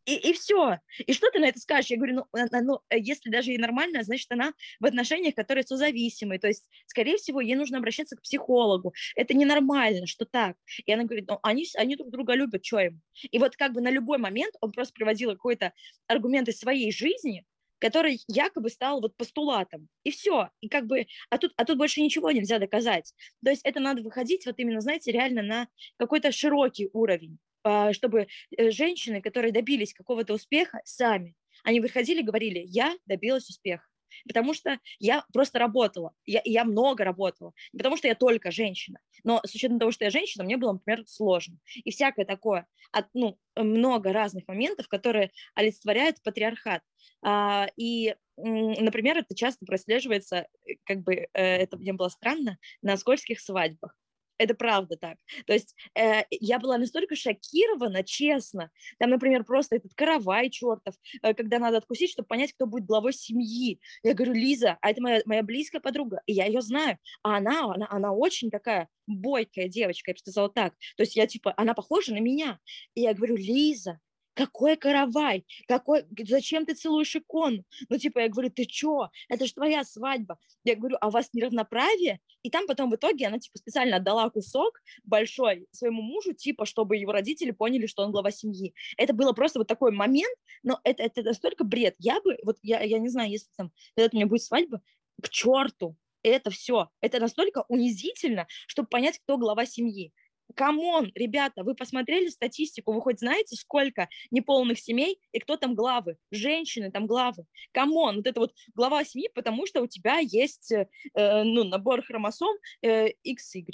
и, 0.09 0.29
и 0.29 0.33
все. 0.33 0.79
И 1.05 1.13
что 1.13 1.29
ты 1.29 1.39
на 1.39 1.45
это 1.45 1.59
скажешь? 1.59 1.91
Я 1.91 1.97
говорю, 1.97 2.25
ну, 2.33 2.47
ну, 2.61 2.79
э, 2.89 2.99
если 2.99 3.29
даже 3.29 3.51
ей 3.51 3.57
нормально, 3.57 4.03
значит, 4.03 4.31
она 4.31 4.53
в 4.79 4.85
отношениях, 4.85 5.35
которые 5.35 5.63
созависимые. 5.63 6.39
То 6.39 6.47
есть, 6.47 6.67
скорее 6.87 7.17
всего, 7.17 7.41
ей 7.41 7.55
нужно 7.55 7.77
обращаться 7.77 8.15
к 8.15 8.21
психологу. 8.21 8.93
Это 9.15 9.33
ненормально, 9.35 10.07
что 10.07 10.25
так. 10.25 10.57
И 10.85 10.91
она 10.91 11.03
говорит, 11.03 11.25
ну, 11.27 11.39
они, 11.43 11.65
они 11.75 11.95
друг 11.95 12.09
друга 12.09 12.33
любят, 12.33 12.65
что 12.65 12.79
им? 12.79 13.01
И 13.29 13.37
вот 13.37 13.55
как 13.55 13.73
бы 13.73 13.81
на 13.81 13.91
любой 13.91 14.17
момент 14.17 14.55
он 14.61 14.71
просто 14.71 14.93
приводил 14.93 15.31
какой-то 15.31 15.73
аргумент 16.07 16.47
из 16.47 16.57
своей 16.57 16.91
жизни, 16.91 17.45
который 17.79 18.19
якобы 18.27 18.69
стал 18.69 19.01
вот 19.01 19.15
постулатом. 19.15 19.87
И 20.03 20.11
все. 20.11 20.49
И 20.61 20.69
как 20.69 20.85
бы, 20.87 21.07
а 21.29 21.37
тут, 21.37 21.53
а 21.55 21.65
тут 21.65 21.77
больше 21.77 22.01
ничего 22.01 22.31
нельзя 22.31 22.59
доказать. 22.59 23.13
То 23.43 23.51
есть 23.51 23.61
это 23.63 23.79
надо 23.79 24.01
выходить 24.01 24.45
вот 24.45 24.55
именно, 24.57 24.81
знаете, 24.81 25.11
реально 25.11 25.41
на 25.41 25.67
какой-то 25.97 26.31
широкий 26.31 26.89
уровень. 26.93 27.37
А, 27.63 27.93
чтобы 27.93 28.27
э, 28.57 28.71
женщины, 28.71 29.21
которые 29.21 29.51
добились 29.51 29.93
какого-то 29.93 30.33
успеха, 30.33 30.79
сами, 30.85 31.35
они 31.63 31.79
выходили 31.81 32.21
и 32.21 32.25
говорили, 32.25 32.63
я 32.65 32.95
добилась 33.05 33.49
успеха. 33.49 33.85
Потому 34.27 34.53
что 34.53 34.79
я 34.97 35.23
просто 35.33 35.59
работала, 35.59 36.13
я, 36.25 36.41
я 36.43 36.65
много 36.65 37.03
работала, 37.03 37.53
не 37.71 37.77
потому 37.77 37.95
что 37.95 38.07
я 38.07 38.15
только 38.15 38.49
женщина, 38.51 38.99
но 39.23 39.39
с 39.45 39.53
учетом 39.53 39.79
того, 39.79 39.91
что 39.91 40.05
я 40.05 40.09
женщина, 40.09 40.43
мне 40.43 40.57
было, 40.57 40.73
например, 40.73 41.03
сложно. 41.07 41.57
И 41.75 41.91
всякое 41.91 42.25
такое, 42.25 42.67
от, 42.91 43.05
ну, 43.13 43.37
много 43.55 44.11
разных 44.11 44.47
моментов, 44.47 44.87
которые 44.87 45.31
олицетворяют 45.53 46.21
патриархат. 46.23 46.81
А, 47.21 47.67
и, 47.77 48.15
например, 48.35 49.17
это 49.17 49.35
часто 49.35 49.65
прослеживается, 49.65 50.47
э, 50.65 50.73
как 50.85 51.01
бы 51.01 51.13
э, 51.15 51.27
это 51.33 51.77
мне 51.77 51.93
было 51.93 52.09
странно, 52.09 52.57
на 52.81 52.97
скользких 52.97 53.39
свадьбах 53.39 53.95
это 54.39 54.55
правда 54.55 54.97
так. 54.97 55.17
То 55.45 55.53
есть 55.53 55.75
э, 55.95 56.23
я 56.31 56.57
была 56.59 56.77
настолько 56.77 57.15
шокирована, 57.15 58.03
честно. 58.03 58.71
Там, 58.97 59.11
например, 59.11 59.43
просто 59.43 59.75
этот 59.75 59.93
каравай 59.93 60.49
чертов, 60.49 60.95
э, 61.21 61.33
когда 61.33 61.59
надо 61.59 61.77
откусить, 61.77 62.11
чтобы 62.11 62.27
понять, 62.27 62.53
кто 62.53 62.65
будет 62.65 62.85
главой 62.85 63.13
семьи. 63.13 63.79
Я 64.01 64.13
говорю, 64.13 64.33
Лиза, 64.33 64.77
а 64.81 64.89
это 64.89 65.01
моя, 65.01 65.21
моя 65.25 65.43
близкая 65.43 65.81
подруга, 65.81 66.21
и 66.25 66.33
я 66.33 66.45
ее 66.45 66.61
знаю. 66.61 66.97
А 67.21 67.37
она, 67.37 67.73
она, 67.73 67.87
она 67.89 68.13
очень 68.13 68.49
такая 68.49 68.87
бойкая 69.05 69.67
девочка, 69.67 70.11
я 70.11 70.15
бы 70.15 70.19
сказала 70.19 70.49
так. 70.49 70.73
То 70.95 71.03
есть 71.03 71.15
я 71.15 71.27
типа, 71.27 71.53
она 71.57 71.73
похожа 71.73 72.13
на 72.13 72.19
меня. 72.19 72.59
И 72.95 73.01
я 73.01 73.13
говорю, 73.13 73.35
Лиза, 73.35 73.99
какой 74.39 74.77
каравай, 74.77 75.45
какой, 75.67 76.05
зачем 76.25 76.65
ты 76.65 76.73
целуешь 76.73 77.13
икону? 77.13 77.65
Ну, 77.89 77.97
типа, 77.97 78.19
я 78.19 78.29
говорю, 78.29 78.49
ты 78.49 78.63
чё, 78.63 79.09
это 79.27 79.45
же 79.45 79.53
твоя 79.53 79.83
свадьба. 79.83 80.39
Я 80.63 80.75
говорю, 80.75 80.95
а 81.01 81.09
у 81.09 81.11
вас 81.11 81.29
неравноправие? 81.33 82.21
И 82.41 82.49
там 82.49 82.65
потом 82.65 82.89
в 82.89 82.95
итоге 82.95 83.27
она, 83.27 83.39
типа, 83.39 83.57
специально 83.57 83.97
отдала 83.97 84.29
кусок 84.29 84.79
большой 85.03 85.67
своему 85.71 86.01
мужу, 86.01 86.31
типа, 86.31 86.65
чтобы 86.65 86.95
его 86.95 87.11
родители 87.11 87.51
поняли, 87.51 87.85
что 87.85 88.03
он 88.03 88.11
глава 88.11 88.31
семьи. 88.31 88.73
Это 88.95 89.11
было 89.13 89.33
просто 89.33 89.59
вот 89.59 89.67
такой 89.67 89.91
момент, 89.91 90.37
но 90.63 90.79
это, 90.85 91.03
это 91.03 91.21
настолько 91.21 91.65
бред. 91.65 91.95
Я 91.99 92.21
бы, 92.21 92.37
вот 92.43 92.59
я, 92.61 92.81
я 92.81 92.99
не 92.99 93.09
знаю, 93.09 93.29
если 93.29 93.49
там, 93.57 93.73
когда 93.93 94.09
у 94.13 94.15
меня 94.15 94.25
будет 94.25 94.43
свадьба, 94.43 94.81
к 95.21 95.27
черту, 95.27 95.97
это 96.23 96.49
все. 96.49 96.89
Это 97.01 97.19
настолько 97.19 97.65
унизительно, 97.67 98.47
чтобы 98.67 98.87
понять, 98.87 99.19
кто 99.19 99.37
глава 99.37 99.65
семьи. 99.65 100.13
Come 100.55 100.87
on, 100.87 101.11
ребята, 101.15 101.63
вы 101.63 101.75
посмотрели 101.75 102.27
статистику, 102.29 102.93
вы 102.93 103.01
хоть 103.01 103.19
знаете, 103.19 103.55
сколько 103.55 104.09
неполных 104.31 104.79
семей 104.79 105.19
и 105.31 105.39
кто 105.39 105.57
там 105.57 105.75
главы? 105.75 106.17
Женщины 106.31 106.91
там 106.91 107.07
главы. 107.07 107.45
Come 107.71 107.98
on, 107.98 108.17
вот 108.17 108.27
это 108.27 108.39
вот 108.39 108.53
глава 108.75 109.03
семьи, 109.03 109.29
потому 109.33 109.65
что 109.67 109.81
у 109.81 109.87
тебя 109.87 110.19
есть 110.19 110.71
э, 110.71 110.87
ну, 111.13 111.63
набор 111.63 112.01
хромосом 112.03 112.55
э, 112.81 113.09
XY. 113.25 113.65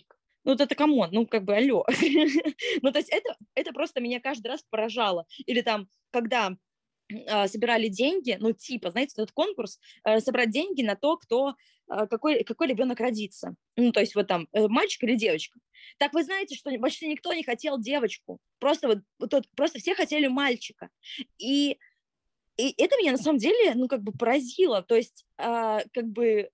Ну, 0.45 0.51
вот 0.51 0.61
это 0.61 0.75
come 0.75 0.95
on, 0.95 1.10
ну, 1.11 1.25
как 1.25 1.43
бы, 1.43 1.55
алло. 1.55 1.85
ну, 2.81 2.91
то 2.91 2.99
есть 2.99 3.09
это, 3.09 3.35
это 3.55 3.73
просто 3.73 3.99
меня 3.99 4.19
каждый 4.19 4.47
раз 4.47 4.63
поражало. 4.69 5.25
Или 5.47 5.61
там, 5.61 5.88
когда 6.11 6.51
э, 6.51 6.55
собирали 7.48 7.88
деньги, 7.88 8.38
ну, 8.39 8.52
типа, 8.52 8.91
знаете, 8.91 9.13
этот 9.18 9.32
конкурс, 9.32 9.80
э, 10.04 10.20
собрать 10.20 10.50
деньги 10.50 10.82
на 10.82 10.96
то, 10.96 11.18
кто, 11.18 11.56
э, 11.89 12.08
какой, 12.08 12.44
какой 12.44 12.68
ребенок 12.68 13.00
родится. 13.00 13.56
Ну, 13.76 13.91
то 13.91 14.00
есть 14.00 14.15
вот 14.15 14.28
там, 14.28 14.48
э, 14.54 14.68
мальчик 14.68 15.04
или 15.04 15.15
девочка. 15.15 15.60
Так 15.98 16.13
вы 16.13 16.24
знаете, 16.24 16.56
что 16.56 16.76
почти 16.80 17.08
никто 17.08 17.34
не 17.34 17.44
хотел 17.44 17.80
девочку. 17.80 18.39
Просто 18.60 18.88
вот, 18.88 19.00
вот 19.20 19.48
просто 19.56 19.80
все 19.80 19.94
хотели 19.94 20.28
мальчика. 20.28 20.89
И, 21.38 21.78
и 22.58 22.74
это 22.78 22.98
меня 22.98 23.12
на 23.12 23.18
самом 23.18 23.38
деле, 23.38 23.74
ну, 23.76 23.88
как 23.88 24.02
бы 24.02 24.12
поразило. 24.12 24.82
То 24.82 24.96
есть, 24.96 25.26
э, 25.38 25.80
как 25.94 26.08
бы 26.08 26.50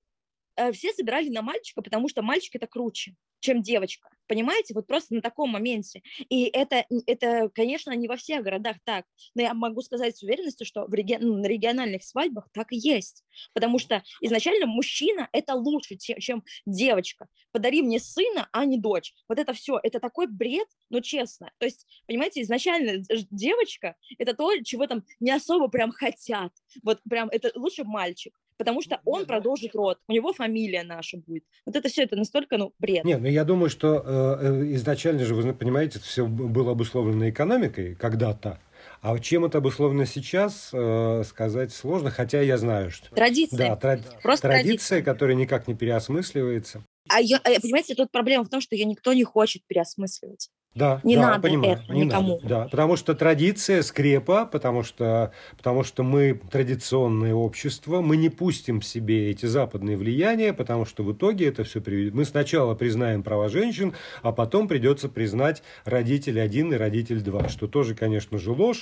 все 0.73 0.93
собирали 0.93 1.29
на 1.29 1.41
мальчика, 1.41 1.81
потому 1.81 2.09
что 2.09 2.21
мальчик 2.21 2.55
это 2.55 2.67
круче 2.67 3.15
чем 3.41 3.61
девочка. 3.61 4.09
Понимаете, 4.27 4.73
вот 4.73 4.87
просто 4.87 5.15
на 5.15 5.21
таком 5.21 5.49
моменте. 5.49 6.01
И 6.29 6.45
это, 6.45 6.85
это, 7.05 7.49
конечно, 7.49 7.91
не 7.91 8.07
во 8.07 8.15
всех 8.15 8.43
городах 8.43 8.77
так, 8.85 9.05
но 9.35 9.41
я 9.41 9.53
могу 9.53 9.81
сказать 9.81 10.15
с 10.15 10.23
уверенностью, 10.23 10.65
что 10.65 10.85
в 10.85 10.93
реги... 10.93 11.17
ну, 11.19 11.37
на 11.37 11.47
региональных 11.47 12.03
свадьбах 12.03 12.47
так 12.53 12.71
и 12.71 12.77
есть. 12.77 13.25
Потому 13.53 13.77
что 13.77 14.03
изначально 14.21 14.67
мужчина– 14.67 15.27
это 15.33 15.55
лучше, 15.55 15.97
чем 15.97 16.43
девочка. 16.65 17.27
Подари 17.51 17.81
мне 17.81 17.99
сына, 17.99 18.47
а 18.53 18.63
не 18.63 18.77
дочь. 18.77 19.13
Вот 19.27 19.37
это 19.37 19.53
все, 19.53 19.79
это 19.83 19.99
такой 19.99 20.27
бред, 20.27 20.67
но 20.89 21.01
честно. 21.01 21.51
То 21.57 21.65
есть, 21.65 21.85
понимаете, 22.07 22.41
изначально 22.41 23.03
девочка– 23.31 23.95
это 24.17 24.33
то, 24.33 24.55
чего 24.63 24.87
там 24.87 25.03
не 25.19 25.31
особо 25.31 25.67
прям 25.67 25.91
хотят. 25.91 26.53
Вот 26.83 27.01
прям 27.03 27.27
это 27.29 27.51
лучше 27.55 27.83
мальчик 27.83 28.40
потому 28.61 28.83
что 28.83 29.01
он 29.05 29.25
продолжит 29.25 29.73
род, 29.73 29.97
у 30.07 30.13
него 30.13 30.33
фамилия 30.33 30.83
наша 30.83 31.17
будет. 31.17 31.43
Вот 31.65 31.75
это 31.75 31.89
все, 31.89 32.03
это 32.03 32.15
настолько, 32.15 32.59
ну, 32.59 32.75
бред. 32.77 33.03
Нет, 33.03 33.19
ну 33.19 33.27
я 33.27 33.43
думаю, 33.43 33.71
что 33.71 34.03
э, 34.05 34.37
э 34.41 34.75
изначально 34.75 35.25
же, 35.25 35.33
вы 35.33 35.51
понимаете, 35.51 35.97
это 35.97 36.07
все 36.07 36.27
было 36.27 36.73
обусловлено 36.73 37.27
экономикой 37.27 37.95
когда-то. 37.95 38.59
А 39.01 39.17
чем 39.17 39.45
это 39.45 39.57
обусловлено 39.57 40.05
сейчас, 40.05 40.69
э, 40.73 41.23
сказать 41.25 41.73
сложно, 41.73 42.11
хотя 42.11 42.41
я 42.41 42.59
знаю, 42.59 42.91
что... 42.91 43.09
Традиция. 43.15 43.57
Да, 43.69 43.75
тради... 43.75 44.03
Просто 44.21 44.47
традиция, 44.47 44.63
традиция, 44.63 45.01
которая 45.01 45.35
никак 45.35 45.67
не 45.67 45.73
переосмысливается. 45.73 46.83
А, 47.09 47.19
я, 47.19 47.37
а 47.37 47.59
понимаете, 47.59 47.95
тут 47.95 48.11
проблема 48.11 48.43
в 48.43 48.49
том, 48.49 48.61
что 48.61 48.75
ее 48.75 48.85
никто 48.85 49.13
не 49.13 49.23
хочет 49.23 49.63
переосмысливать. 49.65 50.51
Да, 50.73 51.01
не 51.03 51.17
да, 51.17 51.31
надо 51.31 51.41
понимаю, 51.41 51.79
это 51.83 51.93
не 51.93 52.05
никому. 52.05 52.35
Надо, 52.35 52.47
да, 52.47 52.63
потому 52.69 52.95
что 52.95 53.13
традиция 53.13 53.81
скрепа, 53.81 54.45
потому 54.45 54.83
что, 54.83 55.33
потому 55.57 55.83
что 55.83 56.03
мы 56.03 56.39
традиционное 56.49 57.33
общество, 57.33 57.99
мы 57.99 58.15
не 58.15 58.29
пустим 58.29 58.79
в 58.79 58.85
себе 58.85 59.31
эти 59.31 59.45
западные 59.47 59.97
влияния, 59.97 60.53
потому 60.53 60.85
что 60.85 61.03
в 61.03 61.11
итоге 61.11 61.49
это 61.49 61.65
все 61.65 61.81
приведет. 61.81 62.13
Мы 62.13 62.23
сначала 62.23 62.73
признаем 62.73 63.21
права 63.21 63.49
женщин, 63.49 63.95
а 64.21 64.31
потом 64.31 64.69
придется 64.69 65.09
признать 65.09 65.61
родитель 65.83 66.39
один 66.39 66.71
и 66.71 66.77
родитель 66.77 67.19
два, 67.19 67.49
что 67.49 67.67
тоже, 67.67 67.93
конечно 67.93 68.37
же, 68.37 68.51
ложь, 68.51 68.81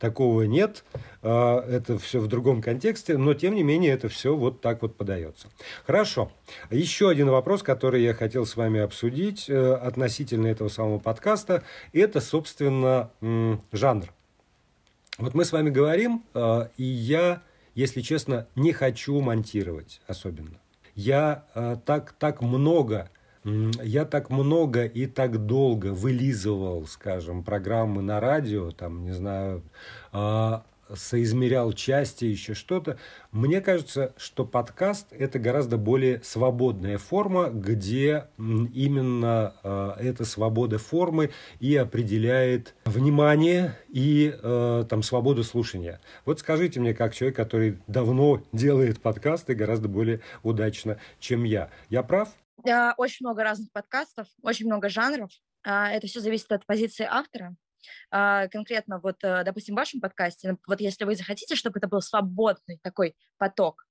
такого 0.00 0.42
нет, 0.42 0.82
а, 1.22 1.60
это 1.68 1.98
все 1.98 2.18
в 2.18 2.26
другом 2.26 2.62
контексте, 2.62 3.16
но 3.16 3.34
тем 3.34 3.54
не 3.54 3.62
менее 3.62 3.92
это 3.92 4.08
все 4.08 4.34
вот 4.34 4.60
так 4.60 4.82
вот 4.82 4.96
подается. 4.96 5.48
Хорошо. 5.86 6.32
Еще 6.70 7.08
один 7.08 7.28
вопрос, 7.28 7.62
который 7.62 8.02
я 8.02 8.14
хотел 8.14 8.46
с 8.46 8.56
вами 8.56 8.80
обсудить 8.80 9.48
э, 9.48 9.74
относительно 9.74 10.48
этого 10.48 10.68
самого 10.68 10.98
подкаста, 10.98 11.62
это, 11.92 12.20
собственно, 12.20 13.10
жанр. 13.72 14.12
Вот 15.18 15.34
мы 15.34 15.44
с 15.44 15.52
вами 15.52 15.68
говорим, 15.68 16.24
э, 16.34 16.68
и 16.78 16.84
я, 16.84 17.42
если 17.74 18.00
честно, 18.00 18.48
не 18.56 18.72
хочу 18.72 19.20
монтировать 19.20 20.00
особенно. 20.06 20.58
Я 20.94 21.44
э, 21.54 21.76
так, 21.84 22.12
так 22.12 22.40
много 22.40 23.10
я 23.44 24.04
так 24.04 24.30
много 24.30 24.84
и 24.84 25.06
так 25.06 25.46
долго 25.46 25.88
вылизывал, 25.88 26.86
скажем, 26.86 27.42
программы 27.42 28.02
на 28.02 28.20
радио, 28.20 28.70
там, 28.70 29.04
не 29.04 29.12
знаю, 29.12 29.62
а, 30.12 30.64
соизмерял 30.94 31.72
части, 31.72 32.24
еще 32.24 32.54
что-то. 32.54 32.98
Мне 33.32 33.60
кажется, 33.60 34.12
что 34.16 34.44
подкаст– 34.44 35.06
это 35.10 35.38
гораздо 35.38 35.76
более 35.76 36.20
свободная 36.22 36.98
форма, 36.98 37.50
где 37.50 38.26
именно 38.38 39.54
э, 39.62 39.92
эта 40.00 40.24
свобода 40.24 40.78
формы 40.78 41.30
и 41.60 41.76
определяет 41.76 42.74
внимание 42.84 43.76
и 43.88 44.34
э, 44.36 44.84
там 44.88 45.02
свободу 45.02 45.44
слушания. 45.44 46.00
Вот 46.24 46.40
скажите 46.40 46.80
мне, 46.80 46.94
как 46.94 47.14
человек, 47.14 47.36
который 47.36 47.78
давно 47.86 48.42
делает 48.52 49.00
подкасты 49.00 49.54
гораздо 49.54 49.88
более 49.88 50.20
удачно, 50.42 50.98
чем 51.18 51.44
я. 51.44 51.70
Я 51.88 52.02
прав? 52.02 52.30
Очень 52.64 53.26
много 53.26 53.42
разных 53.42 53.70
подкастов, 53.72 54.26
очень 54.42 54.66
много 54.66 54.88
жанров. 54.88 55.30
А, 55.62 55.90
это 55.90 56.06
все 56.06 56.20
зависит 56.20 56.50
от 56.52 56.66
позиции 56.66 57.06
автора. 57.08 57.54
А, 58.10 58.48
конкретно 58.48 59.00
вот, 59.00 59.16
э, 59.22 59.42
допустим, 59.44 59.74
в 59.74 59.78
вашем 59.78 60.00
подкасте, 60.00 60.56
вот 60.66 60.80
если 60.80 61.04
вы 61.04 61.16
захотите, 61.16 61.54
чтобы 61.54 61.78
это 61.78 61.88
был 61.88 62.02
свободный 62.02 62.78
такой 62.82 63.16
поток, 63.38 63.86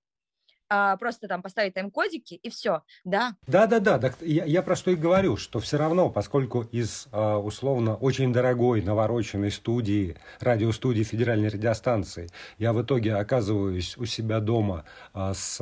а, 0.71 0.95
просто 0.97 1.27
там 1.27 1.41
поставить 1.41 1.73
тайм-кодики 1.73 2.35
и 2.35 2.49
все, 2.51 2.83
да. 3.03 3.35
Да, 3.47 3.65
да, 3.65 3.79
да, 3.79 3.97
да. 3.97 4.13
Я, 4.21 4.45
я 4.45 4.61
про 4.61 4.75
что 4.75 4.91
и 4.91 4.95
говорю, 4.95 5.35
что 5.35 5.59
все 5.59 5.77
равно, 5.77 6.11
поскольку 6.11 6.61
из 6.61 7.07
условно 7.11 7.95
очень 7.95 8.31
дорогой 8.31 8.83
навороченной 8.83 9.49
студии, 9.49 10.15
радиостудии 10.39 11.01
федеральной 11.01 11.49
радиостанции, 11.49 12.29
я 12.59 12.71
в 12.73 12.83
итоге 12.83 13.15
оказываюсь 13.15 13.97
у 13.97 14.05
себя 14.05 14.39
дома 14.39 14.85
с 15.15 15.59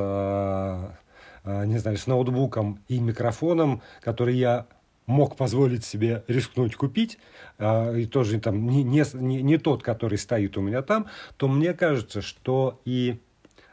не 1.65 1.77
знаю, 1.77 1.97
с 1.97 2.07
ноутбуком 2.07 2.83
и 2.87 2.99
микрофоном, 2.99 3.81
который 4.01 4.35
я 4.35 4.67
мог 5.05 5.37
позволить 5.37 5.85
себе 5.85 6.23
рискнуть 6.27 6.75
купить, 6.75 7.17
а, 7.57 7.93
и 7.93 8.05
тоже 8.05 8.39
там 8.39 8.67
не, 8.67 8.83
не, 8.83 9.03
не 9.41 9.57
тот, 9.57 9.81
который 9.81 10.17
стоит 10.17 10.57
у 10.57 10.61
меня 10.61 10.81
там, 10.81 11.07
то 11.37 11.47
мне 11.47 11.73
кажется, 11.73 12.21
что 12.21 12.81
и 12.85 13.19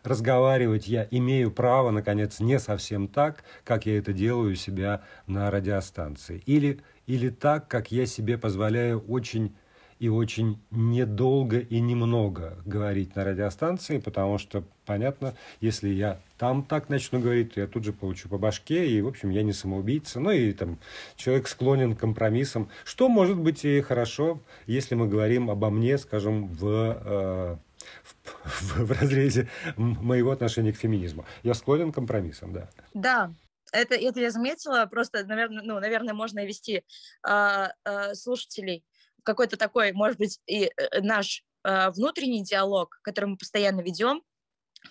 разговаривать 0.04 0.86
я 0.86 1.08
имею 1.10 1.50
право, 1.50 1.90
наконец, 1.90 2.38
не 2.38 2.60
совсем 2.60 3.08
так, 3.08 3.42
как 3.64 3.86
я 3.86 3.98
это 3.98 4.12
делаю 4.12 4.52
у 4.52 4.54
себя 4.54 5.02
на 5.26 5.50
радиостанции. 5.50 6.42
Или, 6.46 6.80
или 7.06 7.30
так, 7.30 7.66
как 7.68 7.90
я 7.90 8.06
себе 8.06 8.38
позволяю 8.38 9.00
очень 9.00 9.56
и 9.98 10.08
очень 10.08 10.58
недолго 10.70 11.58
и 11.58 11.80
немного 11.80 12.58
говорить 12.64 13.16
на 13.16 13.24
радиостанции, 13.24 13.98
потому 13.98 14.38
что, 14.38 14.64
понятно, 14.86 15.34
если 15.60 15.88
я 15.88 16.20
там 16.38 16.64
так 16.64 16.88
начну 16.88 17.20
говорить, 17.20 17.54
то 17.54 17.60
я 17.60 17.66
тут 17.66 17.84
же 17.84 17.92
получу 17.92 18.28
по 18.28 18.38
башке, 18.38 18.88
и, 18.88 19.00
в 19.00 19.08
общем, 19.08 19.30
я 19.30 19.42
не 19.42 19.52
самоубийца. 19.52 20.20
Ну 20.20 20.30
и 20.30 20.52
там 20.52 20.78
человек 21.16 21.48
склонен 21.48 21.96
к 21.96 22.00
компромиссам, 22.00 22.68
что 22.84 23.08
может 23.08 23.38
быть 23.38 23.64
и 23.64 23.80
хорошо, 23.80 24.40
если 24.66 24.94
мы 24.94 25.08
говорим 25.08 25.50
обо 25.50 25.70
мне, 25.70 25.98
скажем, 25.98 26.48
в, 26.48 26.66
э, 26.66 27.56
в, 28.02 28.84
в 28.84 28.90
разрезе 28.90 29.48
моего 29.76 30.30
отношения 30.30 30.72
к 30.72 30.76
феминизму. 30.76 31.24
Я 31.42 31.54
склонен 31.54 31.92
к 31.92 31.94
компромиссам, 31.94 32.52
да. 32.52 32.68
Да, 32.94 33.34
это, 33.74 33.94
это 33.94 34.20
я 34.20 34.30
заметила, 34.30 34.86
просто, 34.86 35.24
наверное, 35.24 35.62
ну, 35.62 35.80
наверное, 35.80 36.14
можно 36.14 36.44
вести 36.44 36.84
э, 37.26 37.68
э, 37.84 38.14
слушателей 38.14 38.84
какой-то 39.24 39.56
такой, 39.56 39.92
может 39.92 40.18
быть, 40.18 40.40
и 40.46 40.64
э, 40.64 41.00
наш 41.00 41.42
э, 41.64 41.90
внутренний 41.90 42.42
диалог, 42.42 42.98
который 43.02 43.26
мы 43.26 43.36
постоянно 43.36 43.80
ведем. 43.80 44.22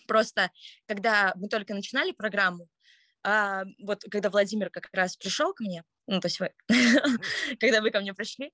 Просто 0.07 0.51
когда 0.87 1.33
мы 1.35 1.47
только 1.47 1.73
начинали 1.73 2.11
программу, 2.11 2.67
а, 3.23 3.63
вот 3.79 4.03
когда 4.11 4.29
Владимир 4.29 4.69
как 4.69 4.89
раз 4.91 5.15
пришел 5.15 5.53
ко 5.53 5.63
мне, 5.63 5.83
ну, 6.07 6.19
то 6.19 6.27
есть 6.27 6.39
вы, 6.39 6.51
когда 7.59 7.81
вы 7.81 7.91
ко 7.91 8.01
мне 8.01 8.13
пришли, 8.13 8.51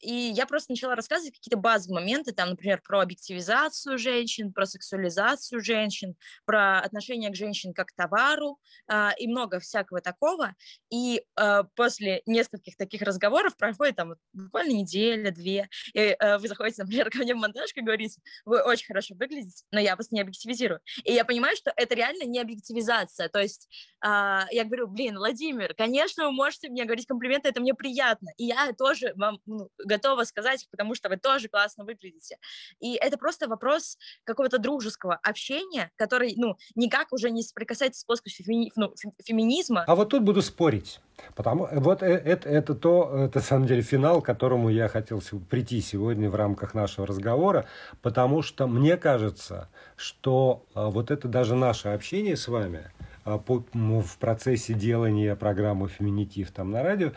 и 0.00 0.12
я 0.12 0.46
просто 0.46 0.72
начала 0.72 0.94
рассказывать 0.94 1.34
какие-то 1.34 1.58
базовые 1.58 2.00
моменты, 2.00 2.32
там, 2.32 2.50
например, 2.50 2.80
про 2.82 3.00
объективизацию 3.00 3.98
женщин, 3.98 4.52
про 4.52 4.66
сексуализацию 4.66 5.60
женщин, 5.60 6.14
про 6.44 6.80
отношение 6.80 7.30
к 7.30 7.36
женщин 7.36 7.74
как 7.74 7.88
к 7.88 7.94
товару 7.94 8.58
э, 8.90 9.10
и 9.18 9.26
много 9.26 9.60
всякого 9.60 10.00
такого. 10.00 10.54
И 10.90 11.22
э, 11.38 11.64
после 11.74 12.22
нескольких 12.26 12.76
таких 12.76 13.02
разговоров 13.02 13.56
проходит 13.56 13.96
там 13.96 14.14
буквально 14.32 14.72
неделя, 14.72 15.30
две, 15.30 15.68
и 15.94 16.16
э, 16.18 16.38
вы 16.38 16.48
заходите, 16.48 16.82
например, 16.82 17.10
ко 17.10 17.18
мне 17.18 17.34
в 17.34 17.38
монтажку 17.38 17.80
и 17.80 17.82
говорите, 17.82 18.20
вы 18.44 18.62
очень 18.62 18.86
хорошо 18.86 19.14
выглядите, 19.14 19.64
но 19.70 19.80
я 19.80 19.96
вас 19.96 20.10
не 20.10 20.20
объективизирую. 20.20 20.80
И 21.04 21.12
я 21.12 21.24
понимаю, 21.24 21.56
что 21.56 21.72
это 21.76 21.94
реально 21.94 22.24
не 22.24 22.40
объективизация. 22.40 23.28
То 23.28 23.40
есть 23.40 23.68
э, 24.04 24.08
я 24.50 24.64
говорю, 24.64 24.88
блин, 24.88 25.16
Владимир, 25.16 25.74
конечно, 25.74 26.24
вы 26.24 26.32
можете 26.32 26.68
мне 26.68 26.84
говорить 26.84 27.06
комплименты, 27.06 27.48
это 27.48 27.60
мне 27.60 27.74
приятно. 27.74 28.30
И 28.36 28.46
я 28.46 28.72
тоже 28.72 29.12
вам 29.16 29.38
ну, 29.46 29.68
готова 29.90 30.24
сказать, 30.24 30.66
потому 30.70 30.94
что 30.94 31.08
вы 31.08 31.16
тоже 31.16 31.48
классно 31.48 31.84
выглядите. 31.84 32.38
И 32.80 32.94
это 32.94 33.18
просто 33.18 33.48
вопрос 33.48 33.98
какого-то 34.24 34.58
дружеского 34.58 35.14
общения, 35.22 35.90
который, 35.96 36.34
ну, 36.36 36.56
никак 36.76 37.12
уже 37.12 37.30
не 37.30 37.42
соприкасается 37.42 38.00
с 38.00 38.04
плоскостью 38.04 38.46
феми... 38.46 38.70
ну, 38.76 38.94
феминизма. 39.22 39.84
А 39.86 39.94
вот 39.94 40.10
тут 40.10 40.22
буду 40.22 40.42
спорить. 40.42 41.00
Потому 41.34 41.68
вот 41.72 42.02
э, 42.02 42.06
это, 42.06 42.48
это 42.48 42.74
то, 42.74 43.10
это, 43.26 43.38
на 43.38 43.44
самом 43.44 43.66
деле, 43.66 43.82
финал, 43.82 44.22
к 44.22 44.26
которому 44.26 44.70
я 44.70 44.88
хотел 44.88 45.22
прийти 45.50 45.80
сегодня 45.80 46.30
в 46.30 46.34
рамках 46.34 46.74
нашего 46.74 47.06
разговора, 47.06 47.66
потому 48.02 48.42
что 48.42 48.66
мне 48.66 48.96
кажется, 48.96 49.68
что 49.96 50.64
а, 50.74 50.88
вот 50.90 51.10
это 51.10 51.28
даже 51.28 51.54
наше 51.54 51.88
общение 51.88 52.36
с 52.36 52.48
вами 52.48 52.90
а, 53.24 53.38
по, 53.38 53.64
в 53.74 54.18
процессе 54.18 54.74
делания 54.74 55.36
программы 55.36 55.88
«Феминитив» 55.88 56.50
там 56.52 56.70
на 56.70 56.82
радио, 56.82 57.12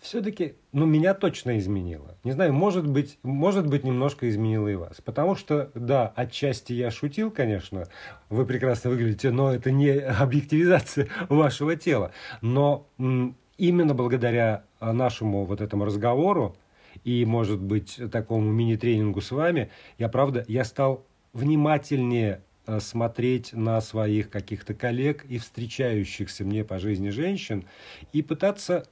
все-таки, 0.00 0.54
ну, 0.72 0.86
меня 0.86 1.14
точно 1.14 1.58
изменило. 1.58 2.16
Не 2.24 2.32
знаю, 2.32 2.52
может 2.52 2.86
быть, 2.86 3.18
может 3.22 3.66
быть, 3.66 3.84
немножко 3.84 4.28
изменило 4.28 4.68
и 4.68 4.74
вас. 4.74 5.00
Потому 5.00 5.34
что, 5.34 5.70
да, 5.74 6.12
отчасти 6.14 6.72
я 6.72 6.90
шутил, 6.90 7.30
конечно, 7.30 7.88
вы 8.28 8.46
прекрасно 8.46 8.90
выглядите, 8.90 9.30
но 9.30 9.52
это 9.52 9.70
не 9.70 9.90
объективизация 9.90 11.08
вашего 11.28 11.76
тела. 11.76 12.12
Но 12.40 12.86
именно 12.98 13.94
благодаря 13.94 14.64
нашему 14.80 15.44
вот 15.44 15.60
этому 15.60 15.84
разговору 15.84 16.56
и, 17.04 17.24
может 17.24 17.60
быть, 17.60 18.00
такому 18.10 18.50
мини-тренингу 18.50 19.20
с 19.20 19.30
вами, 19.30 19.70
я, 19.98 20.08
правда, 20.08 20.44
я 20.48 20.64
стал 20.64 21.04
внимательнее 21.32 22.42
э, 22.66 22.80
смотреть 22.80 23.52
на 23.52 23.80
своих 23.80 24.30
каких-то 24.30 24.74
коллег 24.74 25.24
и 25.26 25.38
встречающихся 25.38 26.44
мне 26.44 26.64
по 26.64 26.78
жизни 26.78 27.10
женщин 27.10 27.64
и 28.12 28.22
пытаться 28.22 28.86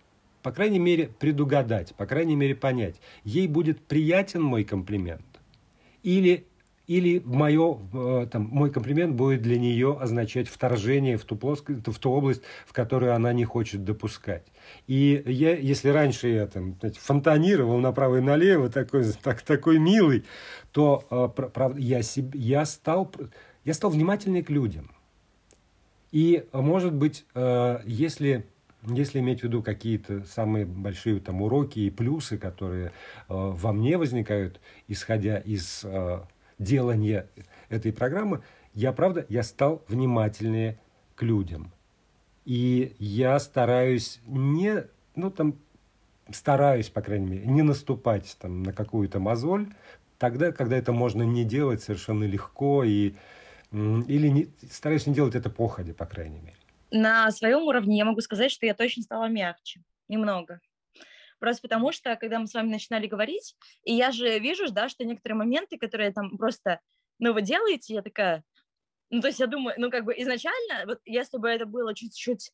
по 0.44 0.52
крайней 0.52 0.78
мере, 0.78 1.08
предугадать, 1.08 1.94
по 1.94 2.04
крайней 2.04 2.36
мере, 2.36 2.54
понять, 2.54 3.00
ей 3.24 3.48
будет 3.48 3.80
приятен 3.80 4.42
мой 4.42 4.62
комплимент 4.62 5.24
или 6.02 6.46
или 6.86 7.22
мое, 7.24 7.78
э, 7.94 8.26
там, 8.30 8.42
мой 8.52 8.70
комплимент 8.70 9.14
будет 9.16 9.40
для 9.40 9.58
нее 9.58 9.96
означать 9.98 10.48
вторжение 10.48 11.16
в 11.16 11.24
ту, 11.24 11.34
плоскость, 11.34 11.88
в 11.88 11.98
ту 11.98 12.10
область, 12.10 12.42
в 12.66 12.74
которую 12.74 13.14
она 13.14 13.32
не 13.32 13.46
хочет 13.46 13.84
допускать. 13.84 14.44
И 14.86 15.22
я, 15.24 15.56
если 15.56 15.88
раньше 15.88 16.28
я 16.28 16.46
там, 16.46 16.76
знаете, 16.80 17.00
фонтанировал 17.00 17.78
направо 17.78 18.18
и 18.18 18.20
налево, 18.20 18.68
такой, 18.68 19.10
так, 19.22 19.40
такой 19.40 19.78
милый, 19.78 20.26
то 20.72 21.06
э, 21.10 21.28
правда, 21.34 21.80
я, 21.80 22.02
себе, 22.02 22.38
я, 22.38 22.66
стал, 22.66 23.10
я 23.64 23.72
стал 23.72 23.88
внимательнее 23.88 24.44
к 24.44 24.50
людям. 24.50 24.90
И, 26.12 26.44
может 26.52 26.92
быть, 26.92 27.24
э, 27.34 27.78
если 27.86 28.44
если 28.86 29.20
иметь 29.20 29.40
в 29.40 29.44
виду 29.44 29.62
какие-то 29.62 30.24
самые 30.24 30.66
большие 30.66 31.20
там 31.20 31.42
уроки 31.42 31.78
и 31.80 31.90
плюсы, 31.90 32.38
которые 32.38 32.86
э, 32.86 32.90
во 33.28 33.72
мне 33.72 33.96
возникают, 33.96 34.60
исходя 34.88 35.38
из 35.38 35.82
э, 35.84 36.20
делания 36.58 37.28
этой 37.68 37.92
программы, 37.92 38.42
я, 38.74 38.92
правда, 38.92 39.24
я 39.28 39.42
стал 39.42 39.82
внимательнее 39.88 40.78
к 41.14 41.22
людям. 41.22 41.72
И 42.44 42.94
я 42.98 43.38
стараюсь 43.38 44.20
не, 44.26 44.84
ну 45.14 45.30
там, 45.30 45.56
стараюсь, 46.30 46.90
по 46.90 47.00
крайней 47.00 47.26
мере, 47.26 47.46
не 47.46 47.62
наступать 47.62 48.36
там 48.40 48.62
на 48.62 48.72
какую-то 48.72 49.18
мозоль, 49.18 49.68
тогда, 50.18 50.52
когда 50.52 50.76
это 50.76 50.92
можно 50.92 51.22
не 51.22 51.44
делать 51.44 51.82
совершенно 51.82 52.24
легко 52.24 52.84
и 52.84 53.14
или 53.72 54.28
не, 54.28 54.48
стараюсь 54.70 55.06
не 55.06 55.14
делать 55.14 55.34
это 55.34 55.50
походе, 55.50 55.94
по 55.94 56.06
крайней 56.06 56.38
мере 56.38 56.56
на 56.94 57.30
своем 57.32 57.62
уровне 57.62 57.98
я 57.98 58.04
могу 58.04 58.20
сказать, 58.20 58.52
что 58.52 58.66
я 58.66 58.74
точно 58.74 59.02
стала 59.02 59.26
мягче, 59.28 59.82
немного. 60.08 60.60
Просто 61.40 61.62
потому 61.62 61.90
что, 61.90 62.14
когда 62.16 62.38
мы 62.38 62.46
с 62.46 62.54
вами 62.54 62.70
начинали 62.70 63.08
говорить, 63.08 63.56
и 63.82 63.92
я 63.92 64.12
же 64.12 64.38
вижу, 64.38 64.70
да, 64.70 64.88
что 64.88 65.04
некоторые 65.04 65.36
моменты, 65.36 65.76
которые 65.76 66.12
там 66.12 66.38
просто, 66.38 66.80
ну, 67.18 67.32
вы 67.32 67.42
делаете, 67.42 67.94
я 67.94 68.02
такая, 68.02 68.44
ну, 69.10 69.20
то 69.20 69.26
есть 69.26 69.40
я 69.40 69.48
думаю, 69.48 69.74
ну, 69.76 69.90
как 69.90 70.04
бы 70.04 70.14
изначально, 70.18 70.84
вот 70.86 71.00
если 71.04 71.38
бы 71.38 71.48
это 71.48 71.66
было 71.66 71.94
чуть-чуть 71.94 72.52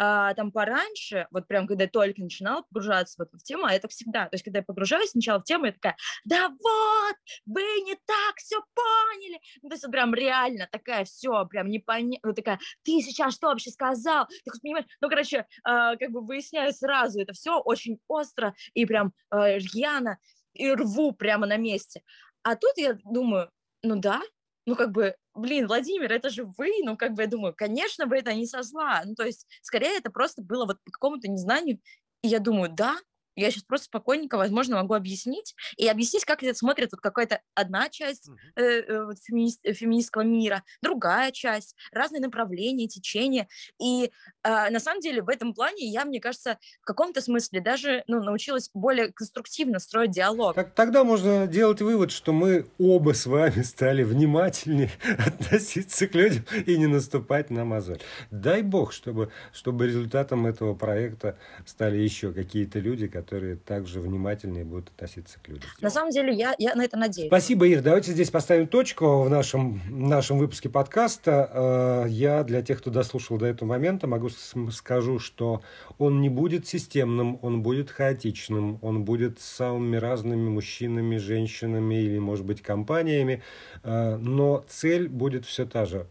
а, 0.00 0.32
там 0.34 0.52
пораньше, 0.52 1.26
вот 1.32 1.48
прям 1.48 1.66
когда 1.66 1.84
я 1.84 1.90
только 1.90 2.22
начинала 2.22 2.62
погружаться 2.62 3.16
в 3.18 3.26
эту 3.26 3.36
тему, 3.38 3.64
а 3.64 3.74
это 3.74 3.88
всегда, 3.88 4.26
то 4.28 4.34
есть 4.34 4.44
когда 4.44 4.60
я 4.60 4.62
погружаюсь 4.62 5.10
сначала 5.10 5.40
в 5.40 5.44
тему, 5.44 5.66
я 5.66 5.72
такая, 5.72 5.96
да 6.24 6.48
вот, 6.48 7.16
вы 7.46 7.62
не 7.82 7.96
так 8.06 8.36
все 8.36 8.60
поняли. 8.74 9.40
Ну, 9.60 9.68
то 9.68 9.74
есть 9.74 9.82
вот 9.82 9.90
прям 9.90 10.14
реально 10.14 10.68
такая 10.70 11.04
все, 11.04 11.44
прям 11.46 11.68
непонятно, 11.68 12.28
ну, 12.28 12.32
такая, 12.32 12.60
ты 12.84 13.00
сейчас 13.00 13.34
что 13.34 13.48
вообще 13.48 13.70
сказал? 13.70 14.28
Ты 14.28 14.50
хоть 14.52 14.62
понимаешь? 14.62 14.86
Ну, 15.00 15.08
короче, 15.08 15.38
э, 15.38 15.44
как 15.64 16.10
бы 16.10 16.24
выясняю 16.24 16.72
сразу 16.72 17.20
это 17.20 17.32
все 17.32 17.58
очень 17.58 17.98
остро 18.06 18.54
и 18.74 18.86
прям 18.86 19.12
э, 19.32 19.58
рьяно, 19.58 20.18
и 20.52 20.70
рву 20.70 21.10
прямо 21.12 21.46
на 21.46 21.56
месте. 21.56 22.02
А 22.44 22.54
тут 22.54 22.72
я 22.76 22.96
думаю, 23.04 23.50
ну 23.82 23.96
да, 23.96 24.20
ну 24.68 24.76
как 24.76 24.92
бы, 24.92 25.14
блин, 25.34 25.66
Владимир, 25.66 26.12
это 26.12 26.30
же 26.30 26.44
вы, 26.58 26.70
ну 26.84 26.96
как 26.96 27.14
бы 27.14 27.22
я 27.22 27.28
думаю, 27.28 27.54
конечно, 27.56 28.06
вы 28.06 28.18
это 28.18 28.34
не 28.34 28.46
со 28.46 28.62
зла, 28.62 29.02
ну 29.04 29.14
то 29.14 29.24
есть 29.24 29.46
скорее 29.62 29.96
это 29.98 30.10
просто 30.10 30.42
было 30.42 30.66
вот 30.66 30.78
по 30.84 30.90
какому-то 30.92 31.28
незнанию, 31.28 31.80
и 32.22 32.28
я 32.28 32.38
думаю, 32.40 32.70
да, 32.72 32.96
я 33.38 33.50
сейчас 33.50 33.62
просто 33.62 33.86
спокойненько, 33.86 34.36
возможно, 34.36 34.76
могу 34.76 34.94
объяснить. 34.94 35.54
И 35.76 35.86
объяснить, 35.86 36.24
как 36.24 36.42
это 36.42 36.56
смотрит 36.56 36.90
вот 36.92 37.00
какая-то 37.00 37.40
одна 37.54 37.88
часть 37.88 38.28
э, 38.56 38.62
э, 38.62 39.08
феминист, 39.24 39.60
феминистского 39.62 40.22
мира, 40.22 40.64
другая 40.82 41.30
часть, 41.30 41.76
разные 41.92 42.20
направления, 42.20 42.88
течения. 42.88 43.48
И 43.80 44.10
э, 44.42 44.70
на 44.70 44.80
самом 44.80 45.00
деле 45.00 45.22
в 45.22 45.28
этом 45.28 45.54
плане 45.54 45.86
я, 45.86 46.04
мне 46.04 46.20
кажется, 46.20 46.58
в 46.82 46.84
каком-то 46.84 47.20
смысле 47.20 47.60
даже 47.60 48.02
ну, 48.08 48.22
научилась 48.22 48.70
более 48.74 49.12
конструктивно 49.12 49.78
строить 49.78 50.10
диалог. 50.10 50.54
Так, 50.54 50.74
тогда 50.74 51.04
можно 51.04 51.46
делать 51.46 51.80
вывод, 51.80 52.10
что 52.10 52.32
мы 52.32 52.66
оба 52.78 53.14
с 53.14 53.26
вами 53.26 53.62
стали 53.62 54.02
внимательнее 54.02 54.90
относиться 55.18 56.08
к 56.08 56.14
людям 56.14 56.44
и 56.66 56.76
не 56.76 56.86
наступать 56.86 57.50
на 57.50 57.64
мозоль. 57.64 58.00
Дай 58.30 58.62
бог, 58.62 58.92
чтобы, 58.92 59.30
чтобы 59.52 59.86
результатом 59.86 60.46
этого 60.46 60.74
проекта 60.74 61.38
стали 61.66 61.98
еще 61.98 62.32
какие-то 62.32 62.80
люди, 62.80 63.06
которые 63.06 63.27
которые 63.28 63.56
также 63.56 64.00
внимательнее 64.00 64.64
будут 64.64 64.88
относиться 64.88 65.38
к 65.38 65.48
людям. 65.48 65.68
На 65.82 65.90
самом 65.90 66.10
деле, 66.10 66.32
я, 66.32 66.54
я 66.58 66.74
на 66.74 66.82
это 66.82 66.96
надеюсь. 66.96 67.28
Спасибо, 67.28 67.66
Ир. 67.66 67.82
Давайте 67.82 68.12
здесь 68.12 68.30
поставим 68.30 68.66
точку 68.66 69.20
в 69.22 69.28
нашем, 69.28 69.82
нашем 69.90 70.38
выпуске 70.38 70.70
подкаста. 70.70 71.50
Э, 71.52 72.08
я 72.08 72.42
для 72.42 72.62
тех, 72.62 72.78
кто 72.78 72.90
дослушал 72.90 73.36
до 73.36 73.44
этого 73.44 73.68
момента, 73.68 74.06
могу 74.06 74.30
скажу, 74.30 75.18
что 75.18 75.60
он 75.98 76.22
не 76.22 76.30
будет 76.30 76.66
системным, 76.66 77.38
он 77.42 77.62
будет 77.62 77.90
хаотичным, 77.90 78.78
он 78.80 79.04
будет 79.04 79.40
с 79.40 79.44
самыми 79.44 79.96
разными 79.96 80.48
мужчинами, 80.48 81.18
женщинами 81.18 81.96
или, 81.96 82.18
может 82.18 82.46
быть, 82.46 82.62
компаниями, 82.62 83.42
э, 83.82 84.16
но 84.16 84.64
цель 84.68 85.06
будет 85.06 85.44
все 85.44 85.66
та 85.66 85.84
же 85.84 86.06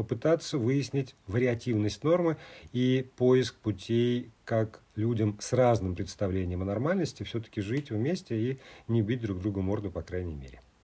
попытаться 0.00 0.56
выяснить 0.56 1.14
вариативность 1.26 2.02
нормы 2.04 2.38
и 2.72 3.06
поиск 3.16 3.56
путей, 3.56 4.30
как 4.46 4.80
людям 4.96 5.36
с 5.40 5.52
разным 5.52 5.94
представлением 5.94 6.62
о 6.62 6.64
нормальности 6.64 7.22
все-таки 7.22 7.60
жить 7.60 7.90
вместе 7.90 8.34
и 8.34 8.60
не 8.88 9.02
бить 9.02 9.20
друг 9.20 9.40
другу 9.40 9.60
морду, 9.60 9.90
по 9.90 10.00
крайней 10.00 10.34
мере. 10.34 10.62